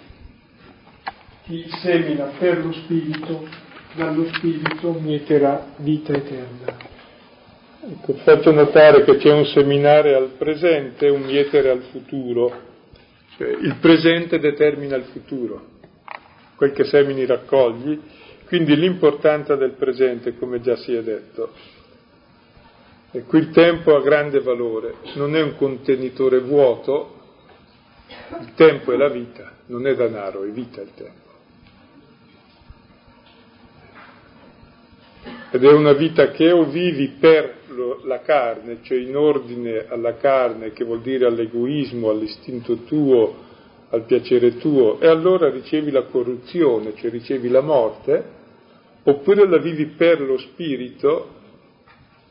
Chi 1.45 1.67
semina 1.81 2.25
per 2.37 2.63
lo 2.63 2.71
Spirito, 2.71 3.47
dallo 3.95 4.27
Spirito 4.33 4.91
mieterà 4.91 5.65
vita 5.77 6.13
eterna. 6.13 6.77
Ecco, 7.91 8.13
faccio 8.23 8.51
notare 8.51 9.03
che 9.05 9.17
c'è 9.17 9.31
un 9.33 9.45
seminare 9.45 10.13
al 10.13 10.33
presente 10.37 11.07
e 11.07 11.09
un 11.09 11.21
mietere 11.21 11.71
al 11.71 11.81
futuro, 11.91 12.67
il 13.45 13.77
presente 13.79 14.39
determina 14.39 14.95
il 14.95 15.05
futuro, 15.05 15.77
quel 16.55 16.71
che 16.71 16.83
semini 16.85 17.25
raccogli, 17.25 17.99
quindi 18.45 18.75
l'importanza 18.75 19.55
del 19.55 19.71
presente, 19.71 20.37
come 20.37 20.59
già 20.59 20.75
si 20.75 20.93
è 20.93 21.01
detto. 21.01 21.53
E 23.11 23.23
qui 23.23 23.39
il 23.39 23.49
tempo 23.51 23.95
ha 23.95 24.01
grande 24.01 24.39
valore, 24.39 24.95
non 25.15 25.35
è 25.35 25.41
un 25.41 25.55
contenitore 25.55 26.39
vuoto, 26.39 27.17
il 28.39 28.53
tempo 28.55 28.91
è 28.91 28.97
la 28.97 29.09
vita, 29.09 29.51
non 29.67 29.87
è 29.87 29.95
denaro, 29.95 30.43
è 30.43 30.49
vita 30.49 30.81
il 30.81 30.91
tempo. 30.93 31.27
Ed 35.51 35.63
è 35.63 35.71
una 35.71 35.93
vita 35.93 36.29
che 36.29 36.51
o 36.51 36.65
vivi 36.65 37.15
per 37.19 37.58
la 38.03 38.19
carne, 38.21 38.79
cioè 38.83 38.97
in 38.97 39.15
ordine 39.15 39.85
alla 39.87 40.15
carne, 40.15 40.71
che 40.71 40.83
vuol 40.83 41.01
dire 41.01 41.25
all'egoismo, 41.25 42.09
all'istinto 42.09 42.83
tuo, 42.83 43.47
al 43.89 44.03
piacere 44.05 44.57
tuo, 44.57 44.99
e 44.99 45.07
allora 45.07 45.49
ricevi 45.49 45.91
la 45.91 46.03
corruzione, 46.03 46.93
cioè 46.95 47.09
ricevi 47.09 47.49
la 47.49 47.61
morte, 47.61 48.23
oppure 49.03 49.47
la 49.47 49.57
vivi 49.57 49.87
per 49.87 50.21
lo 50.21 50.37
spirito, 50.37 51.37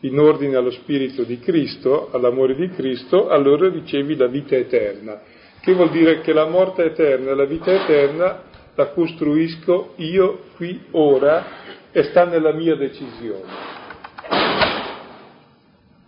in 0.00 0.18
ordine 0.18 0.56
allo 0.56 0.70
spirito 0.70 1.24
di 1.24 1.38
Cristo, 1.40 2.10
all'amore 2.12 2.54
di 2.54 2.68
Cristo, 2.70 3.28
allora 3.28 3.68
ricevi 3.68 4.14
la 4.14 4.28
vita 4.28 4.54
eterna, 4.54 5.20
che 5.60 5.72
vuol 5.72 5.90
dire 5.90 6.20
che 6.20 6.32
la 6.32 6.46
morte 6.46 6.84
eterna 6.84 7.32
e 7.32 7.34
la 7.34 7.46
vita 7.46 7.72
eterna 7.72 8.42
la 8.74 8.86
costruisco 8.90 9.94
io 9.96 10.44
qui 10.54 10.80
ora 10.92 11.44
e 11.90 12.04
sta 12.04 12.24
nella 12.26 12.52
mia 12.52 12.76
decisione 12.76 13.77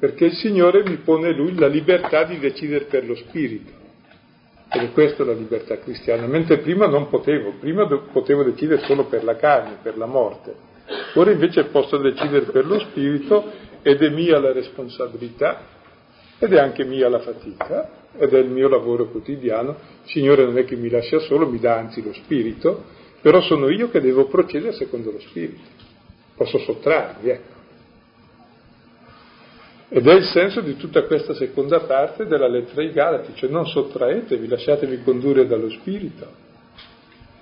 perché 0.00 0.24
il 0.24 0.32
Signore 0.32 0.82
mi 0.82 0.96
pone 0.96 1.30
lui 1.32 1.54
la 1.54 1.66
libertà 1.66 2.24
di 2.24 2.38
decidere 2.38 2.86
per 2.86 3.06
lo 3.06 3.14
spirito. 3.14 3.70
Ed 4.72 4.82
è 4.82 4.92
questa 4.92 5.24
la 5.24 5.34
libertà 5.34 5.78
cristiana, 5.78 6.26
mentre 6.26 6.58
prima 6.58 6.86
non 6.86 7.08
potevo, 7.08 7.52
prima 7.60 7.86
potevo 7.86 8.42
decidere 8.42 8.82
solo 8.84 9.04
per 9.04 9.24
la 9.24 9.36
carne, 9.36 9.76
per 9.82 9.98
la 9.98 10.06
morte. 10.06 10.54
Ora 11.14 11.32
invece 11.32 11.64
posso 11.64 11.98
decidere 11.98 12.46
per 12.46 12.64
lo 12.64 12.78
spirito 12.78 13.52
ed 13.82 14.00
è 14.00 14.08
mia 14.08 14.38
la 14.38 14.52
responsabilità 14.52 15.60
ed 16.38 16.54
è 16.54 16.58
anche 16.58 16.84
mia 16.84 17.08
la 17.10 17.20
fatica 17.20 17.90
ed 18.16 18.32
è 18.32 18.38
il 18.38 18.48
mio 18.48 18.68
lavoro 18.68 19.06
quotidiano. 19.06 19.76
Il 20.04 20.10
Signore 20.10 20.46
non 20.46 20.56
è 20.56 20.64
che 20.64 20.76
mi 20.76 20.88
lascia 20.88 21.18
solo, 21.18 21.46
mi 21.46 21.58
dà 21.58 21.76
anzi 21.76 22.02
lo 22.02 22.14
spirito, 22.14 22.84
però 23.20 23.42
sono 23.42 23.68
io 23.68 23.90
che 23.90 24.00
devo 24.00 24.28
procedere 24.28 24.72
secondo 24.72 25.10
lo 25.10 25.20
spirito. 25.20 25.60
Posso 26.36 26.58
sottrarmi, 26.58 27.28
ecco. 27.28 27.59
Ed 29.92 30.06
è 30.06 30.14
il 30.14 30.24
senso 30.26 30.60
di 30.60 30.76
tutta 30.76 31.02
questa 31.02 31.34
seconda 31.34 31.80
parte 31.80 32.24
della 32.26 32.46
lettera 32.46 32.80
ai 32.80 32.92
Galati, 32.92 33.32
cioè 33.34 33.50
non 33.50 33.66
sottraetevi, 33.66 34.46
lasciatevi 34.46 35.02
condurre 35.02 35.48
dallo 35.48 35.68
Spirito. 35.68 36.28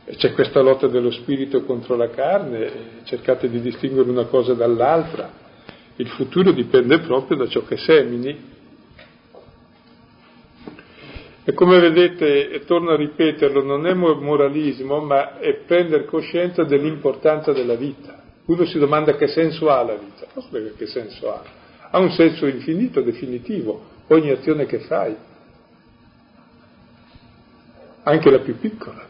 E 0.06 0.16
c'è 0.16 0.32
questa 0.32 0.62
lotta 0.62 0.86
dello 0.86 1.10
Spirito 1.10 1.62
contro 1.64 1.94
la 1.94 2.08
carne, 2.08 3.02
cercate 3.04 3.50
di 3.50 3.60
distinguere 3.60 4.08
una 4.08 4.24
cosa 4.24 4.54
dall'altra. 4.54 5.30
Il 5.96 6.08
futuro 6.08 6.52
dipende 6.52 7.00
proprio 7.00 7.36
da 7.36 7.48
ciò 7.48 7.64
che 7.64 7.76
semini. 7.76 8.56
E 11.44 11.52
come 11.52 11.80
vedete, 11.80 12.48
e 12.48 12.64
torno 12.64 12.92
a 12.92 12.96
ripeterlo, 12.96 13.62
non 13.62 13.86
è 13.86 13.92
moralismo, 13.92 15.00
ma 15.00 15.38
è 15.38 15.54
prendere 15.66 16.06
coscienza 16.06 16.64
dell'importanza 16.64 17.52
della 17.52 17.74
vita. 17.74 18.22
Uno 18.46 18.64
si 18.64 18.78
domanda 18.78 19.16
che 19.16 19.26
senso 19.26 19.68
ha 19.68 19.82
la 19.82 19.96
vita, 19.96 20.26
non 20.32 20.44
spiega 20.44 20.70
che 20.78 20.86
senso 20.86 21.30
ha 21.30 21.57
ha 21.90 21.98
un 21.98 22.10
senso 22.10 22.46
infinito, 22.46 23.00
definitivo, 23.00 23.82
ogni 24.08 24.30
azione 24.30 24.66
che 24.66 24.80
fai, 24.80 25.16
anche 28.02 28.30
la 28.30 28.40
più 28.40 28.58
piccola. 28.58 29.06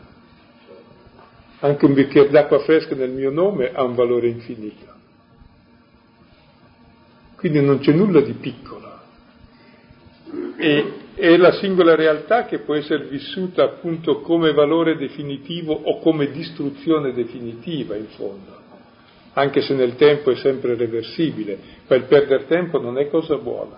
Anche 1.61 1.85
un 1.87 1.95
bicchiere 1.95 2.31
d'acqua 2.31 2.61
fresca 2.61 2.95
nel 2.95 3.11
mio 3.11 3.31
nome 3.31 3.73
ha 3.73 3.83
un 3.83 3.95
valore 3.95 4.29
infinito. 4.29 4.87
Quindi 7.37 7.61
non 7.61 7.79
c'è 7.81 7.93
nulla 7.93 8.21
di 8.21 8.33
piccolo. 8.35 8.87
E, 10.57 10.93
è 11.15 11.37
la 11.37 11.53
singola 11.53 11.97
realtà 11.97 12.45
che 12.45 12.61
può 12.61 12.75
essere 12.75 13.07
vissuta 13.07 13.65
appunto 13.65 14.21
come 14.21 14.53
valore 14.53 14.97
definitivo 14.97 15.73
o 15.73 15.99
come 15.99 16.31
distruzione 16.31 17.13
definitiva 17.13 17.97
in 17.97 18.07
fondo 18.07 18.58
anche 19.39 19.61
se 19.63 19.75
nel 19.75 19.95
tempo 19.95 20.31
è 20.31 20.37
sempre 20.37 20.75
reversibile, 20.75 21.59
ma 21.87 21.97
il 21.97 22.05
perdere 22.05 22.47
tempo 22.47 22.81
non 22.81 22.99
è 22.99 23.09
cosa 23.09 23.37
buona, 23.37 23.77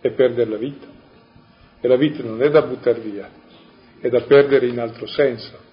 è 0.00 0.10
perdere 0.10 0.50
la 0.50 0.56
vita. 0.56 0.86
E 1.80 1.88
la 1.88 1.96
vita 1.96 2.22
non 2.22 2.42
è 2.42 2.50
da 2.50 2.62
buttare 2.62 3.00
via, 3.00 3.28
è 3.98 4.08
da 4.08 4.20
perdere 4.20 4.66
in 4.66 4.78
altro 4.78 5.06
senso. 5.06 5.70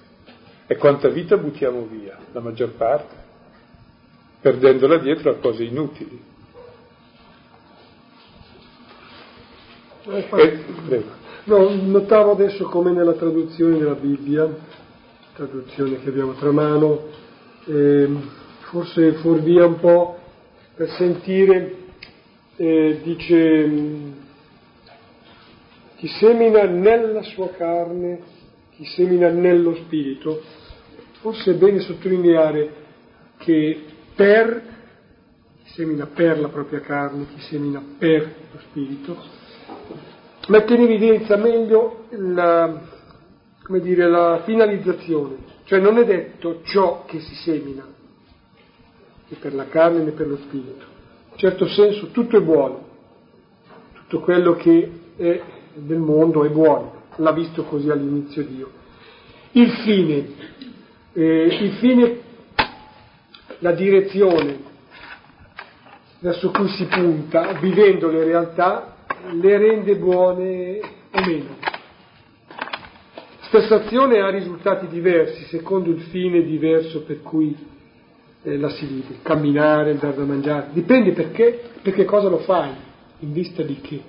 E 0.65 0.75
quanta 0.77 1.09
vita 1.09 1.37
buttiamo 1.37 1.85
via? 1.85 2.17
La 2.31 2.39
maggior 2.39 2.71
parte, 2.71 3.15
perdendola 4.41 4.97
dietro 4.97 5.31
a 5.31 5.35
cose 5.35 5.63
inutili. 5.63 6.23
Eh, 10.05 11.03
no, 11.43 11.69
notavo 11.69 12.31
adesso 12.31 12.65
come 12.65 12.91
nella 12.91 13.13
traduzione 13.13 13.77
della 13.77 13.95
Bibbia, 13.95 14.47
traduzione 15.33 16.01
che 16.01 16.09
abbiamo 16.09 16.33
tra 16.33 16.51
mano, 16.51 17.07
eh, 17.65 18.37
forse 18.69 19.13
fuorvia 19.13 19.65
un 19.65 19.79
po' 19.79 20.17
per 20.75 20.89
sentire, 20.91 21.75
eh, 22.55 22.99
dice, 23.03 23.69
chi 25.95 26.07
semina 26.07 26.63
nella 26.65 27.23
sua 27.23 27.49
carne, 27.49 28.19
chi 28.71 28.85
semina 28.85 29.29
nello 29.29 29.75
spirito, 29.75 30.41
forse 31.19 31.51
è 31.51 31.55
bene 31.55 31.79
sottolineare 31.79 32.73
che 33.37 33.85
per, 34.15 34.61
chi 35.63 35.71
semina 35.73 36.05
per 36.05 36.39
la 36.39 36.49
propria 36.49 36.79
carne, 36.79 37.25
chi 37.33 37.41
semina 37.41 37.83
per 37.97 38.35
lo 38.51 38.59
spirito, 38.69 39.17
mette 40.47 40.73
in 40.75 40.81
evidenza 40.81 41.37
meglio 41.37 42.05
la, 42.11 42.81
dire, 43.81 44.07
la 44.07 44.41
finalizzazione, 44.45 45.37
cioè 45.63 45.79
non 45.79 45.97
è 45.97 46.05
detto 46.05 46.61
ciò 46.63 47.03
che 47.05 47.19
si 47.19 47.35
semina, 47.35 47.97
né 49.29 49.37
per 49.39 49.53
la 49.53 49.67
carne 49.67 50.03
né 50.03 50.11
per 50.11 50.27
lo 50.27 50.37
spirito. 50.37 50.85
In 51.31 51.37
certo 51.37 51.67
senso 51.67 52.07
tutto 52.07 52.35
è 52.37 52.41
buono, 52.41 52.87
tutto 53.93 54.19
quello 54.21 54.55
che 54.55 54.91
è 55.15 55.41
del 55.73 55.99
mondo 55.99 56.43
è 56.43 56.49
buono, 56.49 57.03
l'ha 57.17 57.31
visto 57.31 57.63
così 57.63 57.89
all'inizio 57.89 58.43
Dio. 58.43 58.71
Il 59.51 59.69
fine, 59.83 60.27
eh, 61.13 61.57
il 61.61 61.71
fine, 61.73 62.19
la 63.59 63.71
direzione 63.71 64.67
verso 66.19 66.49
cui 66.51 66.67
si 66.69 66.85
punta, 66.85 67.53
vivendo 67.53 68.09
le 68.09 68.23
realtà, 68.23 68.95
le 69.31 69.57
rende 69.57 69.95
buone 69.95 70.79
o 71.11 71.25
meno. 71.25 71.57
Stessa 73.41 73.75
azione 73.75 74.19
ha 74.19 74.29
risultati 74.29 74.87
diversi 74.87 75.45
secondo 75.45 75.89
il 75.89 76.01
fine 76.01 76.43
diverso 76.43 77.03
per 77.03 77.21
cui 77.21 77.55
eh, 78.43 78.57
la 78.57 78.69
si 78.69 78.85
vive, 78.85 79.19
camminare, 79.21 79.97
dare 79.97 80.15
da 80.15 80.23
mangiare, 80.23 80.69
dipende 80.71 81.11
perché, 81.11 81.59
perché 81.81 82.05
cosa 82.05 82.29
lo 82.29 82.39
fai, 82.39 82.71
in 83.19 83.33
vista 83.33 83.63
di 83.63 83.79
che. 83.81 84.01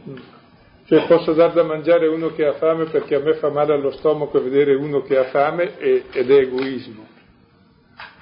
Cioè 0.87 1.07
posso 1.07 1.33
dar 1.35 1.53
da 1.53 1.62
mangiare 1.62 2.09
uno 2.09 2.33
che 2.33 2.45
ha 2.45 2.55
fame 2.55 2.87
perché 2.87 3.14
a 3.14 3.20
me 3.20 3.35
fa 3.35 3.51
male 3.51 3.72
allo 3.72 3.93
stomaco 3.93 4.43
vedere 4.43 4.74
uno 4.74 5.03
che 5.03 5.16
ha 5.16 5.24
fame 5.24 5.78
e, 5.78 6.05
ed 6.11 6.31
è 6.31 6.35
egoismo, 6.35 7.07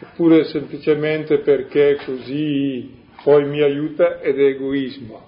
oppure 0.02 0.44
semplicemente 0.44 1.38
perché 1.38 1.98
così 2.04 2.96
poi 3.22 3.46
mi 3.46 3.62
aiuta 3.62 4.20
ed 4.20 4.38
è 4.38 4.44
egoismo, 4.44 5.26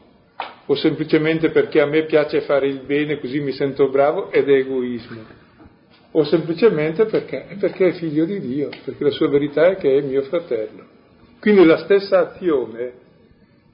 o 0.66 0.74
semplicemente 0.76 1.50
perché 1.50 1.80
a 1.80 1.86
me 1.86 2.04
piace 2.04 2.42
fare 2.42 2.68
il 2.68 2.80
bene 2.80 3.18
così 3.18 3.40
mi 3.40 3.52
sento 3.52 3.88
bravo 3.88 4.30
ed 4.30 4.48
è 4.48 4.52
egoismo 4.52 5.48
o 6.12 6.24
semplicemente 6.24 7.04
perché? 7.04 7.56
perché 7.58 7.88
è 7.88 7.92
figlio 7.92 8.24
di 8.24 8.40
Dio, 8.40 8.68
perché 8.84 9.04
la 9.04 9.10
sua 9.10 9.28
verità 9.28 9.68
è 9.68 9.76
che 9.76 9.98
è 9.98 10.00
mio 10.00 10.22
fratello. 10.22 10.98
Quindi 11.38 11.64
la 11.64 11.78
stessa 11.78 12.30
azione 12.30 12.92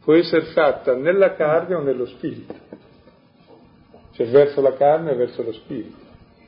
può 0.05 0.15
essere 0.15 0.47
fatta 0.47 0.95
nella 0.95 1.35
carne 1.35 1.75
o 1.75 1.81
nello 1.81 2.07
spirito, 2.07 2.55
cioè 4.13 4.27
verso 4.29 4.61
la 4.61 4.75
carne 4.75 5.13
e 5.13 5.17
verso 5.17 5.43
lo 5.43 5.53
spirito, 5.53 5.97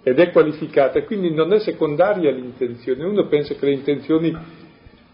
ed 0.03 0.19
è 0.19 0.31
qualificata, 0.31 1.03
quindi 1.05 1.33
non 1.33 1.53
è 1.53 1.59
secondaria 1.59 2.31
l'intenzione. 2.31 3.05
Uno 3.05 3.27
pensa 3.27 3.55
che 3.55 3.65
le 3.65 3.73
intenzioni 3.73 4.37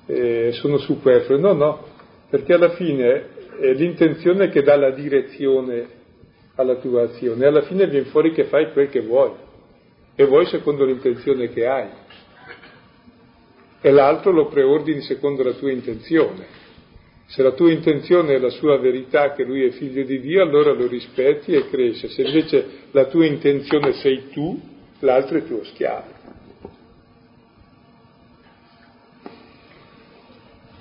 eh, 0.06 0.50
sono 0.52 0.78
superflue, 0.78 1.38
no, 1.38 1.52
no, 1.52 1.86
perché 2.28 2.52
alla 2.52 2.70
fine 2.70 3.28
è 3.60 3.72
l'intenzione 3.72 4.50
che 4.50 4.62
dà 4.62 4.76
la 4.76 4.90
direzione 4.90 6.02
alla 6.56 6.74
tua 6.76 7.04
azione, 7.04 7.46
alla 7.46 7.62
fine 7.62 7.86
viene 7.86 8.06
fuori 8.06 8.32
che 8.32 8.44
fai 8.44 8.72
quel 8.72 8.88
che 8.88 9.00
vuoi 9.00 9.30
e 10.14 10.24
vuoi 10.26 10.46
secondo 10.46 10.84
l'intenzione 10.84 11.48
che 11.48 11.66
hai, 11.66 11.88
e 13.80 13.90
l'altro 13.90 14.30
lo 14.30 14.46
preordini 14.46 15.02
secondo 15.02 15.42
la 15.42 15.52
tua 15.52 15.70
intenzione. 15.70 16.62
Se 17.26 17.42
la 17.42 17.52
tua 17.52 17.70
intenzione 17.70 18.34
è 18.34 18.38
la 18.38 18.48
sua 18.48 18.78
verità, 18.78 19.32
che 19.32 19.44
lui 19.44 19.64
è 19.64 19.70
figlio 19.72 20.04
di 20.04 20.20
Dio, 20.20 20.42
allora 20.42 20.72
lo 20.72 20.86
rispetti 20.86 21.52
e 21.52 21.68
cresce. 21.68 22.08
Se 22.08 22.22
invece 22.22 22.66
la 22.92 23.06
tua 23.06 23.26
intenzione 23.26 23.92
sei 23.92 24.30
tu, 24.30 24.58
l'altro 25.00 25.36
è 25.36 25.44
tuo 25.44 25.62
schiavo. 25.64 26.12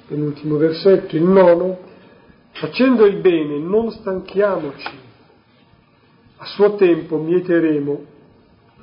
Penultimo 0.07 0.57
versetto, 0.57 1.17
il 1.17 1.23
nono, 1.23 1.79
facendo 2.51 3.05
il 3.05 3.17
bene 3.17 3.57
non 3.57 3.91
stanchiamoci, 3.91 4.91
a 6.37 6.45
suo 6.45 6.75
tempo 6.75 7.17
mieteremo 7.17 8.11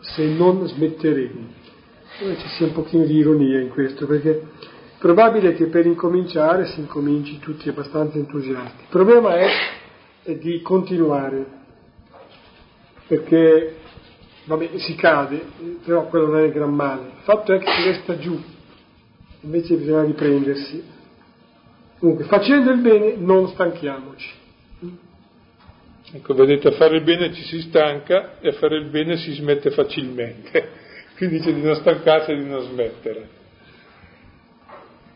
se 0.00 0.24
non 0.24 0.66
smetteremo. 0.66 1.58
Dove 2.18 2.36
ci 2.38 2.48
sia 2.48 2.66
un 2.66 2.72
pochino 2.72 3.04
di 3.04 3.14
ironia 3.14 3.60
in 3.60 3.68
questo, 3.68 4.06
perché 4.06 4.30
è 4.30 4.40
probabile 4.98 5.54
che 5.54 5.66
per 5.66 5.86
incominciare 5.86 6.66
si 6.66 6.80
incominci 6.80 7.38
tutti 7.38 7.68
abbastanza 7.68 8.18
entusiasti. 8.18 8.82
Il 8.82 8.88
problema 8.90 9.36
è, 9.36 9.48
è 10.22 10.34
di 10.34 10.60
continuare, 10.60 11.46
perché 13.06 13.76
vabbè, 14.44 14.78
si 14.78 14.94
cade, 14.96 15.42
però 15.84 16.06
quello 16.08 16.26
non 16.26 16.40
è 16.40 16.44
il 16.44 16.52
gran 16.52 16.74
male. 16.74 17.02
Il 17.02 17.22
fatto 17.22 17.52
è 17.52 17.58
che 17.58 17.70
si 17.70 17.82
resta 17.84 18.18
giù, 18.18 18.38
invece 19.40 19.76
bisogna 19.76 20.04
riprendersi. 20.04 20.98
Comunque, 21.98 22.24
facendo 22.24 22.70
il 22.70 22.80
bene 22.80 23.14
non 23.16 23.48
stanchiamoci. 23.48 24.38
Ecco, 26.12 26.34
vedete, 26.34 26.68
a 26.68 26.72
fare 26.72 26.96
il 26.96 27.04
bene 27.04 27.32
ci 27.32 27.42
si 27.42 27.60
stanca 27.60 28.40
e 28.40 28.48
a 28.48 28.52
fare 28.52 28.76
il 28.76 28.86
bene 28.86 29.16
si 29.16 29.32
smette 29.32 29.70
facilmente. 29.70 30.68
Quindi 31.16 31.36
dice 31.36 31.52
di 31.52 31.62
non 31.62 31.76
stancarsi 31.76 32.32
e 32.32 32.36
di 32.36 32.48
non 32.48 32.62
smettere. 32.62 33.38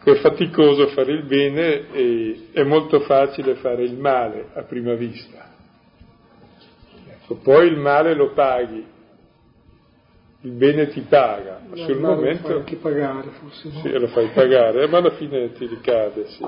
È 0.04 0.14
faticoso 0.16 0.88
fare 0.88 1.12
il 1.12 1.24
bene 1.24 1.90
e 1.92 2.48
è 2.52 2.62
molto 2.62 3.00
facile 3.00 3.54
fare 3.54 3.84
il 3.84 3.94
male 3.94 4.50
a 4.52 4.62
prima 4.62 4.94
vista. 4.94 5.52
Ecco, 7.08 7.36
poi 7.36 7.68
il 7.68 7.78
male 7.78 8.14
lo 8.14 8.32
paghi, 8.32 8.84
il 10.42 10.50
bene 10.50 10.88
ti 10.88 11.00
paga, 11.00 11.62
ma 11.66 11.74
sul 11.74 11.96
momento... 11.96 12.42
Lo 12.42 12.48
fai 12.48 12.56
anche 12.58 12.76
pagare 12.76 13.28
forse. 13.40 13.68
No? 13.72 13.80
Sì, 13.80 13.90
lo 13.98 14.06
fai 14.08 14.28
pagare, 14.28 14.86
ma 14.86 14.98
alla 14.98 15.12
fine 15.12 15.52
ti 15.52 15.66
ricade, 15.66 16.26
sì. 16.26 16.44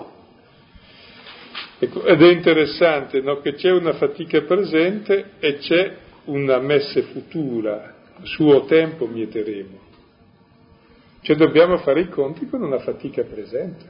Ecco, 1.79 2.05
ed 2.05 2.23
è 2.23 2.29
interessante 2.29 3.21
no, 3.21 3.41
che 3.41 3.53
c'è 3.55 3.71
una 3.71 3.93
fatica 3.93 4.41
presente 4.43 5.33
e 5.39 5.59
c'è 5.59 5.95
una 6.25 6.59
messe 6.59 7.03
futura, 7.03 7.95
suo 8.23 8.65
tempo 8.65 9.07
mieteremo. 9.07 9.85
Cioè 11.21 11.37
dobbiamo 11.37 11.77
fare 11.79 12.01
i 12.01 12.09
conti 12.09 12.49
con 12.49 12.63
una 12.63 12.79
fatica 12.79 13.25
presente, 13.25 13.85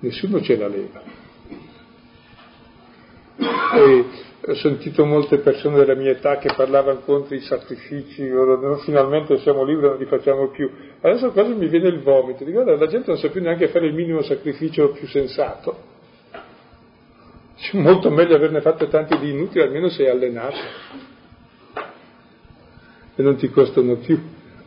nessuno 0.00 0.40
ce 0.42 0.56
la 0.56 0.68
leva. 0.68 1.02
E 3.72 4.04
ho 4.42 4.54
sentito 4.54 5.04
molte 5.04 5.38
persone 5.38 5.76
della 5.78 5.94
mia 5.94 6.12
età 6.12 6.38
che 6.38 6.52
parlavano 6.54 7.00
contro 7.00 7.34
i 7.34 7.40
sacrifici, 7.40 8.30
finalmente 8.84 9.38
siamo 9.38 9.64
liberi, 9.64 9.88
non 9.88 9.98
li 9.98 10.06
facciamo 10.06 10.48
più. 10.50 10.70
Adesso 11.00 11.32
quasi 11.32 11.52
mi 11.54 11.66
viene 11.66 11.88
il 11.88 12.00
vomito, 12.00 12.44
dico 12.44 12.62
la 12.62 12.86
gente 12.86 13.10
non 13.10 13.18
sa 13.18 13.28
più 13.28 13.40
neanche 13.40 13.68
fare 13.68 13.86
il 13.86 13.94
minimo 13.94 14.22
sacrificio 14.22 14.90
più 14.90 15.08
sensato. 15.08 15.89
C'è 17.70 17.78
molto 17.78 18.10
meglio 18.10 18.34
averne 18.34 18.60
fatto 18.62 18.88
tanti 18.88 19.16
di 19.20 19.30
inutili, 19.30 19.62
almeno 19.62 19.88
sei 19.90 20.08
allenato 20.08 20.56
e 23.14 23.22
non 23.22 23.36
ti 23.36 23.48
costano 23.48 23.94
più. 23.94 24.20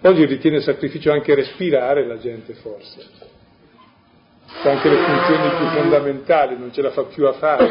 Oggi 0.04 0.26
ritiene 0.26 0.62
sacrificio 0.62 1.12
anche 1.12 1.36
respirare 1.36 2.08
la 2.08 2.18
gente 2.18 2.54
forse. 2.54 3.06
Anche 4.64 4.88
le 4.88 4.96
funzioni 4.96 5.50
più 5.58 5.82
fondamentali, 5.82 6.58
non 6.58 6.72
ce 6.72 6.82
la 6.82 6.92
fa 6.92 7.04
più 7.04 7.28
a 7.28 7.34
fare. 7.34 7.70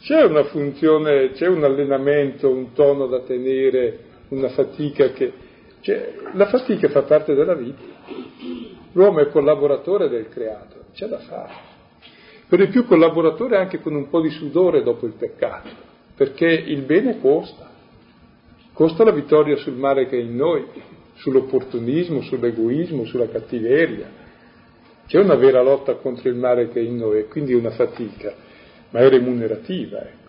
C'è 0.00 0.24
una 0.24 0.42
funzione, 0.42 1.30
c'è 1.34 1.46
un 1.46 1.62
allenamento, 1.62 2.50
un 2.50 2.72
tono 2.72 3.06
da 3.06 3.20
tenere, 3.20 3.98
una 4.30 4.48
fatica 4.48 5.12
che... 5.12 5.32
Cioè, 5.82 6.14
la 6.32 6.46
fatica 6.46 6.88
fa 6.88 7.02
parte 7.02 7.34
della 7.34 7.54
vita. 7.54 7.82
L'uomo 8.90 9.20
è 9.20 9.28
collaboratore 9.28 10.08
del 10.08 10.28
creato, 10.28 10.86
c'è 10.94 11.06
da 11.06 11.18
fare. 11.20 11.73
Per 12.46 12.58
di 12.58 12.68
più 12.68 12.84
collaboratore 12.86 13.56
anche 13.56 13.80
con 13.80 13.94
un 13.94 14.08
po' 14.08 14.20
di 14.20 14.30
sudore 14.30 14.82
dopo 14.82 15.06
il 15.06 15.14
peccato, 15.14 15.70
perché 16.14 16.46
il 16.46 16.82
bene 16.82 17.18
costa. 17.20 17.70
Costa 18.72 19.04
la 19.04 19.12
vittoria 19.12 19.56
sul 19.56 19.74
male 19.74 20.06
che 20.06 20.16
è 20.16 20.20
in 20.20 20.36
noi, 20.36 20.66
sull'opportunismo, 21.14 22.22
sull'egoismo, 22.22 23.04
sulla 23.04 23.28
cattiveria. 23.28 24.22
C'è 25.06 25.18
una 25.20 25.36
vera 25.36 25.62
lotta 25.62 25.94
contro 25.94 26.28
il 26.28 26.34
male 26.34 26.68
che 26.68 26.80
è 26.80 26.82
in 26.82 26.96
noi 26.96 27.28
quindi 27.28 27.54
una 27.54 27.70
fatica, 27.70 28.34
ma 28.90 29.00
è 29.00 29.08
remunerativa, 29.08 30.02
ecco. 30.02 30.22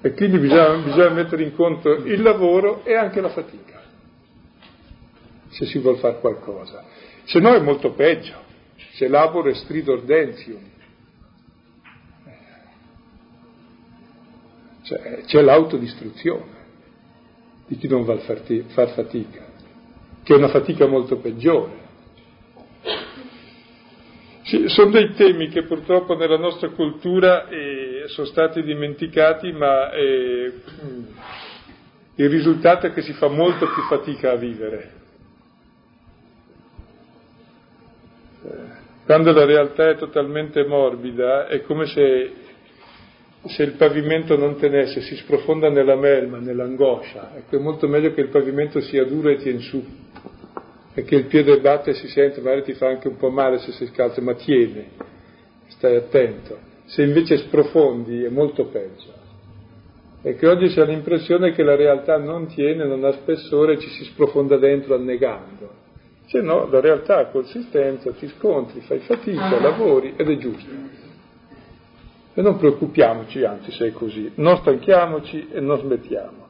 E 0.00 0.12
quindi 0.12 0.38
bisogna, 0.38 0.82
bisogna 0.82 1.10
mettere 1.10 1.42
in 1.44 1.54
conto 1.54 1.90
il 1.92 2.20
lavoro 2.20 2.84
e 2.84 2.94
anche 2.94 3.20
la 3.20 3.30
fatica, 3.30 3.82
se 5.48 5.64
si 5.66 5.78
vuole 5.78 5.98
fare 5.98 6.18
qualcosa. 6.18 6.84
Se 7.24 7.38
no 7.38 7.54
è 7.54 7.60
molto 7.60 7.92
peggio, 7.92 8.43
se 8.94 9.08
laboro 9.08 9.50
è 9.50 9.54
stridor 9.54 10.02
dentium, 10.02 10.72
Cioè, 14.84 15.22
c'è 15.24 15.40
l'autodistruzione 15.40 16.52
di 17.66 17.78
chi 17.78 17.88
non 17.88 18.04
va 18.04 18.12
a 18.12 18.18
far 18.18 18.90
fatica, 18.90 19.46
che 20.22 20.34
è 20.34 20.36
una 20.36 20.48
fatica 20.48 20.86
molto 20.86 21.16
peggiore. 21.16 21.82
Sì, 24.42 24.68
sono 24.68 24.90
dei 24.90 25.14
temi 25.14 25.48
che 25.48 25.62
purtroppo 25.62 26.14
nella 26.14 26.36
nostra 26.36 26.68
cultura 26.68 27.48
eh, 27.48 28.04
sono 28.08 28.26
stati 28.26 28.62
dimenticati, 28.62 29.52
ma 29.52 29.90
eh, 29.92 30.52
il 32.16 32.28
risultato 32.28 32.86
è 32.86 32.92
che 32.92 33.00
si 33.00 33.14
fa 33.14 33.28
molto 33.28 33.66
più 33.66 33.82
fatica 33.84 34.32
a 34.32 34.36
vivere. 34.36 35.02
Quando 39.04 39.32
la 39.32 39.44
realtà 39.44 39.90
è 39.90 39.96
totalmente 39.96 40.64
morbida, 40.64 41.46
è 41.46 41.62
come 41.62 41.86
se 41.86 42.32
se 43.46 43.62
il 43.62 43.72
pavimento 43.72 44.36
non 44.36 44.56
tenesse, 44.56 45.02
si 45.02 45.16
sprofonda 45.16 45.68
nella 45.68 45.96
melma, 45.96 46.38
nell'angoscia. 46.38 47.32
Ecco, 47.36 47.56
è 47.56 47.58
molto 47.58 47.86
meglio 47.88 48.14
che 48.14 48.22
il 48.22 48.28
pavimento 48.28 48.80
sia 48.80 49.04
duro 49.04 49.28
e 49.28 49.36
tieni 49.36 49.60
su, 49.60 49.84
e 50.94 51.02
che 51.02 51.14
il 51.16 51.26
piede 51.26 51.60
batte 51.60 51.90
e 51.90 51.94
si 51.94 52.08
sente, 52.08 52.40
magari 52.40 52.62
ti 52.62 52.72
fa 52.72 52.88
anche 52.88 53.08
un 53.08 53.16
po' 53.16 53.30
male 53.30 53.58
se 53.58 53.72
sei 53.72 53.88
scalzo, 53.88 54.22
ma 54.22 54.34
tiene, 54.34 54.90
stai 55.68 55.96
attento. 55.96 56.72
Se 56.86 57.02
invece 57.02 57.36
sprofondi 57.38 58.24
è 58.24 58.28
molto 58.28 58.66
peggio. 58.66 59.22
E 60.22 60.36
che 60.36 60.46
oggi 60.46 60.70
si 60.70 60.80
ha 60.80 60.84
l'impressione 60.84 61.52
che 61.52 61.62
la 61.62 61.76
realtà 61.76 62.16
non 62.16 62.46
tiene, 62.46 62.86
non 62.86 63.04
ha 63.04 63.12
spessore, 63.12 63.78
ci 63.78 63.88
si 63.90 64.04
sprofonda 64.04 64.56
dentro 64.56 64.94
annegando. 64.94 65.82
Se 66.26 66.40
no, 66.40 66.68
la 66.70 66.80
realtà 66.80 67.26
consistenza, 67.26 68.10
ti 68.12 68.28
scontri, 68.28 68.80
fai 68.80 69.00
fatica, 69.00 69.60
lavori 69.60 70.14
ed 70.16 70.28
è 70.28 70.36
giusto. 70.38 70.70
E 72.34 72.42
non 72.42 72.56
preoccupiamoci, 72.56 73.44
anzi, 73.44 73.70
se 73.70 73.88
è 73.88 73.92
così, 73.92 74.32
non 74.36 74.56
stanchiamoci 74.56 75.48
e 75.52 75.60
non 75.60 75.78
smettiamo. 75.78 76.42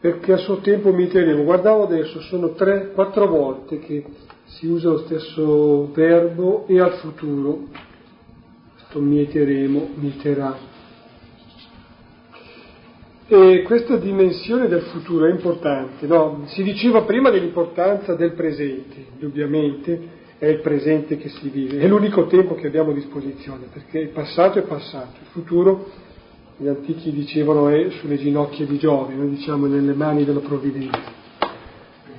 Perché 0.00 0.32
a 0.32 0.36
suo 0.36 0.58
tempo 0.58 0.92
mieteremo. 0.92 1.44
Guardavo 1.44 1.84
adesso, 1.84 2.20
sono 2.20 2.52
tre, 2.52 2.92
quattro 2.92 3.26
volte 3.26 3.78
che 3.80 4.04
si 4.44 4.66
usa 4.66 4.90
lo 4.90 4.98
stesso 4.98 5.90
verbo 5.92 6.66
e 6.66 6.80
al 6.80 6.94
futuro. 6.94 7.66
Questo 8.74 9.00
mieteremo, 9.00 9.90
mieterà. 9.94 10.67
E 13.30 13.62
questa 13.62 13.96
dimensione 13.98 14.68
del 14.68 14.80
futuro 14.84 15.26
è 15.26 15.30
importante. 15.30 16.06
No? 16.06 16.44
Si 16.46 16.62
diceva 16.62 17.02
prima 17.02 17.28
dell'importanza 17.28 18.14
del 18.14 18.32
presente, 18.32 19.04
indubbiamente, 19.12 20.16
è 20.38 20.46
il 20.46 20.60
presente 20.60 21.18
che 21.18 21.28
si 21.28 21.50
vive, 21.50 21.78
è 21.78 21.86
l'unico 21.86 22.26
tempo 22.26 22.54
che 22.54 22.68
abbiamo 22.68 22.92
a 22.92 22.94
disposizione, 22.94 23.66
perché 23.70 23.98
il 23.98 24.08
passato 24.10 24.58
è 24.58 24.62
passato, 24.62 25.18
il 25.20 25.26
futuro, 25.32 25.90
gli 26.56 26.68
antichi 26.68 27.12
dicevano, 27.12 27.68
è 27.68 27.90
sulle 28.00 28.16
ginocchia 28.16 28.64
di 28.64 28.78
Giove, 28.78 29.12
noi 29.12 29.28
diciamo 29.28 29.66
nelle 29.66 29.92
mani 29.92 30.24
della 30.24 30.40
provvidenza. 30.40 31.16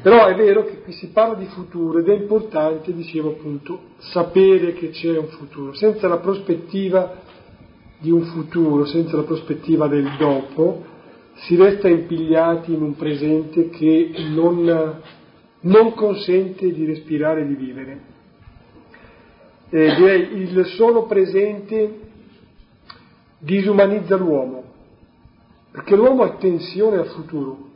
Però 0.04 0.28
è 0.28 0.36
vero 0.36 0.64
che 0.64 0.82
qui 0.82 0.94
si 0.94 1.08
parla 1.08 1.34
di 1.34 1.46
futuro 1.46 2.00
ed 2.00 2.08
è 2.08 2.14
importante, 2.14 2.94
dicevo 2.94 3.32
appunto, 3.32 3.80
sapere 3.98 4.74
che 4.74 4.90
c'è 4.90 5.18
un 5.18 5.28
futuro. 5.28 5.74
Senza 5.74 6.08
la 6.08 6.18
prospettiva 6.18 7.16
di 7.98 8.12
un 8.12 8.22
futuro, 8.22 8.86
senza 8.86 9.16
la 9.18 9.24
prospettiva 9.24 9.88
del 9.88 10.16
dopo, 10.18 10.89
si 11.42 11.56
resta 11.56 11.88
impigliati 11.88 12.74
in 12.74 12.82
un 12.82 12.96
presente 12.96 13.70
che 13.70 14.12
non, 14.34 15.02
non 15.62 15.94
consente 15.94 16.72
di 16.72 16.86
respirare 16.86 17.42
e 17.42 17.48
di 17.48 17.56
vivere 17.56 18.18
eh, 19.70 19.96
direi 19.96 20.42
il 20.42 20.66
solo 20.76 21.06
presente 21.06 22.08
disumanizza 23.38 24.16
l'uomo, 24.16 24.64
perché 25.72 25.96
l'uomo 25.96 26.24
ha 26.24 26.32
tensione 26.32 26.98
al 26.98 27.08
futuro. 27.08 27.68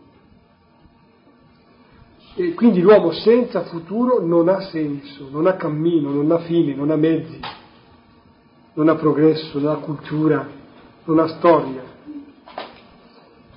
E 2.36 2.53
quindi 2.55 2.82
l'uomo 2.82 3.11
senza 3.11 3.61
futuro 3.66 4.26
non 4.26 4.49
ha 4.49 4.59
senso, 4.61 5.28
non 5.30 5.45
ha 5.45 5.53
cammino, 5.53 6.11
non 6.11 6.32
ha 6.32 6.39
fine, 6.39 6.74
non 6.74 6.89
ha 6.89 6.95
mezzi, 6.95 7.39
non 8.74 8.89
ha 8.89 8.95
progresso, 8.95 9.59
non 9.59 9.72
ha 9.72 9.78
cultura, 9.78 10.47
non 11.05 11.20
ha 11.20 11.28
storia. 11.28 11.91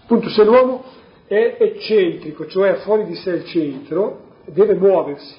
Appunto, 0.06 0.28
se 0.28 0.44
l'uomo 0.44 0.84
è 1.26 1.56
eccentrico, 1.58 2.46
cioè 2.46 2.76
fuori 2.76 3.06
di 3.06 3.16
sé 3.16 3.32
il 3.32 3.44
centro, 3.46 4.34
deve 4.44 4.76
muoversi, 4.76 5.34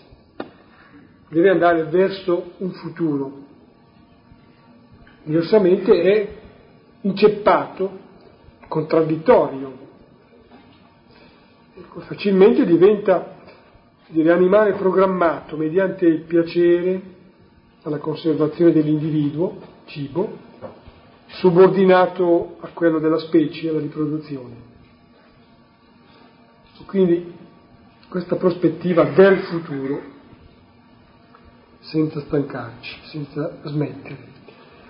deve 1.30 1.50
andare 1.52 1.86
verso 1.86 2.52
un 2.58 2.72
futuro. 2.72 3.32
Diversamente 5.24 6.02
è 6.02 6.28
inceppato, 7.00 7.98
contraddittorio, 8.68 9.72
ecco, 11.74 12.02
facilmente 12.02 12.66
diventa 12.66 13.36
dire, 14.08 14.34
animale 14.34 14.74
programmato 14.74 15.56
mediante 15.56 16.06
il 16.06 16.24
piacere 16.24 17.02
alla 17.84 18.00
conservazione 18.00 18.74
dell'individuo, 18.74 19.56
cibo, 19.86 20.46
subordinato 21.40 22.58
a 22.62 22.70
quello 22.74 23.00
della 23.00 23.20
specie, 23.20 23.70
alla 23.70 23.80
riproduzione. 23.80 24.66
Quindi 26.86 27.34
questa 28.08 28.38
prospettiva 28.38 29.04
del 29.04 29.40
futuro 29.40 30.02
senza 31.80 32.22
stancarci, 32.22 33.00
senza 33.04 33.60
smettere. 33.64 34.36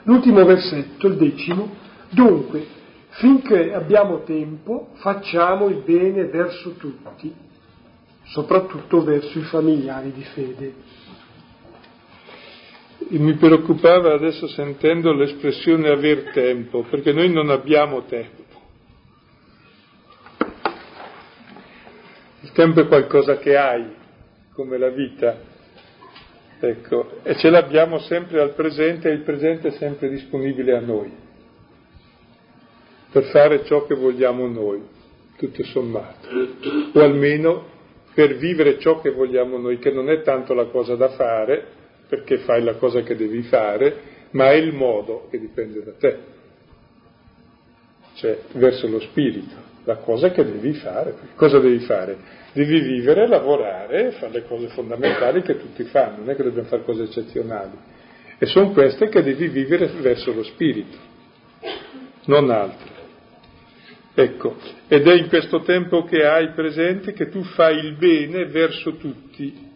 L'ultimo 0.03 0.45
versetto, 0.45 1.07
il 1.07 1.17
decimo, 1.17 1.69
dunque, 2.09 2.65
finché 3.09 3.73
abbiamo 3.73 4.23
tempo, 4.23 4.89
facciamo 4.95 5.67
il 5.67 5.81
bene 5.83 6.25
verso 6.25 6.73
tutti, 6.73 7.33
soprattutto 8.25 9.03
verso 9.03 9.37
i 9.37 9.43
familiari 9.43 10.11
di 10.13 10.23
fede. 10.23 10.73
Mi 12.99 13.33
preoccupava 13.35 14.13
adesso 14.13 14.47
sentendo 14.47 15.13
l'espressione 15.13 15.87
aver 15.89 16.31
tempo, 16.31 16.83
perché 16.89 17.13
noi 17.13 17.31
non 17.31 17.49
abbiamo 17.51 18.03
tempo. 18.05 18.43
Il 22.41 22.51
tempo 22.53 22.81
è 22.81 22.87
qualcosa 22.87 23.37
che 23.37 23.55
hai, 23.55 23.85
come 24.51 24.77
la 24.77 24.89
vita, 24.89 25.37
ecco, 26.59 27.19
e 27.23 27.35
ce 27.35 27.49
l'abbiamo 27.49 27.99
sempre 27.99 28.41
al 28.41 28.53
presente 28.53 29.09
e 29.09 29.13
il 29.13 29.21
presente 29.21 29.67
è 29.69 29.71
sempre 29.71 30.09
disponibile 30.09 30.75
a 30.75 30.79
noi, 30.79 31.11
per 33.11 33.25
fare 33.25 33.63
ciò 33.65 33.85
che 33.85 33.95
vogliamo 33.95 34.47
noi, 34.47 34.81
tutto 35.37 35.63
sommato, 35.65 36.27
o 36.93 36.99
almeno 36.99 37.75
per 38.13 38.35
vivere 38.37 38.79
ciò 38.79 38.99
che 39.01 39.11
vogliamo 39.11 39.57
noi, 39.57 39.77
che 39.77 39.91
non 39.91 40.09
è 40.09 40.21
tanto 40.23 40.53
la 40.55 40.65
cosa 40.65 40.95
da 40.95 41.09
fare, 41.09 41.75
perché 42.07 42.39
fai 42.39 42.63
la 42.63 42.75
cosa 42.75 43.01
che 43.01 43.15
devi 43.15 43.43
fare, 43.43 44.15
ma 44.31 44.51
è 44.51 44.55
il 44.55 44.73
modo 44.73 45.27
che 45.29 45.39
dipende 45.39 45.83
da 45.83 45.91
te, 45.93 46.17
cioè 48.15 48.39
verso 48.53 48.87
lo 48.87 48.99
spirito 48.99 49.67
la 49.87 49.95
cosa 49.95 50.31
che 50.31 50.43
devi 50.43 50.73
fare. 50.73 51.15
Cosa 51.35 51.59
devi 51.59 51.79
fare? 51.79 52.17
Devi 52.51 52.81
vivere, 52.81 53.25
lavorare, 53.25 54.11
fare 54.11 54.33
le 54.33 54.45
cose 54.45 54.67
fondamentali 54.67 55.41
che 55.41 55.57
tutti 55.57 55.83
fanno, 55.85 56.17
non 56.17 56.29
è 56.29 56.35
che 56.35 56.43
dobbiamo 56.43 56.67
fare 56.67 56.83
cose 56.83 57.03
eccezionali. 57.03 57.71
E 58.37 58.45
sono 58.47 58.71
queste 58.71 59.07
che 59.07 59.23
devi 59.23 59.47
vivere 59.47 59.87
verso 60.01 60.33
lo 60.33 60.43
spirito, 60.43 60.97
non 62.25 62.51
altre. 62.51 62.95
Ecco, 64.13 64.57
ed 64.89 65.07
è 65.07 65.13
in 65.13 65.29
questo 65.29 65.61
tempo 65.61 66.03
che 66.03 66.25
hai 66.25 66.51
presente 66.51 67.13
che 67.13 67.29
tu 67.29 67.41
fai 67.43 67.77
il 67.77 67.95
bene 67.95 68.45
verso 68.45 68.97
tutti. 68.97 69.66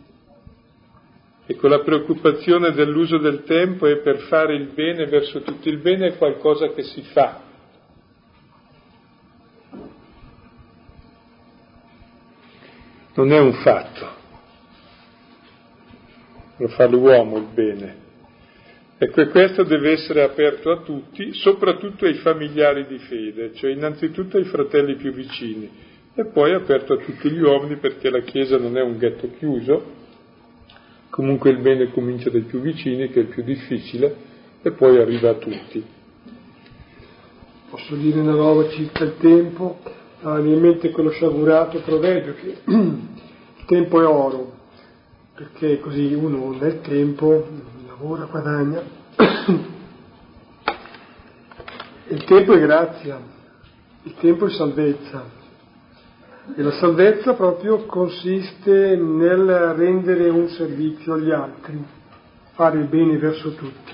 Ecco, 1.51 1.67
la 1.67 1.81
preoccupazione 1.81 2.71
dell'uso 2.71 3.17
del 3.17 3.43
tempo 3.43 3.85
è 3.85 3.97
per 3.97 4.19
fare 4.29 4.55
il 4.55 4.67
bene 4.73 5.05
verso 5.05 5.41
tutti. 5.41 5.67
Il 5.67 5.79
bene 5.79 6.07
è 6.07 6.17
qualcosa 6.17 6.69
che 6.69 6.81
si 6.83 7.01
fa, 7.01 7.41
non 13.15 13.33
è 13.33 13.39
un 13.39 13.51
fatto, 13.55 14.07
lo 16.55 16.67
fa 16.69 16.87
l'uomo 16.87 17.37
il 17.37 17.47
bene. 17.53 17.95
Ecco, 18.97 19.19
e 19.19 19.27
questo 19.27 19.63
deve 19.63 19.91
essere 19.91 20.23
aperto 20.23 20.71
a 20.71 20.83
tutti, 20.83 21.33
soprattutto 21.33 22.05
ai 22.05 22.13
familiari 22.13 22.87
di 22.87 22.99
fede, 22.99 23.53
cioè 23.55 23.71
innanzitutto 23.71 24.37
ai 24.37 24.45
fratelli 24.45 24.95
più 24.95 25.11
vicini, 25.11 25.69
e 26.15 26.27
poi 26.27 26.53
aperto 26.53 26.93
a 26.93 26.97
tutti 26.97 27.29
gli 27.29 27.41
uomini 27.41 27.75
perché 27.75 28.09
la 28.09 28.21
Chiesa 28.21 28.57
non 28.57 28.77
è 28.77 28.81
un 28.81 28.97
ghetto 28.97 29.29
chiuso, 29.37 29.99
comunque 31.21 31.51
il 31.51 31.59
bene 31.59 31.91
comincia 31.91 32.31
dai 32.31 32.41
più 32.41 32.61
vicini, 32.61 33.09
che 33.09 33.19
è 33.19 33.21
il 33.21 33.27
più 33.27 33.43
difficile, 33.43 34.15
e 34.63 34.71
poi 34.71 34.97
arriva 34.97 35.29
a 35.29 35.33
tutti. 35.35 35.85
Posso 37.69 37.93
dire 37.93 38.19
una 38.19 38.33
roba 38.33 38.67
circa 38.69 39.03
il 39.03 39.17
tempo? 39.17 39.99
ha 40.23 40.39
in 40.39 40.59
mente 40.59 40.91
quello 40.91 41.09
sciagurato 41.09 41.79
proverbio 41.81 42.35
che 42.35 42.57
il 42.65 43.65
tempo 43.65 44.01
è 44.01 44.05
oro, 44.05 44.51
perché 45.35 45.79
così 45.79 46.11
uno 46.13 46.55
nel 46.59 46.81
tempo 46.81 47.47
lavora, 47.87 48.25
guadagna. 48.25 48.81
Il 52.07 52.23
tempo 52.25 52.53
è 52.53 52.59
grazia, 52.59 53.21
il 54.03 54.13
tempo 54.15 54.45
è 54.45 54.49
salvezza. 54.49 55.40
E 56.55 56.61
la 56.61 56.71
salvezza 56.71 57.33
proprio 57.33 57.85
consiste 57.85 58.95
nel 58.95 59.73
rendere 59.75 60.29
un 60.29 60.47
servizio 60.49 61.13
agli 61.13 61.31
altri, 61.31 61.83
fare 62.53 62.79
il 62.79 62.87
bene 62.87 63.17
verso 63.17 63.53
tutti, 63.53 63.93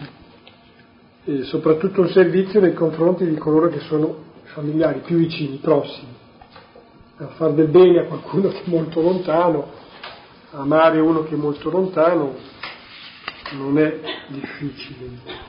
e 1.26 1.44
soprattutto 1.44 2.02
un 2.02 2.10
servizio 2.10 2.60
nei 2.60 2.74
confronti 2.74 3.26
di 3.26 3.38
coloro 3.38 3.70
che 3.70 3.80
sono 3.82 4.24
familiari 4.44 5.02
più 5.02 5.18
vicini, 5.18 5.58
prossimi 5.58 6.18
a 7.20 7.28
fare 7.30 7.56
del 7.56 7.68
bene 7.68 8.02
a 8.02 8.04
qualcuno 8.04 8.50
che 8.50 8.64
è 8.64 8.70
molto 8.70 9.02
lontano, 9.02 9.72
amare 10.52 11.00
uno 11.00 11.24
che 11.24 11.34
è 11.34 11.38
molto 11.38 11.70
lontano 11.72 12.36
non 13.54 13.80
è 13.80 14.00
difficile. 14.28 15.46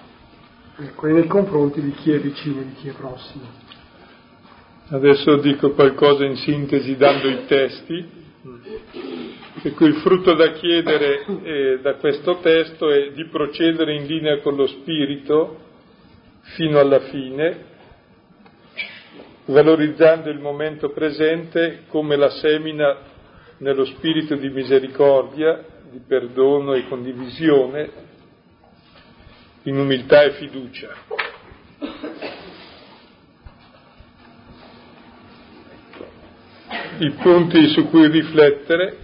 Ecco, 0.76 1.06
è 1.08 1.12
nei 1.12 1.26
confronti 1.26 1.82
di 1.82 1.90
chi 1.90 2.12
è 2.12 2.20
vicino 2.20 2.60
e 2.60 2.64
di 2.64 2.74
chi 2.74 2.88
è 2.88 2.92
prossimo. 2.92 3.44
Adesso 4.90 5.36
dico 5.36 5.72
qualcosa 5.72 6.24
in 6.24 6.36
sintesi 6.36 6.96
dando 6.96 7.28
i 7.28 7.44
testi, 7.44 8.08
per 9.62 9.74
cui 9.74 9.88
il 9.88 9.96
frutto 9.96 10.32
da 10.32 10.52
chiedere 10.52 11.26
eh, 11.42 11.78
da 11.82 11.96
questo 11.96 12.38
testo 12.38 12.88
è 12.88 13.10
di 13.10 13.26
procedere 13.26 13.94
in 13.94 14.06
linea 14.06 14.38
con 14.38 14.56
lo 14.56 14.66
spirito 14.66 15.58
fino 16.56 16.78
alla 16.78 17.00
fine, 17.00 17.64
valorizzando 19.44 20.30
il 20.30 20.38
momento 20.38 20.88
presente 20.88 21.82
come 21.88 22.16
la 22.16 22.30
semina 22.30 22.96
nello 23.58 23.84
spirito 23.84 24.36
di 24.36 24.48
misericordia, 24.48 25.66
di 25.90 26.00
perdono 26.06 26.72
e 26.72 26.88
condivisione, 26.88 27.90
in 29.64 29.76
umiltà 29.76 30.22
e 30.22 30.30
fiducia. 30.30 30.94
I 37.00 37.10
punti 37.12 37.68
su 37.68 37.88
cui 37.90 38.08
riflettere, 38.08 38.96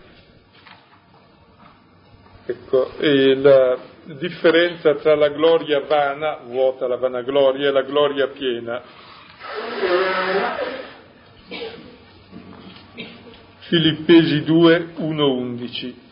ecco, 2.45 2.91
e 2.99 3.37
la 3.37 3.79
differenza 4.05 4.97
tra 4.97 5.15
la 5.15 5.29
gloria 5.29 5.81
vana, 5.87 6.41
vuota 6.45 6.89
la 6.89 6.97
vanagloria, 6.97 7.69
e 7.69 7.73
la 7.73 7.83
gloria 7.83 8.27
piena. 8.29 8.83
Filippesi 13.59 14.43
2, 14.43 14.89
1, 14.97 15.33
11. 15.33 16.03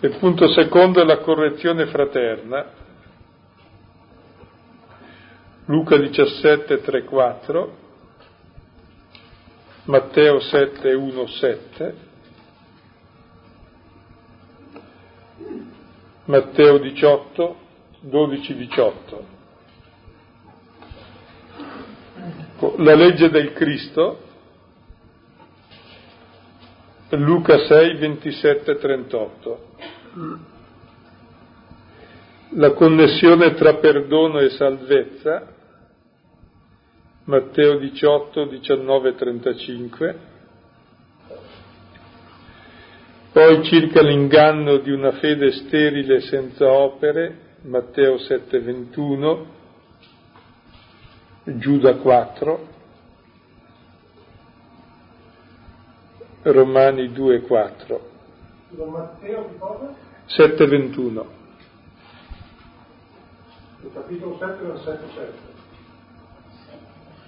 Il 0.00 0.16
punto 0.18 0.48
secondo 0.48 1.02
è 1.02 1.04
la 1.04 1.18
correzione 1.18 1.86
fraterna. 1.86 2.80
Luca 5.66 5.96
17, 5.96 6.80
3, 6.80 7.04
4, 7.04 7.76
Matteo 9.84 10.40
7, 10.40 10.92
1, 10.92 11.26
7, 11.26 11.94
Matteo 16.24 16.78
18, 16.78 17.56
12, 18.00 18.54
18. 18.56 19.26
La 22.78 22.94
legge 22.94 23.28
del 23.28 23.52
Cristo, 23.52 24.20
Luca 27.10 27.58
6, 27.58 27.98
27, 27.98 28.78
38. 28.78 29.70
La 32.54 32.72
connessione 32.72 33.54
tra 33.54 33.76
perdono 33.76 34.38
e 34.38 34.50
salvezza, 34.50 35.46
Matteo 37.24 37.78
18, 37.78 38.44
19, 38.44 39.14
35. 39.14 40.18
Poi 43.32 43.64
circa 43.64 44.02
l'inganno 44.02 44.76
di 44.78 44.90
una 44.90 45.12
fede 45.12 45.50
sterile 45.52 46.20
senza 46.20 46.70
opere, 46.70 47.56
Matteo 47.62 48.18
7, 48.18 48.60
21, 48.60 49.46
Giuda 51.44 51.94
4, 51.94 52.68
Romani 56.42 57.12
2, 57.12 57.40
4. 57.40 58.10
Matteo 58.90 59.48
che 59.48 59.56
cosa? 59.56 59.94
7, 60.26 60.66
21. 60.66 61.40
Capitolo 63.90 64.38
7, 64.38 64.64
versetto 64.64 65.06
7. 65.12 65.32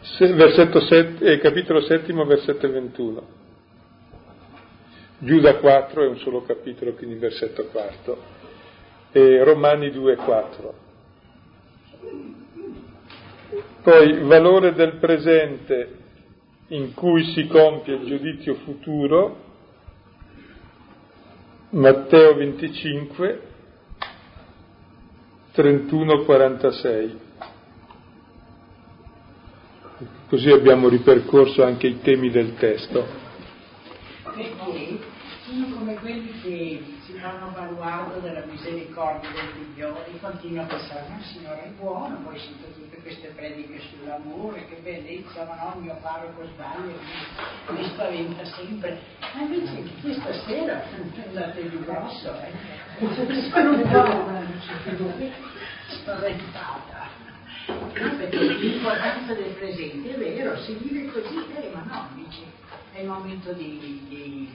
Se, 0.03 0.33
versetto 0.35 0.81
7, 0.81 1.25
eh, 1.25 1.39
capitolo 1.41 1.81
7, 1.81 2.13
versetto 2.13 2.71
21. 2.71 3.23
Giuda 5.19 5.57
4 5.57 6.03
è 6.05 6.07
un 6.07 6.19
solo 6.19 6.43
capitolo, 6.43 6.93
quindi 6.93 7.17
versetto 7.17 7.67
4. 7.67 8.19
E 9.11 9.43
Romani 9.43 9.91
2, 9.91 10.17
4. 10.17 10.75
Poi 13.83 14.21
valore 14.21 14.75
del 14.75 14.97
presente 14.99 15.99
in 16.69 16.95
cui 16.95 17.25
si 17.33 17.47
compie 17.49 17.97
il 17.97 18.07
giudizio 18.07 18.55
futuro, 18.55 19.43
Matteo 21.71 22.35
25, 22.37 23.41
31, 25.55 26.25
46. 26.25 27.19
Così 30.29 30.51
abbiamo 30.51 30.89
ripercorso 30.89 31.63
anche 31.63 31.87
i 31.87 32.01
temi 32.01 32.29
del 32.31 32.57
testo. 32.57 33.07
Perché 34.35 34.99
sono 35.45 35.67
come 35.77 35.95
quelli 35.95 36.33
che 36.43 36.83
fanno 37.25 37.53
baluardo 37.53 38.21
della 38.21 38.45
misericordia 38.45 39.31
del 39.31 39.49
figlio 39.55 40.05
e 40.05 40.21
continuano 40.21 40.69
a 40.69 40.75
pensare, 40.75 41.07
ma 41.09 41.17
il 41.17 41.25
Signore 41.25 41.65
è 41.65 41.69
buono, 41.69 42.21
poi 42.23 42.39
sento 42.39 42.67
tutte 42.75 42.99
queste 43.01 43.29
prediche 43.29 43.81
sull'amore, 43.81 44.67
che 44.67 44.77
bellezza, 44.83 45.45
ma 45.45 45.55
no, 45.55 45.73
il 45.77 45.85
mio 45.85 45.97
parroco 46.03 46.45
sbaglia, 46.53 46.93
mi, 46.93 47.79
mi 47.79 47.85
spaventa 47.89 48.45
sempre. 48.45 49.01
Ma 49.33 49.41
invece 49.41 49.91
questa 50.03 50.33
sera 50.45 50.83
andate 51.25 51.67
di 51.67 51.83
grosso, 51.83 52.35
eh? 52.41 52.53
Sono 53.51 53.71
un 53.71 53.89
po' 53.91 55.23
spaventata. 55.89 57.23
Perché 57.95 58.37
l'importanza 58.37 59.33
del 59.33 59.53
presente 59.53 60.15
è 60.15 60.19
vero, 60.19 60.59
si 60.59 60.75
vive 60.75 61.11
così, 61.11 61.43
eh, 61.57 61.71
ma 61.73 61.85
no, 61.85 62.09
dice, 62.23 62.43
è 62.93 63.01
il 63.01 63.09
momento 63.09 63.55
di, 63.55 64.05
di, 64.09 64.53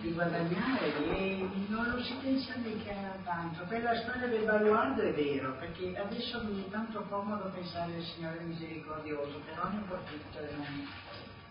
di 0.00 0.12
guadagnare 0.12 0.92
e 1.16 1.48
non 1.68 1.90
lo 1.90 2.02
si 2.02 2.14
pensa 2.22 2.54
mica 2.64 2.92
tanto. 3.24 3.64
Per 3.68 3.82
la 3.82 3.94
storia 3.96 4.26
del 4.26 4.44
baluardo 4.44 5.02
è 5.02 5.12
vero, 5.12 5.56
perché 5.58 5.96
adesso 5.96 6.42
mi 6.44 6.64
è 6.64 6.70
tanto 6.70 7.04
comodo 7.08 7.50
pensare 7.54 7.94
al 7.94 8.02
Signore 8.02 8.40
misericordioso, 8.40 9.40
però 9.46 9.68
non 9.70 9.84
può 9.86 9.98
tutto 10.04 10.38
e 10.38 10.50
non, 10.56 10.86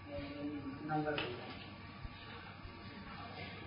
eh, 0.10 0.62
non 0.86 1.04
va 1.04 1.12
bene. 1.12 1.58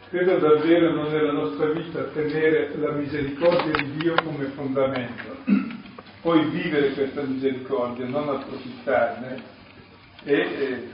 Credo 0.08 0.38
davvero 0.38 0.92
non 0.92 1.10
nella 1.10 1.32
nostra 1.32 1.70
vita 1.70 2.02
tenere 2.04 2.76
la 2.76 2.92
misericordia 2.92 3.72
di 3.82 3.96
Dio 3.96 4.14
come 4.22 4.44
fondamento 4.48 5.80
poi 6.22 6.48
vivere 6.50 6.92
questa 6.92 7.22
misericordia, 7.22 8.06
non 8.06 8.28
approfittarne 8.28 9.42
e, 10.22 10.34
e, 10.36 10.88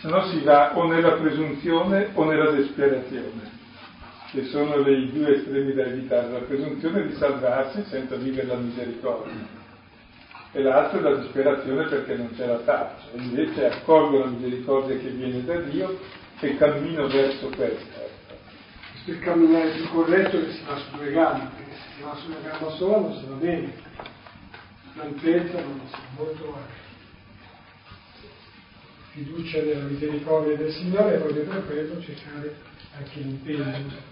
se 0.00 0.08
no 0.08 0.26
si 0.28 0.40
va 0.40 0.76
o 0.76 0.86
nella 0.86 1.12
presunzione 1.12 2.10
o 2.14 2.24
nella 2.24 2.52
disperazione, 2.52 3.56
che 4.30 4.44
sono 4.44 4.76
i 4.88 5.12
due 5.12 5.36
estremi 5.36 5.72
da 5.72 5.86
evitare, 5.86 6.30
la 6.30 6.38
presunzione 6.40 7.06
di 7.06 7.14
salvarsi 7.14 7.84
senza 7.88 8.16
vivere 8.16 8.46
la 8.46 8.56
misericordia 8.56 9.66
e 10.52 10.62
l'altro 10.62 10.98
è 10.98 11.02
la 11.02 11.16
disperazione 11.16 11.86
perché 11.88 12.16
non 12.16 12.30
c'è 12.34 12.46
la 12.46 12.58
taccia, 12.58 13.06
invece 13.12 13.66
accolgo 13.66 14.18
la 14.18 14.26
misericordia 14.26 14.96
che 14.96 15.08
viene 15.08 15.44
da 15.44 15.56
Dio 15.60 15.98
e 16.40 16.56
cammino 16.56 17.06
verso 17.06 17.48
questa. 17.48 18.06
Il 19.04 19.18
camminare 19.20 19.70
più 19.70 19.88
corretto 19.90 20.38
che 20.38 20.52
si 20.52 20.62
fa 20.64 20.76
su 20.76 20.96
due 20.96 21.10
gambe 21.12 21.50
si 21.96 22.02
va 22.02 22.14
sulla 22.14 22.36
gamba 22.40 22.70
sola 22.76 22.98
non 22.98 23.14
si 23.14 23.26
va 23.26 23.34
bene, 23.36 23.72
l'altezza 24.94 25.60
non 25.60 25.80
si 25.86 25.92
va 25.92 26.22
molto 26.22 26.44
male. 26.50 26.87
Fiducia 29.18 29.60
nella 29.62 29.86
misericordia 29.86 30.56
del 30.56 30.70
Signore 30.70 31.16
e 31.16 31.18
proprio 31.18 31.42
per 31.42 31.66
quello 31.66 32.00
cercare 32.00 32.54
anche 32.96 33.18
l'impegno. 33.18 34.06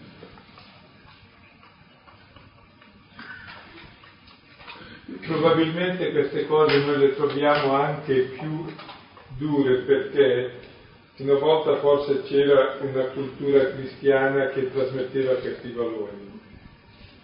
Probabilmente 5.24 6.10
queste 6.10 6.46
cose 6.46 6.78
noi 6.78 6.98
le 6.98 7.14
troviamo 7.14 7.74
anche 7.74 8.32
più 8.36 8.66
dure 9.36 9.82
perché 9.82 10.50
una 11.18 11.34
volta 11.34 11.76
forse 11.76 12.22
c'era 12.22 12.78
una 12.80 13.04
cultura 13.04 13.70
cristiana 13.70 14.48
che 14.48 14.72
trasmetteva 14.72 15.34
questi 15.34 15.70
valori 15.70 16.35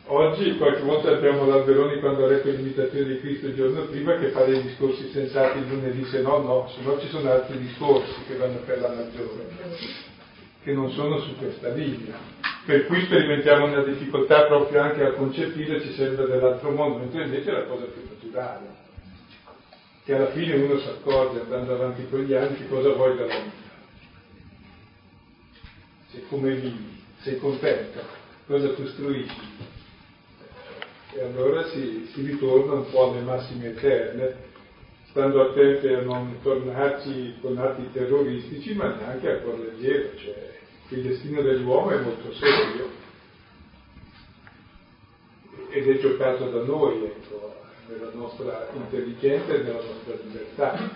Oggi 0.07 0.57
qualche 0.57 0.83
volta 0.83 1.13
abbiamo 1.13 1.47
l'Alberoni 1.47 2.01
quando 2.01 2.25
ha 2.25 2.29
letto 2.29 2.51
l'imitazione 2.51 3.07
di 3.07 3.21
Cristo 3.21 3.47
il 3.47 3.55
giorno 3.55 3.83
prima 3.85 4.19
che 4.19 4.31
fa 4.31 4.45
dei 4.45 4.61
discorsi 4.61 5.09
sensati 5.11 5.59
il 5.59 5.69
lunedì, 5.69 6.05
se 6.07 6.21
no 6.23 6.39
no, 6.39 6.69
se 6.75 6.83
no 6.83 6.99
ci 6.99 7.09
sono 7.09 7.31
altri 7.31 7.59
discorsi 7.59 8.13
che 8.27 8.37
vanno 8.37 8.59
per 8.67 8.81
la 8.81 8.89
maggiore, 8.89 9.47
che 10.63 10.73
non 10.73 10.91
sono 10.91 11.21
su 11.21 11.37
questa 11.37 11.69
linea. 11.69 12.19
Per 12.67 12.87
cui 12.87 13.01
sperimentiamo 13.05 13.67
una 13.67 13.83
difficoltà 13.83 14.47
proprio 14.47 14.83
anche 14.83 15.05
a 15.05 15.13
concepire, 15.13 15.81
ci 15.81 15.93
sembra 15.93 16.27
dell'altro 16.27 16.71
mondo, 16.71 16.99
mentre 16.99 17.25
invece 17.25 17.51
è 17.51 17.53
la 17.53 17.65
cosa 17.65 17.85
più 17.85 18.03
naturale. 18.09 18.67
Che 20.05 20.15
alla 20.15 20.31
fine 20.31 20.55
uno 20.57 20.79
si 20.79 20.89
accorge 20.89 21.41
andando 21.41 21.75
avanti 21.75 22.09
con 22.09 22.21
gli 22.21 22.35
anni 22.35 22.57
che 22.57 22.69
cosa 22.69 22.93
vuoi 22.93 23.17
dalla 23.17 23.35
vita. 23.35 23.71
Se 26.09 26.25
come 26.29 26.55
vivi, 26.55 27.03
sei 27.21 27.39
contento, 27.39 28.01
cosa 28.47 28.69
costruisci 28.71 29.71
e 31.15 31.23
allora 31.23 31.69
si, 31.69 32.09
si 32.13 32.23
ritorna 32.23 32.75
un 32.75 32.91
po' 32.91 33.11
alle 33.11 33.21
massime 33.21 33.69
eterne, 33.69 34.51
stando 35.11 35.51
attenti 35.51 35.89
a 35.89 36.01
non 36.01 36.39
tornarci 36.43 37.35
con 37.43 37.59
atti 37.59 37.91
terroristici, 37.93 38.75
ma 38.75 38.95
neanche 38.95 39.31
a 39.31 39.37
cuor 39.39 39.59
leggero, 39.59 40.17
cioè 40.17 40.61
il 40.89 41.03
destino 41.03 41.43
dell'uomo 41.43 41.91
è 41.91 42.01
molto 42.01 42.33
serio 42.33 43.01
ed 45.69 45.89
è 45.89 45.99
giocato 45.99 46.51
da 46.51 46.63
noi, 46.63 47.05
ecco, 47.05 47.61
nella 47.89 48.11
nostra 48.15 48.69
intelligenza 48.75 49.53
e 49.53 49.59
nella 49.59 49.83
nostra 49.83 50.15
libertà. 50.23 50.91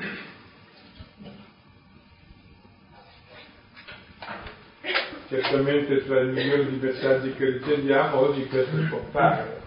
Certamente 5.28 6.04
tra 6.04 6.20
i 6.20 6.26
milioni 6.26 6.70
di 6.70 6.86
messaggi 6.86 7.32
che 7.34 7.44
riceviamo 7.50 8.16
oggi 8.16 8.46
questo 8.46 8.76
compare 8.88 9.64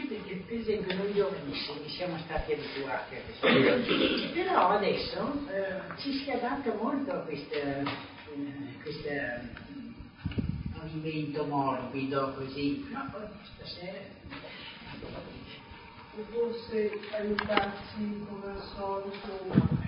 sì, 0.00 0.06
perché 0.06 0.34
per 0.46 0.58
esempio 0.58 0.96
noi 0.96 1.12
giovanissimi 1.12 1.88
siamo 1.88 2.18
stati 2.18 2.52
abituati 2.52 3.16
a 3.16 3.20
questo, 3.20 4.32
però 4.32 4.68
adesso 4.70 5.46
eh, 5.48 5.80
ci 5.98 6.12
si 6.12 6.30
adatta 6.30 6.74
molto 6.74 7.12
a 7.12 7.18
questo 7.18 7.54
eh, 7.54 7.84
movimento 10.74 11.44
morbido 11.44 12.34
così. 12.34 12.86
No, 12.90 13.10
stasera 13.54 14.18
forse 16.32 17.00
aiutarci 17.12 18.26
come 18.28 18.52
al 18.52 18.62
solito 18.76 19.78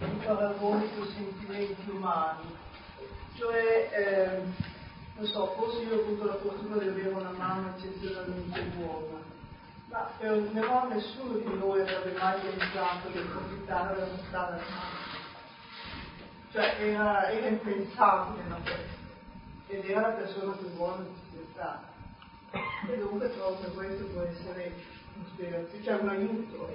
in 0.00 0.18
paragoni 0.24 0.88
con 0.96 1.06
sentimenti 1.14 1.90
umani. 1.90 2.54
Cioè, 3.36 3.90
eh, 3.92 4.40
non 5.16 5.26
so, 5.26 5.54
forse 5.56 5.82
io 5.82 5.96
ho 5.96 6.00
avuto 6.00 6.24
la 6.24 6.36
fortuna 6.36 6.78
di 6.78 6.88
avere 6.88 7.08
una 7.10 7.30
mamma 7.30 7.74
eccezionalmente 7.76 8.62
buona, 8.76 9.18
ma 9.96 10.10
eh, 10.18 10.40
però 10.52 10.88
nessuno 10.88 11.38
di 11.38 11.58
noi 11.58 11.80
avrebbe 11.80 12.18
mai 12.18 12.38
pensato 12.40 13.08
di 13.08 13.18
approfittare 13.18 13.94
della 13.94 14.18
strada 14.26 14.60
Cioè 16.52 16.76
era, 16.78 17.30
era 17.30 17.46
impensabile 17.46 18.42
una 18.44 18.56
questo. 18.56 19.04
Ed 19.68 19.88
era 19.88 20.00
la 20.02 20.14
persona 20.14 20.52
più 20.52 20.68
buona 20.74 21.02
di 21.02 21.14
città. 21.30 21.82
E 22.88 22.98
dunque 22.98 23.32
trovo 23.34 23.58
che 23.60 23.70
questo 23.72 24.04
può 24.06 24.20
essere 24.22 24.72
un'ispirazione, 25.14 25.82
cioè 25.82 25.94
un 25.94 26.08
aiuto. 26.08 26.74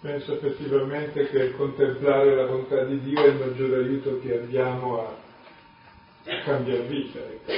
Penso 0.00 0.32
effettivamente 0.32 1.28
che 1.28 1.52
contemplare 1.52 2.34
la 2.34 2.46
bontà 2.46 2.84
di 2.84 3.00
Dio 3.00 3.22
è 3.22 3.28
il 3.28 3.36
maggiore 3.36 3.76
aiuto 3.76 4.18
che 4.20 4.38
abbiamo 4.38 5.06
a, 5.06 5.16
a 6.24 6.42
cambiare 6.42 6.86
vita, 6.86 7.18
ecco. 7.18 7.52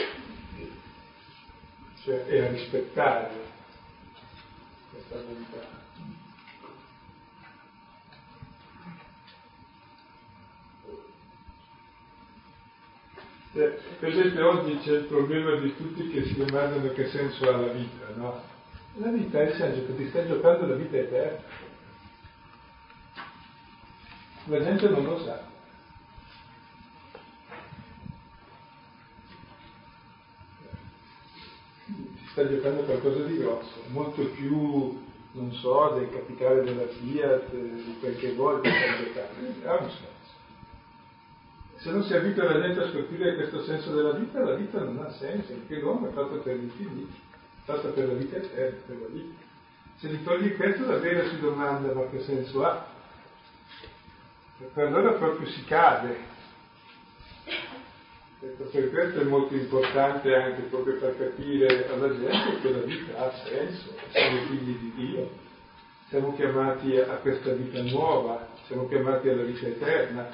cioè, 2.02 2.24
e 2.26 2.44
a 2.44 2.50
rispettare 2.50 3.30
questa 4.90 5.16
bontà. 5.18 5.80
Vedete, 14.00 14.40
oggi 14.40 14.78
c'è 14.78 14.92
il 14.92 15.04
problema 15.04 15.54
di 15.56 15.76
tutti 15.76 16.08
che 16.08 16.24
si 16.24 16.36
domandano 16.36 16.90
che 16.92 17.06
senso 17.08 17.48
ha 17.48 17.56
la 17.56 17.70
vita, 17.70 18.06
no? 18.14 18.42
La 18.94 19.08
vita 19.08 19.40
è 19.40 19.50
il 19.50 19.54
senso 19.54 19.86
che 19.86 19.96
ti 19.96 20.08
stai 20.08 20.26
giocando 20.26 20.66
la 20.66 20.74
vita 20.74 20.96
eterna. 20.96 21.70
La 24.46 24.60
gente 24.60 24.88
non 24.88 25.04
lo 25.04 25.22
sa. 25.22 25.40
Si 31.86 32.28
sta 32.32 32.48
giocando 32.48 32.82
qualcosa 32.82 33.22
di 33.22 33.38
grosso, 33.38 33.82
molto 33.88 34.24
più, 34.30 35.00
non 35.32 35.52
so, 35.52 35.94
del 35.96 36.10
capitale 36.10 36.64
della 36.64 36.88
Fiat, 36.88 37.50
di 37.52 37.96
quel 38.00 38.16
che 38.16 38.32
vuoi, 38.32 38.58
sta 38.58 39.04
giocando. 39.04 39.68
Ha 39.68 39.76
un 39.76 39.90
senso. 39.90 40.10
Se 41.76 41.90
non 41.90 42.02
si 42.02 42.14
abita 42.14 42.42
la 42.44 42.60
gente 42.60 42.80
a 42.80 42.90
scoprire 42.90 43.36
questo 43.36 43.62
senso 43.62 43.94
della 43.94 44.12
vita, 44.12 44.42
la 44.42 44.54
vita 44.54 44.80
non 44.80 45.04
ha 45.04 45.10
senso, 45.12 45.52
perché 45.52 45.80
l'uomo 45.80 46.08
è 46.08 46.12
fatto 46.12 46.38
per 46.38 46.56
l'infinito, 46.56 47.12
è 47.12 47.64
fatto 47.64 47.88
per 47.90 48.08
la 48.08 48.14
vita 48.14 48.36
eterna, 48.36 48.78
per 48.86 49.00
la 49.00 49.06
vita. 49.06 49.40
Se 49.98 50.08
gli 50.08 50.22
togli 50.24 50.56
questo 50.56 50.84
davvero 50.84 51.28
si 51.28 51.38
domanda 51.38 51.92
ma 51.92 52.06
che 52.06 52.20
senso 52.22 52.64
ha? 52.64 52.91
Per 54.74 54.86
allora 54.86 55.12
proprio 55.12 55.46
si 55.48 55.64
cade. 55.64 56.30
Ecco, 58.40 58.64
per 58.64 58.90
questo 58.90 59.20
è 59.20 59.24
molto 59.24 59.54
importante 59.54 60.34
anche 60.34 60.62
proprio 60.62 60.96
far 60.96 61.16
capire 61.16 61.88
alla 61.88 62.08
gente 62.08 62.60
che 62.60 62.70
la 62.70 62.78
vita 62.78 63.18
ha 63.18 63.32
senso, 63.44 63.94
siamo 64.10 64.40
figli 64.48 64.76
di 64.78 64.92
Dio, 64.96 65.30
siamo 66.08 66.34
chiamati 66.34 66.96
a 66.96 67.14
questa 67.16 67.52
vita 67.52 67.82
nuova, 67.82 68.48
siamo 68.66 68.88
chiamati 68.88 69.28
alla 69.28 69.42
vita 69.42 69.66
eterna 69.66 70.28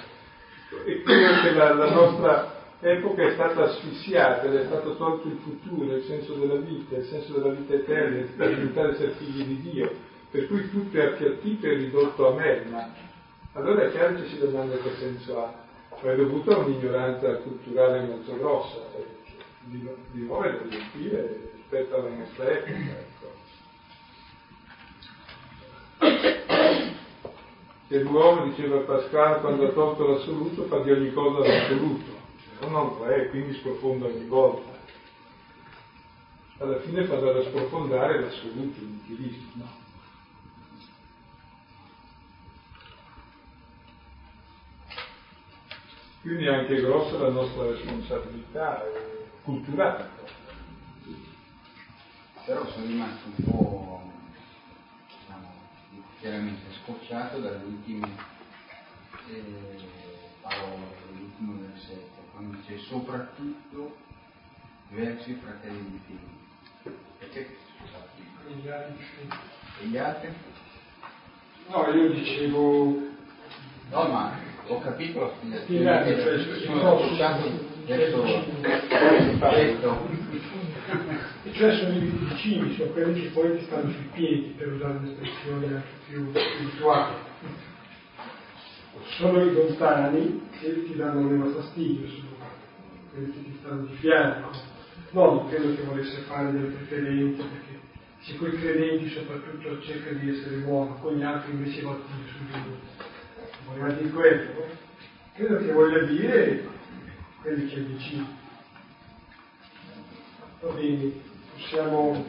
e 0.85 1.03
credo 1.03 1.43
che 1.43 1.53
la, 1.53 1.75
la, 1.75 1.91
nostra 1.91 2.55
epoca 2.81 3.23
è 3.23 3.33
stata 3.33 3.65
asfissiata, 3.65 4.43
è 4.43 4.65
stato 4.67 4.97
tolto 4.97 5.29
il 5.29 5.39
futuro, 5.43 5.95
il 5.95 6.05
senso 6.05 6.35
della 6.35 6.61
vita, 6.61 6.97
il 6.97 7.07
senso 7.07 7.39
della 7.39 7.55
vita 7.55 7.75
eterna, 7.75 8.27
per 8.37 8.55
diventare 8.55 8.93
essere 8.93 9.13
figli 9.13 9.45
di 9.45 9.71
Dio, 9.71 9.91
per 10.31 10.47
cui 10.47 10.71
tutto 10.71 10.97
è 10.97 11.07
appiattito 11.07 11.67
e 11.67 11.75
ridotto 11.75 12.29
a 12.29 12.35
melma. 12.35 13.08
Allora 13.59 13.83
è 13.83 13.91
chiaro 13.91 14.15
che 14.15 14.29
si 14.29 14.39
domanda 14.39 14.77
che 14.77 14.95
senso 15.01 15.43
ha, 15.43 15.53
ma 16.01 16.13
è 16.13 16.15
dovuto 16.15 16.53
a 16.53 16.59
un'ignoranza 16.59 17.39
culturale 17.39 18.07
molto 18.07 18.37
grossa, 18.39 18.79
eh, 18.97 19.05
di, 19.65 19.89
di 20.13 20.25
nuovo 20.25 20.45
è 20.45 20.53
da 20.53 20.63
riempire 20.69 21.51
rispetto 21.57 21.97
alla 21.97 22.09
nostra 22.09 22.51
epoca. 22.53 22.77
Ecco 22.79 23.27
che 27.89 27.99
l'uomo, 28.01 28.45
diceva 28.45 28.79
Pascal, 28.81 29.41
quando 29.41 29.67
ha 29.67 29.73
tolto 29.73 30.07
l'assoluto 30.07 30.65
fa 30.65 30.79
di 30.79 30.93
ogni 30.93 31.13
cosa 31.13 31.45
l'assoluto, 31.45 32.13
cioè, 32.61 32.69
non 32.69 32.97
lo 32.97 33.07
è, 33.07 33.29
quindi 33.31 33.55
sprofonda 33.55 34.07
ogni 34.07 34.27
volta. 34.27 34.71
Alla 36.59 36.79
fine 36.79 37.07
fa 37.07 37.17
da 37.17 37.43
sprofondare 37.43 38.21
l'assoluto, 38.21 38.79
il 38.79 38.87
nichilismo. 38.87 39.51
No? 39.55 39.88
Quindi 46.29 46.45
è 46.45 46.53
anche 46.53 46.83
grossa 46.83 47.17
la 47.17 47.31
nostra 47.31 47.71
responsabilità 47.71 48.85
culturale. 49.45 50.11
Però 52.45 52.67
sono 52.67 52.85
rimasto 52.85 53.29
un 53.29 53.45
po' 53.45 54.03
chiaramente 56.21 56.71
scocciato 56.83 57.39
dalle 57.39 57.65
ultime 57.65 58.09
eh, 59.31 59.77
parole, 60.43 60.97
dall'ultimo 61.07 61.61
versetto, 61.63 62.21
quando 62.33 62.59
dice 62.59 62.79
soprattutto 62.81 63.97
verso 64.91 65.31
i 65.31 65.41
fratelli 65.43 65.91
di 65.93 66.01
figli. 66.05 66.97
Perché 67.21 67.57
scusate? 67.79 68.93
E 69.81 69.87
gli 69.87 69.97
altri? 69.97 70.35
No, 71.69 71.87
io 71.89 72.11
dicevo... 72.11 73.07
No, 73.91 74.09
ma 74.09 74.48
ho 74.69 74.81
capito 74.81 75.21
la 75.21 75.59
spiegazione. 75.59 76.61
Sono 76.65 76.99
scocciato 76.99 77.77
verso 77.87 78.25
e 81.45 81.53
cioè 81.53 81.75
sono 81.77 81.95
i 81.95 82.01
vicini, 82.01 82.75
sono 82.75 82.91
quelli 82.93 83.23
che 83.23 83.29
poi 83.29 83.59
ti 83.59 83.65
stanno 83.65 83.91
sui 83.91 84.09
piedi, 84.13 84.55
per 84.57 84.73
usare 84.73 84.99
un'espressione 84.99 85.67
anche 85.67 85.89
più 86.07 86.31
spirituale. 86.31 87.15
Sono 89.17 89.43
i 89.43 89.53
lontani 89.53 90.49
che 90.61 90.85
ti 90.85 90.97
danno 90.97 91.21
meno 91.21 91.47
fastidio, 91.47 92.09
sono 92.09 92.37
quelli 93.13 93.33
che 93.33 93.43
ti 93.45 93.59
stanno 93.61 93.83
di 93.83 93.95
fianco. 93.97 94.51
No, 95.11 95.25
non 95.35 95.49
credo 95.49 95.75
che 95.75 95.83
volesse 95.83 96.21
fare 96.23 96.53
delle 96.53 96.67
preferenze, 96.67 97.43
perché 97.43 97.81
se 98.21 98.37
quei 98.37 98.53
credenti 98.53 99.09
soprattutto 99.09 99.81
cerca 99.81 100.11
di 100.13 100.31
essere 100.31 100.57
buono, 100.57 100.99
con 101.01 101.15
gli 101.15 101.23
altri 101.23 101.53
invece 101.53 101.83
va 101.83 101.97
su 101.97 102.45
di 102.45 102.53
lui. 102.53 102.77
Voleva 103.69 103.93
dire 103.93 104.11
quello? 104.11 104.67
Credo 105.35 105.59
che 105.59 105.73
voglia 105.73 106.03
dire 106.05 106.67
quelli 107.43 107.69
che 107.69 107.81
vicini. 107.81 108.37
Va 110.61 110.71
bene, 110.71 111.13
possiamo, 111.53 112.25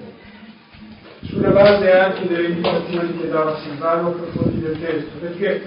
sulla 1.23 1.49
base 1.49 1.91
anche 1.91 2.27
delle 2.27 2.49
indicazioni 2.49 3.17
che 3.17 3.29
dava 3.29 3.59
Silvano, 3.61 4.09
approfondire 4.09 4.73
il 4.73 4.79
testo, 4.79 5.17
perché 5.19 5.61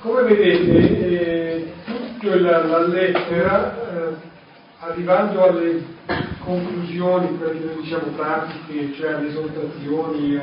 come 0.00 0.22
vedete 0.24 1.08
eh, 1.08 1.72
tutta 1.84 2.34
la, 2.36 2.64
la, 2.64 2.86
lettera, 2.86 4.10
eh, 4.10 4.14
arrivando 4.80 5.42
alle 5.42 5.82
conclusioni, 6.40 7.38
quelle 7.38 7.58
che 7.58 7.64
noi 7.64 7.82
diciamo 7.82 8.12
pratiche, 8.14 8.92
cioè 8.94 9.14
alle 9.14 9.28
esortazioni, 9.28 10.38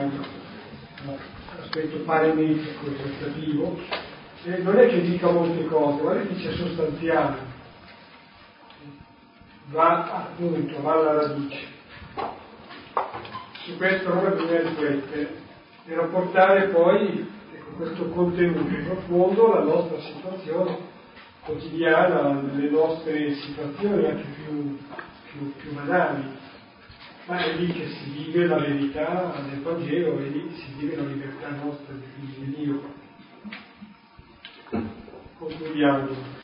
all'aspetto 1.53 1.97
parametico 1.99 2.87
esortativo, 2.87 4.11
eh, 4.45 4.57
non 4.57 4.77
è 4.77 4.87
che 4.87 5.01
dica 5.01 5.29
molte 5.31 5.65
cose, 5.65 6.01
ma 6.01 6.13
le 6.13 6.27
dice 6.27 6.55
sostanziali 6.55 7.51
va 9.73 10.27
appunto, 10.27 10.81
va 10.81 10.93
alla 10.93 11.13
radice. 11.13 11.71
Su 13.63 13.77
questo 13.77 14.11
allora 14.11 14.31
bisogna 14.31 14.61
riflettere 14.61 15.41
e 15.85 15.95
rapportare 15.95 16.67
poi 16.67 17.27
ecco, 17.53 17.71
questo 17.77 18.09
contenuto 18.09 18.65
profondo 18.85 19.53
alla 19.53 19.65
nostra 19.65 19.99
situazione 20.01 20.91
quotidiana, 21.43 22.29
alle 22.29 22.69
nostre 22.69 23.33
situazioni 23.35 24.05
anche 24.05 24.25
più, 24.35 24.77
più, 25.31 25.53
più 25.55 25.73
banali. 25.73 26.41
Ma 27.25 27.37
è 27.37 27.53
lì 27.55 27.71
che 27.71 27.87
si 27.87 28.09
vive 28.09 28.47
la 28.47 28.57
verità 28.57 29.33
del 29.49 29.61
Vangelo, 29.61 30.17
è 30.19 30.23
lì 30.23 30.49
che 30.49 30.55
si 30.55 30.73
vive 30.77 30.97
la 30.97 31.03
libertà 31.03 31.49
nostra 31.51 31.93
di 31.93 32.53
Dio. 32.55 33.01
obrigado 35.51 36.23